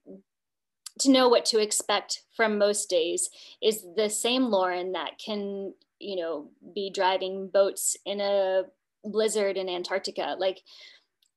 to 1.01 1.11
know 1.11 1.29
what 1.29 1.45
to 1.47 1.61
expect 1.61 2.23
from 2.35 2.59
most 2.59 2.89
days 2.89 3.29
is 3.63 3.85
the 3.97 4.09
same 4.09 4.45
Lauren 4.45 4.93
that 4.93 5.19
can, 5.25 5.75
you 5.99 6.17
know, 6.17 6.51
be 6.75 6.91
driving 6.91 7.49
boats 7.49 7.97
in 8.07 8.21
a 8.21 8.63
blizzard 9.05 9.59
in 9.59 9.69
Antarctica. 9.69 10.37
Like 10.39 10.63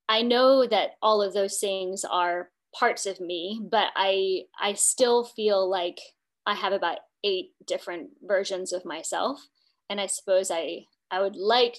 I 0.07 0.21
know 0.21 0.65
that 0.65 0.91
all 1.01 1.21
of 1.21 1.33
those 1.33 1.59
things 1.59 2.05
are 2.05 2.49
parts 2.77 3.05
of 3.05 3.19
me, 3.19 3.61
but 3.71 3.87
I 3.95 4.43
I 4.59 4.73
still 4.73 5.23
feel 5.23 5.69
like 5.69 5.99
I 6.45 6.55
have 6.55 6.73
about 6.73 6.99
eight 7.23 7.51
different 7.65 8.09
versions 8.21 8.73
of 8.73 8.85
myself 8.85 9.47
and 9.89 9.99
I 10.01 10.07
suppose 10.07 10.51
I 10.51 10.85
I 11.11 11.21
would 11.21 11.35
like 11.35 11.77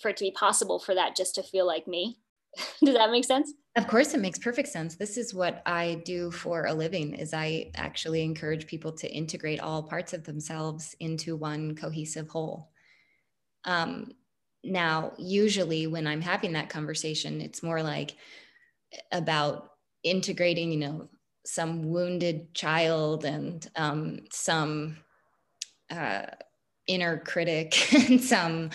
for 0.00 0.10
it 0.10 0.16
to 0.18 0.24
be 0.24 0.30
possible 0.30 0.78
for 0.78 0.94
that 0.94 1.16
just 1.16 1.34
to 1.36 1.42
feel 1.42 1.66
like 1.66 1.88
me. 1.88 2.18
Does 2.84 2.94
that 2.94 3.10
make 3.10 3.24
sense? 3.24 3.52
Of 3.76 3.88
course 3.88 4.14
it 4.14 4.20
makes 4.20 4.38
perfect 4.38 4.68
sense. 4.68 4.96
This 4.96 5.18
is 5.18 5.34
what 5.34 5.62
I 5.66 6.02
do 6.04 6.30
for 6.30 6.66
a 6.66 6.72
living 6.72 7.14
is 7.14 7.34
I 7.34 7.72
actually 7.74 8.22
encourage 8.22 8.66
people 8.66 8.92
to 8.92 9.10
integrate 9.10 9.60
all 9.60 9.82
parts 9.82 10.14
of 10.14 10.24
themselves 10.24 10.94
into 11.00 11.36
one 11.36 11.74
cohesive 11.74 12.28
whole. 12.28 12.70
Um, 13.64 14.12
now, 14.64 15.12
usually 15.18 15.86
when 15.86 16.06
I'm 16.06 16.22
having 16.22 16.52
that 16.52 16.70
conversation, 16.70 17.40
it's 17.40 17.62
more 17.62 17.82
like 17.82 18.16
about 19.12 19.72
integrating, 20.06 20.72
you 20.72 20.78
know, 20.78 21.08
some 21.44 21.90
wounded 21.90 22.54
child 22.54 23.24
and 23.24 23.68
um, 23.76 24.20
some 24.30 24.96
uh, 25.90 26.22
inner 26.86 27.18
critic 27.18 27.92
and 28.08 28.22
some 28.22 28.70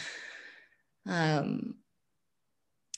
um, 1.07 1.75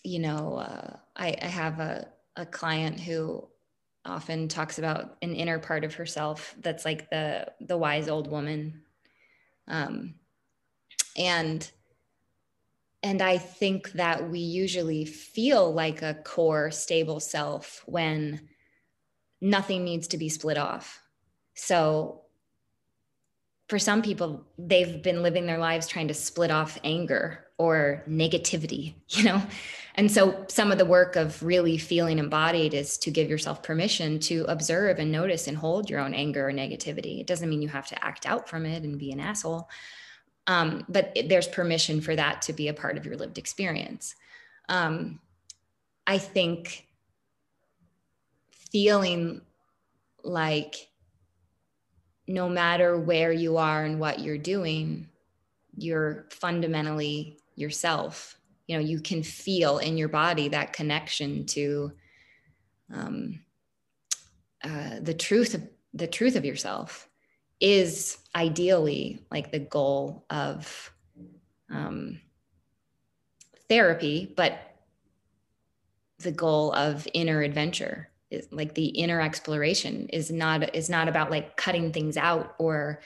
you 0.03 0.19
know, 0.19 0.57
uh, 0.57 0.97
I, 1.15 1.35
I, 1.41 1.45
have 1.45 1.79
a, 1.79 2.07
a 2.35 2.45
client 2.45 2.99
who 2.99 3.47
often 4.05 4.49
talks 4.49 4.77
about 4.77 5.15
an 5.21 5.33
inner 5.33 5.59
part 5.59 5.85
of 5.85 5.95
herself 5.95 6.55
that's 6.59 6.83
like 6.83 7.09
the 7.09 7.47
the 7.61 7.77
wise 7.77 8.09
old 8.09 8.29
woman. 8.29 8.81
Um, 9.67 10.15
and 11.17 11.69
and 13.03 13.21
i 13.21 13.37
think 13.37 13.91
that 13.91 14.29
we 14.29 14.39
usually 14.39 15.05
feel 15.05 15.71
like 15.71 16.01
a 16.01 16.15
core 16.23 16.71
stable 16.71 17.19
self 17.19 17.83
when 17.85 18.41
nothing 19.41 19.83
needs 19.83 20.07
to 20.07 20.17
be 20.17 20.29
split 20.29 20.57
off 20.57 21.01
so 21.53 22.21
for 23.69 23.77
some 23.77 24.01
people 24.01 24.45
they've 24.57 25.01
been 25.03 25.21
living 25.21 25.45
their 25.45 25.57
lives 25.57 25.87
trying 25.87 26.07
to 26.07 26.13
split 26.13 26.51
off 26.51 26.79
anger 26.83 27.43
or 27.57 28.03
negativity, 28.09 28.95
you 29.09 29.23
know? 29.23 29.41
And 29.95 30.11
so 30.11 30.45
some 30.49 30.71
of 30.71 30.79
the 30.79 30.85
work 30.85 31.15
of 31.15 31.41
really 31.43 31.77
feeling 31.77 32.17
embodied 32.17 32.73
is 32.73 32.97
to 32.99 33.11
give 33.11 33.29
yourself 33.29 33.61
permission 33.61 34.19
to 34.21 34.43
observe 34.45 34.97
and 34.97 35.11
notice 35.11 35.47
and 35.47 35.55
hold 35.55 35.89
your 35.89 35.99
own 35.99 36.15
anger 36.15 36.49
or 36.49 36.51
negativity. 36.51 37.19
It 37.19 37.27
doesn't 37.27 37.47
mean 37.47 37.61
you 37.61 37.69
have 37.69 37.87
to 37.87 38.03
act 38.03 38.25
out 38.25 38.49
from 38.49 38.65
it 38.65 38.83
and 38.83 38.97
be 38.97 39.11
an 39.11 39.19
asshole. 39.19 39.69
Um, 40.47 40.85
but 40.89 41.17
there's 41.27 41.47
permission 41.47 42.01
for 42.01 42.15
that 42.15 42.41
to 42.43 42.53
be 42.53 42.67
a 42.67 42.73
part 42.73 42.97
of 42.97 43.05
your 43.05 43.15
lived 43.15 43.37
experience. 43.37 44.15
Um, 44.67 45.19
I 46.05 46.17
think 46.17 46.87
feeling 48.51 49.41
like 50.23 50.89
no 52.27 52.49
matter 52.49 52.97
where 52.97 53.31
you 53.31 53.57
are 53.57 53.85
and 53.85 53.99
what 53.99 54.19
you're 54.19 54.37
doing, 54.37 55.07
you're 55.75 56.25
fundamentally 56.29 57.39
yourself 57.55 58.37
you 58.67 58.77
know 58.77 58.83
you 58.83 58.99
can 58.99 59.23
feel 59.23 59.77
in 59.77 59.97
your 59.97 60.07
body 60.07 60.47
that 60.49 60.73
connection 60.73 61.45
to 61.45 61.91
um, 62.93 63.39
uh, 64.63 64.99
the 65.01 65.13
truth 65.13 65.53
of 65.53 65.67
the 65.93 66.07
truth 66.07 66.35
of 66.35 66.45
yourself 66.45 67.09
is 67.63 68.17
ideally 68.35 69.25
like 69.31 69.51
the 69.51 69.59
goal 69.59 70.25
of 70.29 70.91
um, 71.71 72.19
therapy 73.69 74.31
but 74.35 74.59
the 76.19 76.31
goal 76.31 76.73
of 76.73 77.07
inner 77.13 77.41
adventure 77.41 78.09
is 78.29 78.47
like 78.51 78.75
the 78.75 78.87
inner 78.87 79.21
exploration 79.21 80.09
is 80.09 80.29
not 80.29 80.75
is 80.75 80.89
not 80.89 81.07
about 81.07 81.31
like 81.31 81.55
cutting 81.55 81.91
things 81.93 82.17
out 82.17 82.53
or 82.59 83.01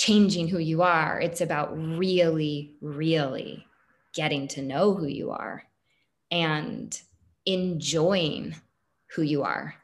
changing 0.00 0.48
who 0.48 0.58
you 0.58 0.80
are. 0.80 1.20
It's 1.20 1.42
about 1.42 1.76
really, 1.76 2.76
really 2.80 3.66
getting 4.14 4.48
to 4.48 4.62
know 4.62 4.94
who 4.94 5.06
you 5.06 5.30
are 5.30 5.64
and 6.30 6.98
enjoying 7.44 8.54
who 9.14 9.20
you 9.20 9.42
are 9.42 9.74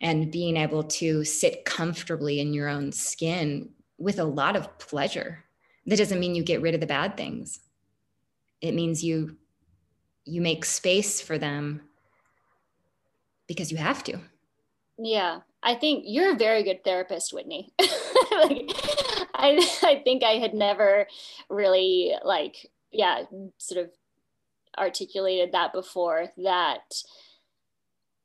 and 0.00 0.30
being 0.30 0.56
able 0.56 0.84
to 0.84 1.24
sit 1.24 1.64
comfortably 1.64 2.40
in 2.40 2.52
your 2.52 2.68
own 2.68 2.92
skin 2.92 3.70
with 3.98 4.18
a 4.18 4.24
lot 4.24 4.56
of 4.56 4.78
pleasure. 4.78 5.44
That 5.86 5.96
doesn't 5.96 6.20
mean 6.20 6.34
you 6.34 6.42
get 6.42 6.60
rid 6.60 6.74
of 6.74 6.80
the 6.80 6.86
bad 6.86 7.16
things. 7.16 7.60
It 8.60 8.74
means 8.74 9.04
you 9.04 9.36
you 10.24 10.40
make 10.40 10.64
space 10.64 11.20
for 11.20 11.38
them 11.38 11.82
because 13.46 13.70
you 13.70 13.78
have 13.78 14.02
to. 14.04 14.18
Yeah, 14.98 15.40
I 15.62 15.74
think 15.76 16.04
you're 16.06 16.32
a 16.32 16.36
very 16.36 16.62
good 16.62 16.82
therapist, 16.82 17.32
Whitney. 17.32 17.72
like, 17.78 18.70
I, 19.34 19.78
I 19.82 20.00
think 20.02 20.24
I 20.24 20.38
had 20.38 20.52
never 20.52 21.06
really 21.48 22.12
like, 22.24 22.70
yeah, 22.90 23.22
sort 23.58 23.84
of 23.84 23.90
articulated 24.76 25.52
that 25.52 25.72
before 25.72 26.28
that 26.38 27.02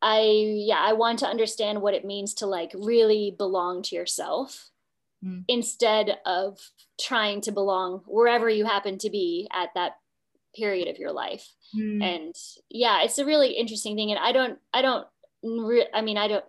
I, 0.01 0.21
yeah, 0.21 0.79
I 0.79 0.93
want 0.93 1.19
to 1.19 1.27
understand 1.27 1.81
what 1.81 1.93
it 1.93 2.05
means 2.05 2.33
to 2.35 2.47
like 2.47 2.71
really 2.75 3.35
belong 3.37 3.83
to 3.83 3.95
yourself 3.95 4.69
mm. 5.23 5.43
instead 5.47 6.17
of 6.25 6.59
trying 6.99 7.41
to 7.41 7.51
belong 7.51 8.01
wherever 8.07 8.49
you 8.49 8.65
happen 8.65 8.97
to 8.99 9.09
be 9.09 9.47
at 9.53 9.69
that 9.75 9.97
period 10.55 10.87
of 10.87 10.97
your 10.97 11.11
life. 11.11 11.47
Mm. 11.75 12.03
And 12.03 12.35
yeah, 12.69 13.03
it's 13.03 13.19
a 13.19 13.25
really 13.25 13.51
interesting 13.51 13.95
thing. 13.95 14.11
And 14.11 14.19
I 14.19 14.31
don't, 14.31 14.57
I 14.73 14.81
don't, 14.81 15.07
re- 15.43 15.87
I 15.93 16.01
mean, 16.01 16.17
I 16.17 16.27
don't, 16.27 16.45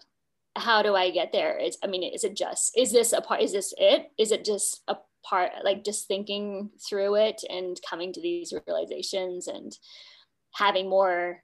how 0.57 0.83
do 0.83 0.95
I 0.95 1.11
get 1.11 1.33
there? 1.33 1.59
Is 1.59 1.79
I 1.83 1.87
mean, 1.87 2.03
is 2.03 2.25
it 2.25 2.37
just 2.37 2.77
is 2.77 2.93
this 2.93 3.13
a 3.13 3.21
part? 3.21 3.41
Is 3.41 3.53
this 3.53 3.73
it? 3.79 4.11
Is 4.19 4.33
it 4.33 4.45
just 4.45 4.83
a 4.89 4.97
part? 5.25 5.51
Like 5.65 5.85
just 5.85 6.07
thinking 6.07 6.71
through 6.87 7.17
it 7.17 7.43
and 7.49 7.79
coming 7.89 8.13
to 8.13 8.21
these 8.21 8.53
realizations 8.67 9.47
and 9.49 9.77
having 10.55 10.89
more 10.89 11.43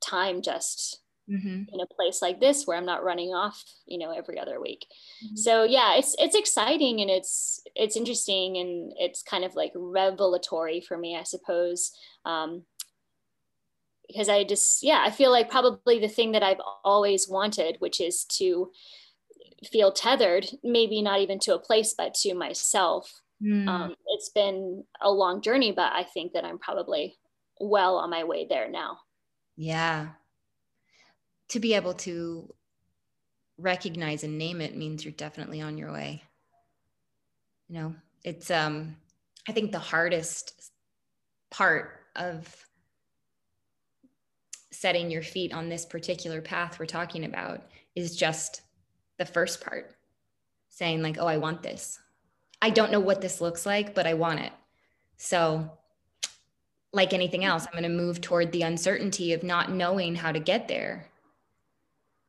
time 0.00 0.42
just 0.42 1.00
mm-hmm. 1.30 1.62
in 1.72 1.80
a 1.80 1.94
place 1.94 2.20
like 2.20 2.40
this 2.40 2.66
where 2.66 2.76
I'm 2.76 2.86
not 2.86 3.04
running 3.04 3.30
off, 3.30 3.62
you 3.86 3.98
know, 3.98 4.10
every 4.10 4.38
other 4.38 4.60
week. 4.60 4.86
Mm-hmm. 5.24 5.36
So 5.36 5.64
yeah, 5.64 5.96
it's 5.96 6.16
it's 6.18 6.34
exciting 6.34 7.00
and 7.00 7.10
it's 7.10 7.62
it's 7.74 7.96
interesting 7.96 8.56
and 8.56 8.92
it's 8.96 9.22
kind 9.22 9.44
of 9.44 9.54
like 9.54 9.72
revelatory 9.74 10.80
for 10.80 10.98
me, 10.98 11.16
I 11.16 11.22
suppose. 11.22 11.92
Um, 12.24 12.64
because 14.06 14.28
I 14.28 14.42
just, 14.42 14.82
yeah, 14.82 15.04
I 15.06 15.12
feel 15.12 15.30
like 15.30 15.50
probably 15.50 16.00
the 16.00 16.08
thing 16.08 16.32
that 16.32 16.42
I've 16.42 16.60
always 16.82 17.28
wanted, 17.28 17.76
which 17.78 18.00
is 18.00 18.24
to 18.38 18.72
feel 19.70 19.92
tethered, 19.92 20.48
maybe 20.64 21.00
not 21.00 21.20
even 21.20 21.38
to 21.40 21.54
a 21.54 21.60
place, 21.60 21.94
but 21.96 22.14
to 22.14 22.34
myself. 22.34 23.20
Mm. 23.42 23.68
Um, 23.68 23.94
it's 24.08 24.28
been 24.30 24.84
a 25.00 25.10
long 25.10 25.42
journey, 25.42 25.72
but 25.72 25.92
I 25.92 26.02
think 26.02 26.32
that 26.32 26.44
I'm 26.44 26.58
probably 26.58 27.18
well 27.60 27.96
on 27.98 28.10
my 28.10 28.24
way 28.24 28.46
there 28.48 28.68
now. 28.68 28.98
Yeah. 29.56 30.08
To 31.50 31.60
be 31.60 31.74
able 31.74 31.94
to 31.94 32.52
recognize 33.58 34.24
and 34.24 34.38
name 34.38 34.60
it 34.60 34.76
means 34.76 35.04
you're 35.04 35.12
definitely 35.12 35.60
on 35.60 35.78
your 35.78 35.92
way. 35.92 36.22
You 37.68 37.74
know, 37.74 37.94
it's, 38.24 38.50
um, 38.50 38.96
I 39.48 39.52
think 39.52 39.72
the 39.72 39.78
hardest 39.78 40.70
part 41.50 42.00
of 42.16 42.66
setting 44.70 45.10
your 45.10 45.22
feet 45.22 45.52
on 45.52 45.68
this 45.68 45.84
particular 45.84 46.40
path 46.40 46.78
we're 46.78 46.86
talking 46.86 47.24
about 47.24 47.62
is 47.94 48.16
just 48.16 48.62
the 49.18 49.24
first 49.26 49.62
part 49.62 49.94
saying 50.68 51.02
like 51.02 51.18
oh 51.18 51.26
i 51.26 51.36
want 51.36 51.62
this. 51.62 51.98
I 52.62 52.70
don't 52.70 52.92
know 52.92 53.00
what 53.00 53.20
this 53.20 53.40
looks 53.40 53.66
like 53.66 53.94
but 53.94 54.06
i 54.06 54.14
want 54.14 54.40
it. 54.40 54.52
So 55.16 55.70
like 56.92 57.12
anything 57.12 57.44
else 57.44 57.66
i'm 57.66 57.72
going 57.72 57.82
to 57.82 58.02
move 58.02 58.20
toward 58.20 58.52
the 58.52 58.62
uncertainty 58.62 59.32
of 59.32 59.42
not 59.42 59.70
knowing 59.70 60.14
how 60.14 60.32
to 60.32 60.40
get 60.40 60.66
there 60.68 61.09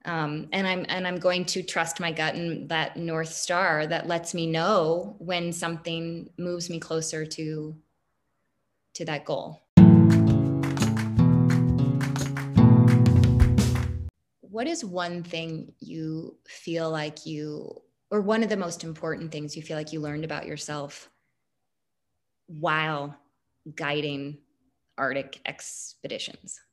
um, 0.05 0.47
and 0.51 0.67
i'm 0.67 0.85
and 0.89 1.07
i'm 1.07 1.17
going 1.17 1.45
to 1.45 1.61
trust 1.61 1.99
my 1.99 2.11
gut 2.11 2.35
and 2.35 2.69
that 2.69 2.97
north 2.97 3.33
star 3.33 3.85
that 3.87 4.07
lets 4.07 4.33
me 4.33 4.47
know 4.47 5.15
when 5.19 5.53
something 5.53 6.29
moves 6.37 6.69
me 6.69 6.79
closer 6.79 7.25
to 7.25 7.75
to 8.93 9.05
that 9.05 9.25
goal. 9.25 9.61
What 14.41 14.67
is 14.67 14.83
one 14.83 15.23
thing 15.23 15.73
you 15.79 16.37
feel 16.47 16.89
like 16.91 17.25
you 17.25 17.81
or 18.09 18.19
one 18.19 18.43
of 18.43 18.49
the 18.49 18.57
most 18.57 18.83
important 18.83 19.31
things 19.31 19.55
you 19.55 19.63
feel 19.63 19.77
like 19.77 19.93
you 19.93 20.01
learned 20.01 20.25
about 20.25 20.45
yourself 20.45 21.09
while 22.47 23.15
guiding 23.75 24.39
arctic 24.97 25.39
expeditions? 25.45 26.59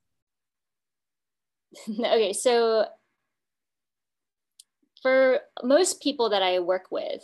Okay 1.88 2.32
so 2.32 2.86
for 5.02 5.40
most 5.62 6.02
people 6.02 6.30
that 6.30 6.42
I 6.42 6.58
work 6.60 6.90
with 6.90 7.22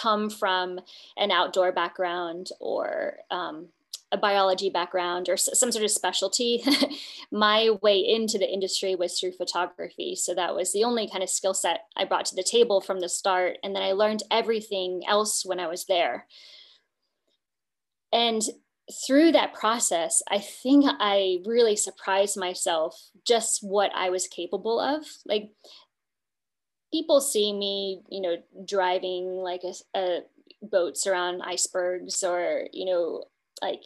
come 0.00 0.28
from 0.30 0.80
an 1.16 1.30
outdoor 1.30 1.72
background 1.72 2.50
or 2.60 3.18
um, 3.30 3.68
a 4.12 4.16
biology 4.16 4.70
background 4.70 5.28
or 5.28 5.36
some 5.36 5.72
sort 5.72 5.84
of 5.84 5.90
specialty. 5.90 6.62
My 7.32 7.70
way 7.82 7.98
into 7.98 8.38
the 8.38 8.50
industry 8.50 8.94
was 8.94 9.18
through 9.18 9.32
photography. 9.32 10.14
So 10.14 10.34
that 10.34 10.54
was 10.54 10.72
the 10.72 10.84
only 10.84 11.08
kind 11.08 11.22
of 11.22 11.28
skill 11.28 11.54
set 11.54 11.80
I 11.96 12.04
brought 12.04 12.26
to 12.26 12.36
the 12.36 12.42
table 12.42 12.80
from 12.80 13.00
the 13.00 13.08
start. 13.08 13.58
And 13.62 13.74
then 13.74 13.82
I 13.82 13.92
learned 13.92 14.22
everything 14.30 15.02
else 15.06 15.44
when 15.44 15.60
I 15.60 15.66
was 15.66 15.86
there. 15.86 16.26
And 18.12 18.42
through 19.06 19.32
that 19.32 19.54
process, 19.54 20.22
I 20.30 20.38
think 20.38 20.84
I 20.86 21.38
really 21.44 21.74
surprised 21.74 22.36
myself 22.36 23.10
just 23.26 23.60
what 23.62 23.90
I 23.94 24.10
was 24.10 24.28
capable 24.28 24.78
of. 24.78 25.04
Like 25.26 25.50
people 26.94 27.20
see 27.20 27.52
me, 27.52 28.02
you 28.08 28.20
know, 28.20 28.36
driving 28.64 29.24
like 29.42 29.62
a, 29.64 29.98
a 29.98 30.20
boats 30.62 31.08
around 31.08 31.42
icebergs 31.42 32.22
or, 32.22 32.68
you 32.72 32.84
know, 32.84 33.24
like 33.60 33.82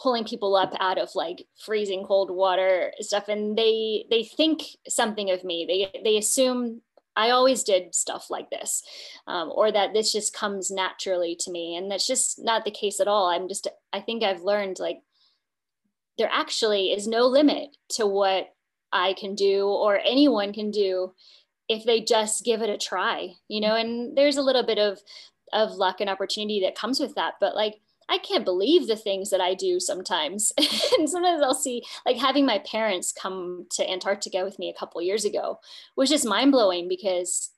pulling 0.00 0.22
people 0.24 0.54
up 0.54 0.72
out 0.78 0.98
of 0.98 1.08
like 1.16 1.48
freezing 1.58 2.04
cold 2.04 2.30
water 2.30 2.92
stuff 3.00 3.26
and 3.26 3.58
they 3.58 4.06
they 4.08 4.22
think 4.22 4.62
something 4.86 5.32
of 5.32 5.42
me. 5.42 5.66
They 5.66 6.00
they 6.02 6.16
assume 6.16 6.82
i 7.16 7.30
always 7.30 7.62
did 7.62 7.94
stuff 7.94 8.28
like 8.28 8.50
this 8.50 8.82
um, 9.28 9.48
or 9.54 9.70
that 9.70 9.92
this 9.92 10.10
just 10.10 10.34
comes 10.34 10.68
naturally 10.68 11.36
to 11.38 11.48
me 11.52 11.76
and 11.76 11.88
that's 11.88 12.08
just 12.08 12.42
not 12.42 12.64
the 12.64 12.72
case 12.72 12.98
at 13.00 13.08
all. 13.08 13.28
I'm 13.28 13.48
just 13.48 13.68
i 13.92 14.00
think 14.00 14.22
i've 14.22 14.42
learned 14.42 14.78
like 14.78 14.98
there 16.18 16.30
actually 16.32 16.92
is 16.92 17.06
no 17.06 17.26
limit 17.26 17.76
to 17.90 18.04
what 18.06 18.48
i 18.92 19.12
can 19.12 19.36
do 19.36 19.66
or 19.68 20.00
anyone 20.04 20.52
can 20.52 20.72
do 20.72 21.12
if 21.68 21.84
they 21.84 22.00
just 22.00 22.44
give 22.44 22.62
it 22.62 22.70
a 22.70 22.78
try 22.78 23.32
you 23.48 23.60
know 23.60 23.74
and 23.74 24.16
there's 24.16 24.36
a 24.36 24.42
little 24.42 24.64
bit 24.64 24.78
of 24.78 25.00
of 25.52 25.72
luck 25.72 26.00
and 26.00 26.10
opportunity 26.10 26.60
that 26.60 26.74
comes 26.74 27.00
with 27.00 27.14
that 27.14 27.34
but 27.40 27.54
like 27.54 27.80
I 28.08 28.18
can't 28.18 28.44
believe 28.44 28.86
the 28.86 28.96
things 28.96 29.30
that 29.30 29.40
I 29.40 29.54
do 29.54 29.80
sometimes. 29.80 30.52
and 30.98 31.08
sometimes 31.08 31.42
I'll 31.42 31.54
see 31.54 31.82
like 32.04 32.16
having 32.16 32.44
my 32.44 32.58
parents 32.58 33.12
come 33.12 33.66
to 33.70 33.90
Antarctica 33.90 34.44
with 34.44 34.58
me 34.58 34.68
a 34.68 34.78
couple 34.78 35.00
years 35.00 35.24
ago 35.24 35.58
was 35.96 36.10
just 36.10 36.26
mind 36.26 36.52
blowing 36.52 36.88
because 36.88 37.50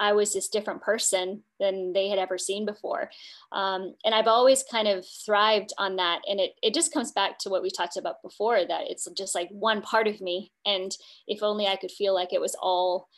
I 0.00 0.12
was 0.12 0.32
this 0.32 0.48
different 0.48 0.80
person 0.80 1.42
than 1.58 1.92
they 1.92 2.08
had 2.08 2.20
ever 2.20 2.38
seen 2.38 2.64
before. 2.64 3.10
Um, 3.50 3.94
and 4.04 4.14
I've 4.14 4.28
always 4.28 4.62
kind 4.62 4.86
of 4.86 5.04
thrived 5.26 5.72
on 5.76 5.96
that. 5.96 6.20
And 6.28 6.38
it, 6.38 6.52
it 6.62 6.72
just 6.72 6.92
comes 6.92 7.10
back 7.10 7.38
to 7.40 7.48
what 7.50 7.62
we 7.62 7.70
talked 7.70 7.96
about 7.96 8.22
before 8.22 8.64
that 8.64 8.84
it's 8.88 9.08
just 9.16 9.34
like 9.34 9.48
one 9.50 9.82
part 9.82 10.06
of 10.06 10.20
me. 10.20 10.52
And 10.64 10.96
if 11.26 11.42
only 11.42 11.66
I 11.66 11.76
could 11.76 11.90
feel 11.90 12.14
like 12.14 12.32
it 12.32 12.40
was 12.40 12.56
all 12.60 13.08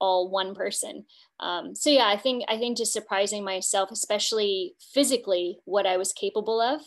all 0.00 0.30
one 0.30 0.54
person. 0.54 1.04
Um, 1.40 1.74
so 1.74 1.90
yeah, 1.90 2.06
I 2.06 2.16
think 2.16 2.44
I 2.48 2.58
think 2.58 2.76
just 2.76 2.92
surprising 2.92 3.44
myself, 3.44 3.90
especially 3.90 4.74
physically, 4.92 5.58
what 5.64 5.86
I 5.86 5.96
was 5.96 6.12
capable 6.12 6.60
of, 6.60 6.80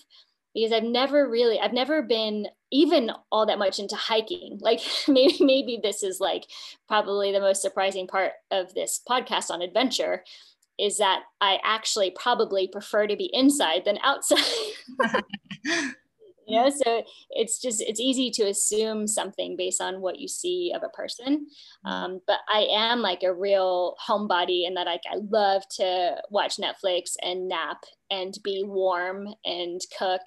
because 0.53 0.71
I've 0.71 0.83
never 0.83 1.29
really 1.29 1.59
I've 1.59 1.73
never 1.73 2.01
been 2.01 2.47
even 2.71 3.11
all 3.31 3.45
that 3.45 3.59
much 3.59 3.79
into 3.79 3.95
hiking. 3.95 4.59
Like 4.61 4.81
maybe 5.07 5.37
maybe 5.39 5.79
this 5.81 6.03
is 6.03 6.19
like 6.19 6.45
probably 6.87 7.31
the 7.31 7.39
most 7.39 7.61
surprising 7.61 8.07
part 8.07 8.33
of 8.51 8.73
this 8.73 9.01
podcast 9.09 9.49
on 9.51 9.61
adventure 9.61 10.23
is 10.77 10.97
that 10.97 11.23
I 11.41 11.59
actually 11.63 12.11
probably 12.11 12.67
prefer 12.67 13.05
to 13.05 13.17
be 13.17 13.29
inside 13.33 13.83
than 13.85 13.99
outside. 14.01 14.39
you 16.49 16.61
know 16.61 16.69
so 16.69 17.03
it's 17.31 17.59
just 17.61 17.81
it's 17.81 17.99
easy 17.99 18.31
to 18.31 18.43
assume 18.43 19.07
something 19.07 19.55
based 19.55 19.81
on 19.81 20.01
what 20.01 20.19
you 20.19 20.27
see 20.27 20.73
of 20.75 20.83
a 20.83 20.89
person. 20.89 21.47
Mm-hmm. 21.85 21.89
um, 21.89 22.21
but 22.27 22.39
i 22.47 22.67
am 22.71 23.01
like 23.01 23.23
a 23.23 23.33
real 23.33 23.95
homebody 24.05 24.65
in 24.67 24.73
that 24.73 24.87
like 24.87 25.03
i 25.11 25.17
love 25.29 25.63
to 25.77 26.15
watch 26.29 26.57
netflix 26.57 27.13
and 27.21 27.47
nap 27.47 27.83
and 28.11 28.37
be 28.43 28.63
warm 28.65 29.27
and 29.45 29.81
cook. 29.97 30.21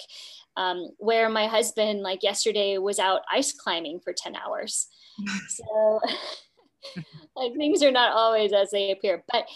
Um, 0.56 0.90
where 0.98 1.28
my 1.30 1.46
husband 1.46 2.00
like 2.02 2.22
yesterday 2.22 2.78
was 2.78 2.98
out 2.98 3.22
ice 3.32 3.52
climbing 3.52 4.00
for 4.00 4.12
10 4.12 4.36
hours. 4.36 4.88
So 5.48 6.00
like 7.36 7.52
things 7.56 7.82
are 7.82 7.92
not 7.92 8.12
always 8.12 8.52
as 8.52 8.70
they 8.70 8.90
appear. 8.90 9.22
But 9.30 9.46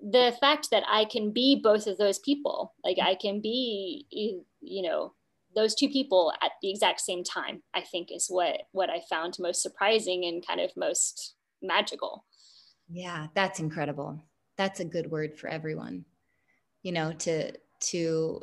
the 0.00 0.36
fact 0.40 0.68
that 0.70 0.84
i 0.88 1.06
can 1.06 1.32
be 1.32 1.56
both 1.56 1.86
of 1.86 1.96
those 1.96 2.18
people 2.18 2.74
like 2.84 2.98
i 3.00 3.14
can 3.14 3.40
be 3.40 4.06
you 4.60 4.82
know 4.82 5.12
those 5.56 5.74
two 5.74 5.88
people 5.88 6.32
at 6.42 6.52
the 6.62 6.70
exact 6.70 7.00
same 7.00 7.24
time 7.24 7.62
i 7.74 7.80
think 7.80 8.08
is 8.12 8.26
what 8.28 8.62
what 8.72 8.90
i 8.90 9.00
found 9.10 9.36
most 9.40 9.62
surprising 9.62 10.24
and 10.24 10.46
kind 10.46 10.60
of 10.60 10.70
most 10.76 11.34
magical. 11.62 12.24
Yeah 12.88 13.26
that's 13.34 13.58
incredible. 13.58 14.22
That's 14.56 14.80
a 14.80 14.84
good 14.84 15.10
word 15.10 15.36
for 15.36 15.48
everyone 15.48 16.04
you 16.82 16.92
know 16.92 17.12
to 17.12 17.52
to 17.80 18.42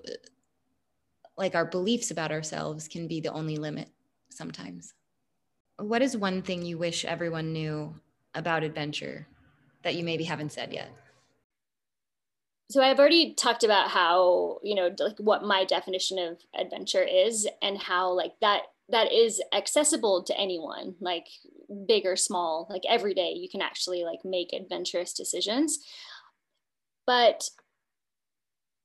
like 1.37 1.55
our 1.55 1.65
beliefs 1.65 2.11
about 2.11 2.31
ourselves 2.31 2.87
can 2.87 3.07
be 3.07 3.19
the 3.19 3.31
only 3.31 3.57
limit 3.57 3.89
sometimes. 4.29 4.93
What 5.77 6.03
is 6.03 6.15
one 6.15 6.43
thing 6.43 6.63
you 6.63 6.77
wish 6.77 7.05
everyone 7.05 7.53
knew 7.53 7.95
about 8.35 8.63
adventure 8.63 9.27
that 9.81 9.95
you 9.95 10.03
maybe 10.03 10.23
haven't 10.23 10.51
said 10.51 10.71
yet 10.71 10.89
so 12.73 12.81
I've 12.81 12.97
already 12.97 13.35
talked 13.35 13.63
about 13.63 13.89
how, 13.89 14.57
you 14.63 14.73
know, 14.73 14.89
like 14.97 15.19
what 15.19 15.43
my 15.43 15.63
definition 15.63 16.17
of 16.17 16.39
adventure 16.59 17.03
is 17.03 17.47
and 17.61 17.77
how 17.77 18.11
like 18.13 18.33
that 18.41 18.61
that 18.89 19.11
is 19.11 19.39
accessible 19.53 20.23
to 20.23 20.35
anyone, 20.35 20.95
like 20.99 21.27
big 21.87 22.07
or 22.07 22.15
small, 22.15 22.65
like 22.71 22.81
every 22.89 23.13
day 23.13 23.33
you 23.33 23.47
can 23.47 23.61
actually 23.61 24.03
like 24.03 24.25
make 24.25 24.53
adventurous 24.53 25.13
decisions. 25.13 25.77
But 27.05 27.47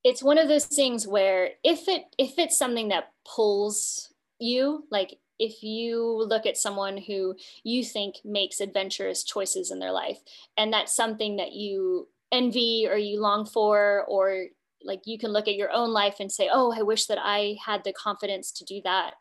it's 0.05 0.23
one 0.23 0.37
of 0.37 0.49
those 0.49 0.67
things 0.67 1.07
where 1.07 1.53
if 1.65 1.89
it 1.89 2.15
if 2.19 2.39
it's 2.39 2.59
something 2.59 2.89
that 2.89 3.13
pulls 3.25 4.13
you, 4.39 4.85
like 4.91 5.19
if 5.39 5.63
you 5.63 6.05
look 6.29 6.45
at 6.45 6.59
someone 6.59 6.99
who 6.99 7.37
you 7.65 7.83
think 7.83 8.17
makes 8.23 8.61
adventurous 8.61 9.25
choices 9.25 9.71
in 9.71 9.79
their 9.79 9.93
life 9.93 10.19
and 10.59 10.75
that's 10.75 10.95
something 10.95 11.37
that 11.37 11.53
you 11.53 12.09
envy 12.33 12.87
or 12.89 12.97
you 12.97 13.21
long 13.21 13.47
for 13.47 14.05
or 14.09 14.47
like 14.83 15.01
you 15.07 15.19
can 15.19 15.33
look 15.33 15.49
at 15.49 15.57
your 15.57 15.73
own 15.73 15.91
life 15.91 16.17
and 16.21 16.31
say 16.31 16.49
oh 16.53 16.73
i 16.77 16.83
wish 16.83 17.07
that 17.07 17.19
i 17.21 17.57
had 17.65 17.83
the 17.85 17.93
confidence 17.93 18.53
to 18.53 18.65
do 18.65 18.81
that. 18.85 19.15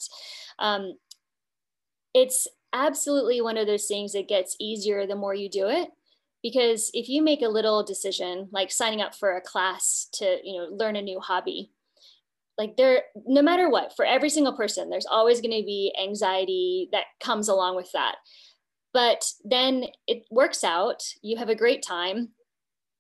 Um, 0.60 0.98
it's 2.14 2.48
absolutely 2.74 3.42
one 3.42 3.58
of 3.58 3.68
those 3.68 3.86
things 3.86 4.14
that 4.14 4.28
gets 4.28 4.56
easier 4.60 5.06
the 5.06 5.16
more 5.16 5.34
you 5.34 5.50
do 5.50 5.68
it 5.68 5.90
because 6.44 6.92
if 6.94 7.10
you 7.10 7.22
make 7.22 7.42
a 7.42 7.48
little 7.48 7.84
decision 7.84 8.50
like 8.52 8.72
signing 8.72 9.02
up 9.02 9.16
for 9.16 9.36
a 9.36 9.42
class 9.42 10.08
to 10.14 10.38
you 10.44 10.58
know 10.58 10.68
learn 10.72 10.96
a 10.96 11.02
new 11.02 11.20
hobby 11.20 11.72
like 12.58 12.76
there 12.76 13.04
no 13.26 13.42
matter 13.42 13.70
what 13.70 13.96
for 13.96 14.06
every 14.06 14.30
single 14.30 14.54
person 14.54 14.90
there's 14.90 15.06
always 15.06 15.42
going 15.42 15.52
to 15.52 15.66
be 15.66 15.96
anxiety 16.02 16.90
that 16.92 17.06
comes 17.20 17.48
along 17.48 17.76
with 17.76 17.92
that. 17.94 18.16
But 18.94 19.26
then 19.44 19.86
it 20.08 20.26
works 20.32 20.64
out 20.64 21.04
you 21.22 21.38
have 21.38 21.50
a 21.50 21.56
great 21.56 21.84
time 21.84 22.30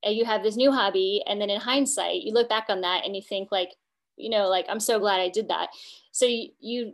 you 0.03 0.25
have 0.25 0.43
this 0.43 0.55
new 0.55 0.71
hobby 0.71 1.23
and 1.27 1.41
then 1.41 1.49
in 1.49 1.59
hindsight 1.59 2.21
you 2.21 2.33
look 2.33 2.49
back 2.49 2.65
on 2.69 2.81
that 2.81 3.05
and 3.05 3.15
you 3.15 3.21
think 3.21 3.51
like 3.51 3.69
you 4.15 4.29
know 4.29 4.47
like 4.47 4.65
i'm 4.69 4.79
so 4.79 4.99
glad 4.99 5.19
i 5.19 5.29
did 5.29 5.49
that 5.49 5.69
so 6.11 6.25
you, 6.25 6.49
you 6.59 6.93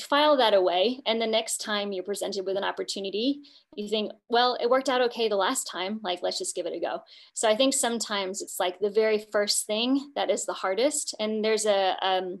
file 0.00 0.36
that 0.36 0.54
away 0.54 1.00
and 1.04 1.20
the 1.20 1.26
next 1.26 1.58
time 1.60 1.90
you're 1.90 2.04
presented 2.04 2.46
with 2.46 2.56
an 2.56 2.62
opportunity 2.62 3.40
you 3.74 3.88
think 3.88 4.12
well 4.28 4.56
it 4.60 4.70
worked 4.70 4.88
out 4.88 5.00
okay 5.00 5.28
the 5.28 5.34
last 5.34 5.64
time 5.64 5.98
like 6.04 6.20
let's 6.22 6.38
just 6.38 6.54
give 6.54 6.64
it 6.64 6.72
a 6.72 6.78
go 6.78 7.02
so 7.34 7.48
i 7.48 7.56
think 7.56 7.74
sometimes 7.74 8.40
it's 8.40 8.60
like 8.60 8.78
the 8.78 8.90
very 8.90 9.26
first 9.32 9.66
thing 9.66 10.12
that 10.14 10.30
is 10.30 10.46
the 10.46 10.52
hardest 10.52 11.14
and 11.18 11.44
there's 11.44 11.66
a 11.66 11.96
um, 12.02 12.38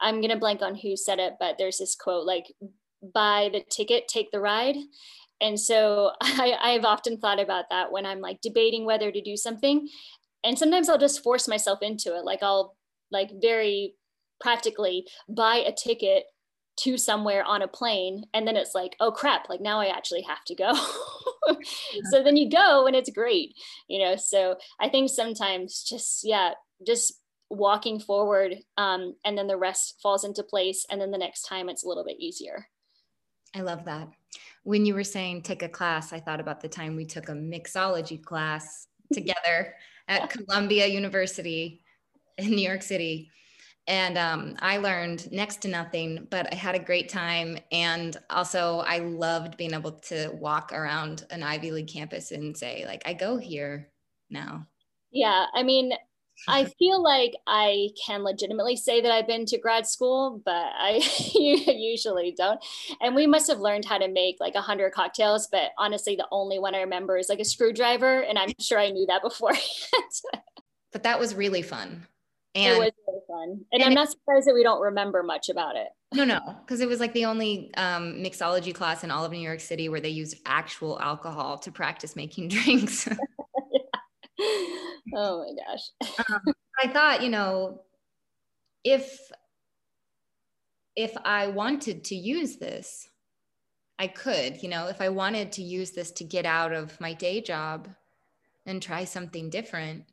i'm 0.00 0.20
to 0.20 0.36
blank 0.36 0.60
on 0.60 0.74
who 0.74 0.96
said 0.96 1.20
it 1.20 1.34
but 1.38 1.56
there's 1.58 1.78
this 1.78 1.94
quote 1.94 2.26
like 2.26 2.46
buy 3.02 3.50
the 3.52 3.62
ticket, 3.68 4.08
take 4.08 4.30
the 4.30 4.40
ride. 4.40 4.76
And 5.40 5.58
so 5.58 6.12
I, 6.20 6.54
I've 6.60 6.84
often 6.84 7.18
thought 7.18 7.40
about 7.40 7.66
that 7.70 7.92
when 7.92 8.06
I'm 8.06 8.20
like 8.20 8.40
debating 8.40 8.84
whether 8.84 9.10
to 9.10 9.20
do 9.20 9.36
something. 9.36 9.88
And 10.44 10.58
sometimes 10.58 10.88
I'll 10.88 10.98
just 10.98 11.22
force 11.22 11.48
myself 11.48 11.80
into 11.82 12.16
it. 12.16 12.24
Like 12.24 12.42
I'll 12.42 12.76
like 13.10 13.30
very 13.40 13.94
practically 14.40 15.06
buy 15.28 15.56
a 15.56 15.72
ticket 15.72 16.24
to 16.78 16.96
somewhere 16.96 17.44
on 17.44 17.62
a 17.62 17.68
plane 17.68 18.24
and 18.32 18.46
then 18.46 18.56
it's 18.56 18.72
like 18.72 18.94
oh 19.00 19.10
crap 19.10 19.48
like 19.48 19.60
now 19.60 19.80
i 19.80 19.86
actually 19.86 20.22
have 20.22 20.44
to 20.44 20.54
go 20.54 20.70
yeah. 21.48 22.00
so 22.10 22.22
then 22.22 22.36
you 22.36 22.48
go 22.48 22.86
and 22.86 22.94
it's 22.94 23.10
great 23.10 23.52
you 23.88 23.98
know 23.98 24.14
so 24.14 24.54
i 24.80 24.88
think 24.88 25.10
sometimes 25.10 25.82
just 25.82 26.20
yeah 26.22 26.52
just 26.86 27.14
walking 27.50 27.98
forward 27.98 28.54
um, 28.76 29.14
and 29.24 29.36
then 29.36 29.46
the 29.46 29.56
rest 29.56 29.98
falls 30.02 30.22
into 30.22 30.42
place 30.42 30.84
and 30.90 31.00
then 31.00 31.10
the 31.10 31.18
next 31.18 31.42
time 31.42 31.68
it's 31.68 31.82
a 31.82 31.88
little 31.88 32.04
bit 32.04 32.20
easier 32.20 32.68
i 33.54 33.60
love 33.60 33.84
that 33.84 34.08
when 34.62 34.84
you 34.84 34.94
were 34.94 35.04
saying 35.04 35.42
take 35.42 35.62
a 35.62 35.68
class 35.68 36.12
i 36.12 36.20
thought 36.20 36.40
about 36.40 36.60
the 36.60 36.68
time 36.68 36.96
we 36.96 37.04
took 37.04 37.28
a 37.28 37.32
mixology 37.32 38.22
class 38.22 38.86
together 39.12 39.74
at 40.08 40.30
columbia 40.30 40.86
university 40.86 41.82
in 42.38 42.50
new 42.50 42.68
york 42.68 42.82
city 42.82 43.30
and 43.88 44.18
um, 44.18 44.54
I 44.58 44.76
learned 44.76 45.32
next 45.32 45.62
to 45.62 45.68
nothing, 45.68 46.28
but 46.30 46.52
I 46.52 46.54
had 46.54 46.74
a 46.74 46.78
great 46.78 47.08
time. 47.08 47.58
And 47.72 48.14
also, 48.28 48.80
I 48.80 48.98
loved 48.98 49.56
being 49.56 49.72
able 49.72 49.92
to 49.92 50.28
walk 50.34 50.74
around 50.74 51.24
an 51.30 51.42
Ivy 51.42 51.70
League 51.70 51.88
campus 51.88 52.30
and 52.30 52.54
say, 52.54 52.84
like, 52.86 53.02
I 53.06 53.14
go 53.14 53.38
here 53.38 53.88
now. 54.28 54.66
Yeah. 55.10 55.46
I 55.54 55.62
mean, 55.62 55.94
I 56.46 56.64
feel 56.78 57.02
like 57.02 57.32
I 57.46 57.88
can 58.06 58.22
legitimately 58.22 58.76
say 58.76 59.00
that 59.00 59.10
I've 59.10 59.26
been 59.26 59.46
to 59.46 59.58
grad 59.58 59.86
school, 59.86 60.40
but 60.44 60.52
I 60.52 61.02
usually 61.34 62.34
don't. 62.36 62.60
And 63.00 63.14
we 63.14 63.26
must 63.26 63.48
have 63.48 63.58
learned 63.58 63.84
how 63.84 63.98
to 63.98 64.08
make 64.08 64.36
like 64.38 64.54
a 64.54 64.60
hundred 64.60 64.92
cocktails, 64.92 65.48
but 65.50 65.70
honestly, 65.78 66.14
the 66.16 66.28
only 66.30 66.58
one 66.58 66.74
I 66.74 66.80
remember 66.80 67.18
is 67.18 67.28
like 67.28 67.40
a 67.40 67.44
screwdriver, 67.44 68.20
and 68.20 68.38
I'm 68.38 68.52
sure 68.60 68.78
I 68.78 68.90
knew 68.90 69.06
that 69.06 69.22
before. 69.22 69.52
but 70.92 71.02
that 71.02 71.18
was 71.18 71.34
really 71.34 71.62
fun. 71.62 72.06
And 72.54 72.76
it 72.76 72.78
was 72.78 72.92
really 73.06 73.20
fun. 73.28 73.64
And, 73.72 73.82
and 73.82 73.84
I'm 73.84 73.94
not 73.94 74.10
surprised 74.10 74.46
that 74.48 74.54
we 74.54 74.62
don't 74.62 74.80
remember 74.80 75.22
much 75.22 75.48
about 75.48 75.76
it. 75.76 75.88
No, 76.14 76.24
no, 76.24 76.56
because 76.64 76.80
it 76.80 76.88
was 76.88 76.98
like 77.00 77.12
the 77.12 77.26
only 77.26 77.70
um, 77.76 78.14
mixology 78.14 78.74
class 78.74 79.04
in 79.04 79.10
all 79.10 79.24
of 79.24 79.32
New 79.32 79.38
York 79.38 79.60
City 79.60 79.88
where 79.88 80.00
they 80.00 80.08
used 80.08 80.36
actual 80.46 80.98
alcohol 81.00 81.58
to 81.58 81.70
practice 81.70 82.16
making 82.16 82.48
drinks. 82.48 83.06
Oh 85.14 85.44
my 85.44 85.52
gosh. 85.64 86.18
um, 86.30 86.54
I 86.82 86.88
thought, 86.88 87.22
you 87.22 87.30
know, 87.30 87.82
if 88.84 89.18
if 90.96 91.16
I 91.24 91.48
wanted 91.48 92.04
to 92.04 92.16
use 92.16 92.56
this, 92.56 93.08
I 93.98 94.08
could, 94.08 94.62
you 94.62 94.68
know, 94.68 94.88
if 94.88 95.00
I 95.00 95.08
wanted 95.08 95.52
to 95.52 95.62
use 95.62 95.92
this 95.92 96.10
to 96.12 96.24
get 96.24 96.46
out 96.46 96.72
of 96.72 97.00
my 97.00 97.12
day 97.12 97.40
job 97.40 97.88
and 98.66 98.82
try 98.82 99.04
something 99.04 99.50
different, 99.50 100.04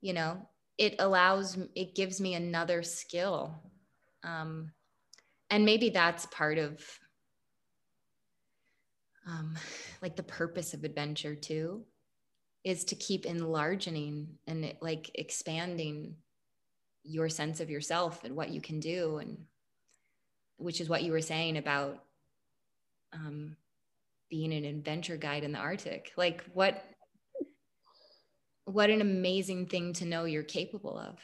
you 0.00 0.12
know, 0.12 0.48
it 0.78 0.96
allows 0.98 1.58
it 1.74 1.94
gives 1.94 2.20
me 2.20 2.34
another 2.34 2.82
skill 2.82 3.62
um, 4.26 4.72
and 5.50 5.64
maybe 5.64 5.90
that's 5.90 6.26
part 6.26 6.58
of 6.58 6.80
um, 9.26 9.54
like 10.02 10.16
the 10.16 10.22
purpose 10.22 10.74
of 10.74 10.84
adventure 10.84 11.34
too 11.34 11.84
is 12.66 12.82
to 12.82 12.96
keep 12.96 13.24
enlarging 13.24 14.26
and 14.48 14.74
like 14.80 15.08
expanding 15.14 16.16
your 17.04 17.28
sense 17.28 17.60
of 17.60 17.70
yourself 17.70 18.24
and 18.24 18.34
what 18.34 18.50
you 18.50 18.60
can 18.60 18.80
do 18.80 19.18
and 19.18 19.38
which 20.56 20.80
is 20.80 20.88
what 20.88 21.04
you 21.04 21.12
were 21.12 21.20
saying 21.20 21.56
about 21.56 22.02
um, 23.12 23.56
being 24.28 24.52
an 24.52 24.64
adventure 24.64 25.16
guide 25.16 25.44
in 25.44 25.52
the 25.52 25.60
arctic. 25.60 26.10
Like 26.16 26.42
what 26.54 26.82
what 28.64 28.90
an 28.90 29.00
amazing 29.00 29.66
thing 29.66 29.92
to 29.92 30.04
know 30.04 30.24
you're 30.24 30.42
capable 30.42 30.98
of. 30.98 31.20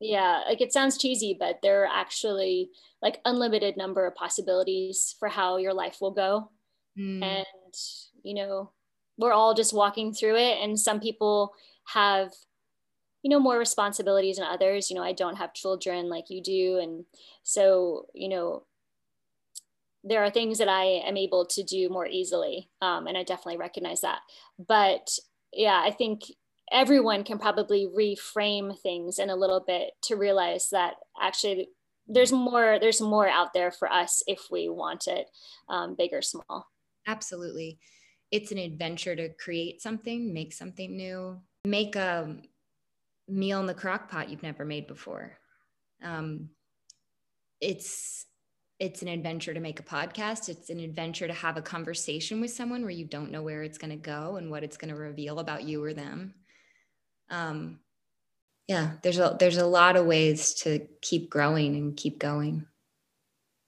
Yeah 0.00 0.40
like 0.48 0.62
it 0.62 0.72
sounds 0.72 0.96
cheesy 0.96 1.36
but 1.38 1.58
there 1.62 1.82
are 1.82 1.92
actually 1.92 2.70
like 3.02 3.20
unlimited 3.26 3.76
number 3.76 4.06
of 4.06 4.14
possibilities 4.14 5.16
for 5.18 5.28
how 5.28 5.58
your 5.58 5.74
life 5.74 5.98
will 6.00 6.12
go. 6.12 6.50
Mm. 6.98 7.22
and 7.22 7.74
you 8.22 8.34
know 8.34 8.70
we're 9.18 9.32
all 9.32 9.54
just 9.54 9.74
walking 9.74 10.12
through 10.12 10.36
it. 10.36 10.58
And 10.62 10.78
some 10.78 11.00
people 11.00 11.52
have 11.86 12.32
you 13.22 13.30
know 13.30 13.40
more 13.40 13.58
responsibilities 13.58 14.36
than 14.36 14.46
others. 14.46 14.90
You 14.90 14.96
know 14.96 15.02
i 15.02 15.12
don't 15.12 15.36
have 15.36 15.54
children 15.54 16.08
like 16.08 16.28
you 16.28 16.42
do. 16.42 16.78
And 16.82 17.04
so 17.42 18.06
you 18.14 18.28
know 18.28 18.64
there 20.04 20.24
are 20.24 20.30
things 20.30 20.58
that 20.58 20.68
i 20.68 20.84
am 20.84 21.16
able 21.16 21.46
to 21.46 21.62
do 21.62 21.88
more 21.88 22.06
easily. 22.06 22.68
Um, 22.80 23.06
and 23.06 23.16
i 23.16 23.22
definitely 23.22 23.58
recognize 23.58 24.00
that. 24.00 24.20
But 24.58 25.18
yeah 25.52 25.82
i 25.84 25.90
think 25.90 26.22
everyone 26.72 27.22
can 27.22 27.38
probably 27.38 27.86
reframe 27.86 28.78
things 28.80 29.18
in 29.18 29.28
a 29.28 29.36
little 29.36 29.60
bit 29.60 29.90
to 30.02 30.16
realize 30.16 30.70
that 30.70 30.94
actually 31.20 31.68
there's 32.08 32.32
more 32.32 32.78
there's 32.80 33.00
more 33.00 33.28
out 33.28 33.52
there 33.52 33.70
for 33.70 33.92
us 33.92 34.22
if 34.26 34.46
we 34.50 34.68
want 34.68 35.06
it 35.06 35.26
um, 35.68 35.94
big 35.96 36.12
or 36.12 36.22
small. 36.22 36.68
Absolutely 37.06 37.78
it's 38.32 38.50
an 38.50 38.58
adventure 38.58 39.14
to 39.14 39.28
create 39.34 39.80
something 39.80 40.32
make 40.32 40.52
something 40.52 40.96
new 40.96 41.38
make 41.64 41.94
a 41.94 42.36
meal 43.28 43.60
in 43.60 43.66
the 43.66 43.74
crock 43.74 44.10
pot 44.10 44.28
you've 44.28 44.42
never 44.42 44.64
made 44.64 44.86
before 44.88 45.32
um, 46.02 46.48
it's 47.60 48.26
it's 48.80 49.02
an 49.02 49.08
adventure 49.08 49.54
to 49.54 49.60
make 49.60 49.78
a 49.78 49.84
podcast 49.84 50.48
it's 50.48 50.70
an 50.70 50.80
adventure 50.80 51.28
to 51.28 51.32
have 51.32 51.56
a 51.56 51.62
conversation 51.62 52.40
with 52.40 52.50
someone 52.50 52.82
where 52.82 52.90
you 52.90 53.04
don't 53.04 53.30
know 53.30 53.42
where 53.42 53.62
it's 53.62 53.78
going 53.78 53.90
to 53.90 53.96
go 53.96 54.36
and 54.36 54.50
what 54.50 54.64
it's 54.64 54.76
going 54.76 54.92
to 54.92 54.98
reveal 54.98 55.38
about 55.38 55.62
you 55.62 55.84
or 55.84 55.94
them 55.94 56.34
um, 57.30 57.78
yeah, 58.68 58.92
there's 59.02 59.18
a 59.18 59.36
there's 59.38 59.56
a 59.56 59.66
lot 59.66 59.96
of 59.96 60.06
ways 60.06 60.54
to 60.54 60.86
keep 61.00 61.30
growing 61.30 61.74
and 61.76 61.96
keep 61.96 62.18
going. 62.18 62.66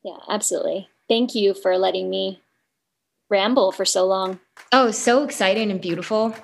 Yeah, 0.04 0.18
absolutely. 0.28 0.88
Thank 1.08 1.34
you 1.34 1.54
for 1.54 1.76
letting 1.76 2.08
me 2.08 2.40
ramble 3.30 3.72
for 3.72 3.84
so 3.84 4.06
long. 4.06 4.38
Oh, 4.72 4.90
so 4.90 5.24
exciting 5.24 5.70
and 5.70 5.80
beautiful. 5.80 6.34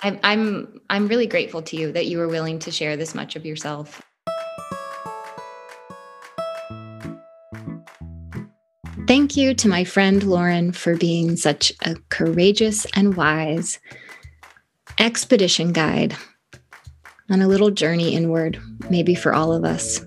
I'm 0.00 0.18
I'm 0.22 0.80
I'm 0.90 1.08
really 1.08 1.26
grateful 1.26 1.62
to 1.62 1.76
you 1.76 1.92
that 1.92 2.06
you 2.06 2.18
were 2.18 2.28
willing 2.28 2.58
to 2.60 2.70
share 2.70 2.96
this 2.96 3.14
much 3.14 3.36
of 3.36 3.46
yourself. 3.46 4.02
Thank 9.06 9.36
you 9.36 9.54
to 9.54 9.68
my 9.68 9.84
friend 9.84 10.22
Lauren 10.22 10.72
for 10.72 10.96
being 10.96 11.36
such 11.36 11.72
a 11.82 11.94
courageous 12.08 12.86
and 12.94 13.16
wise 13.16 13.78
expedition 14.98 15.72
guide 15.72 16.16
on 17.30 17.42
a 17.42 17.48
little 17.48 17.70
journey 17.70 18.14
inward, 18.14 18.60
maybe 18.90 19.14
for 19.14 19.34
all 19.34 19.52
of 19.52 19.64
us. 19.64 20.00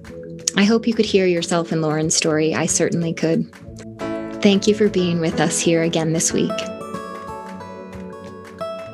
I 0.56 0.64
hope 0.64 0.88
you 0.88 0.94
could 0.94 1.06
hear 1.06 1.28
yourself 1.28 1.72
in 1.72 1.82
Lauren's 1.82 2.16
story. 2.16 2.56
I 2.56 2.66
certainly 2.66 3.14
could. 3.14 3.52
Thank 4.42 4.68
you 4.68 4.76
for 4.76 4.88
being 4.88 5.20
with 5.20 5.40
us 5.40 5.60
here 5.60 5.82
again 5.82 6.14
this 6.14 6.32
week. 6.32 6.56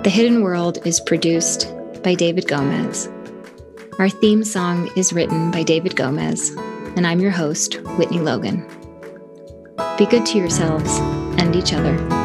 The 0.04 0.10
Hidden 0.10 0.41
World 0.41 0.80
is 0.88 1.02
produced 1.02 1.68
by 2.02 2.16
David 2.16 2.48
Gomez. 2.48 3.10
Our 4.00 4.08
theme 4.08 4.46
song 4.46 4.89
is 4.96 5.12
written 5.12 5.52
by 5.52 5.64
David 5.64 5.98
Gomez, 5.98 6.52
and 6.96 7.06
I'm 7.06 7.20
your 7.20 7.32
host, 7.32 7.76
Whitney 7.98 8.20
Logan. 8.20 8.66
Be 9.98 10.06
good 10.06 10.26
to 10.28 10.38
yourselves 10.38 11.00
and 11.38 11.56
each 11.58 11.74
other. 11.74 12.22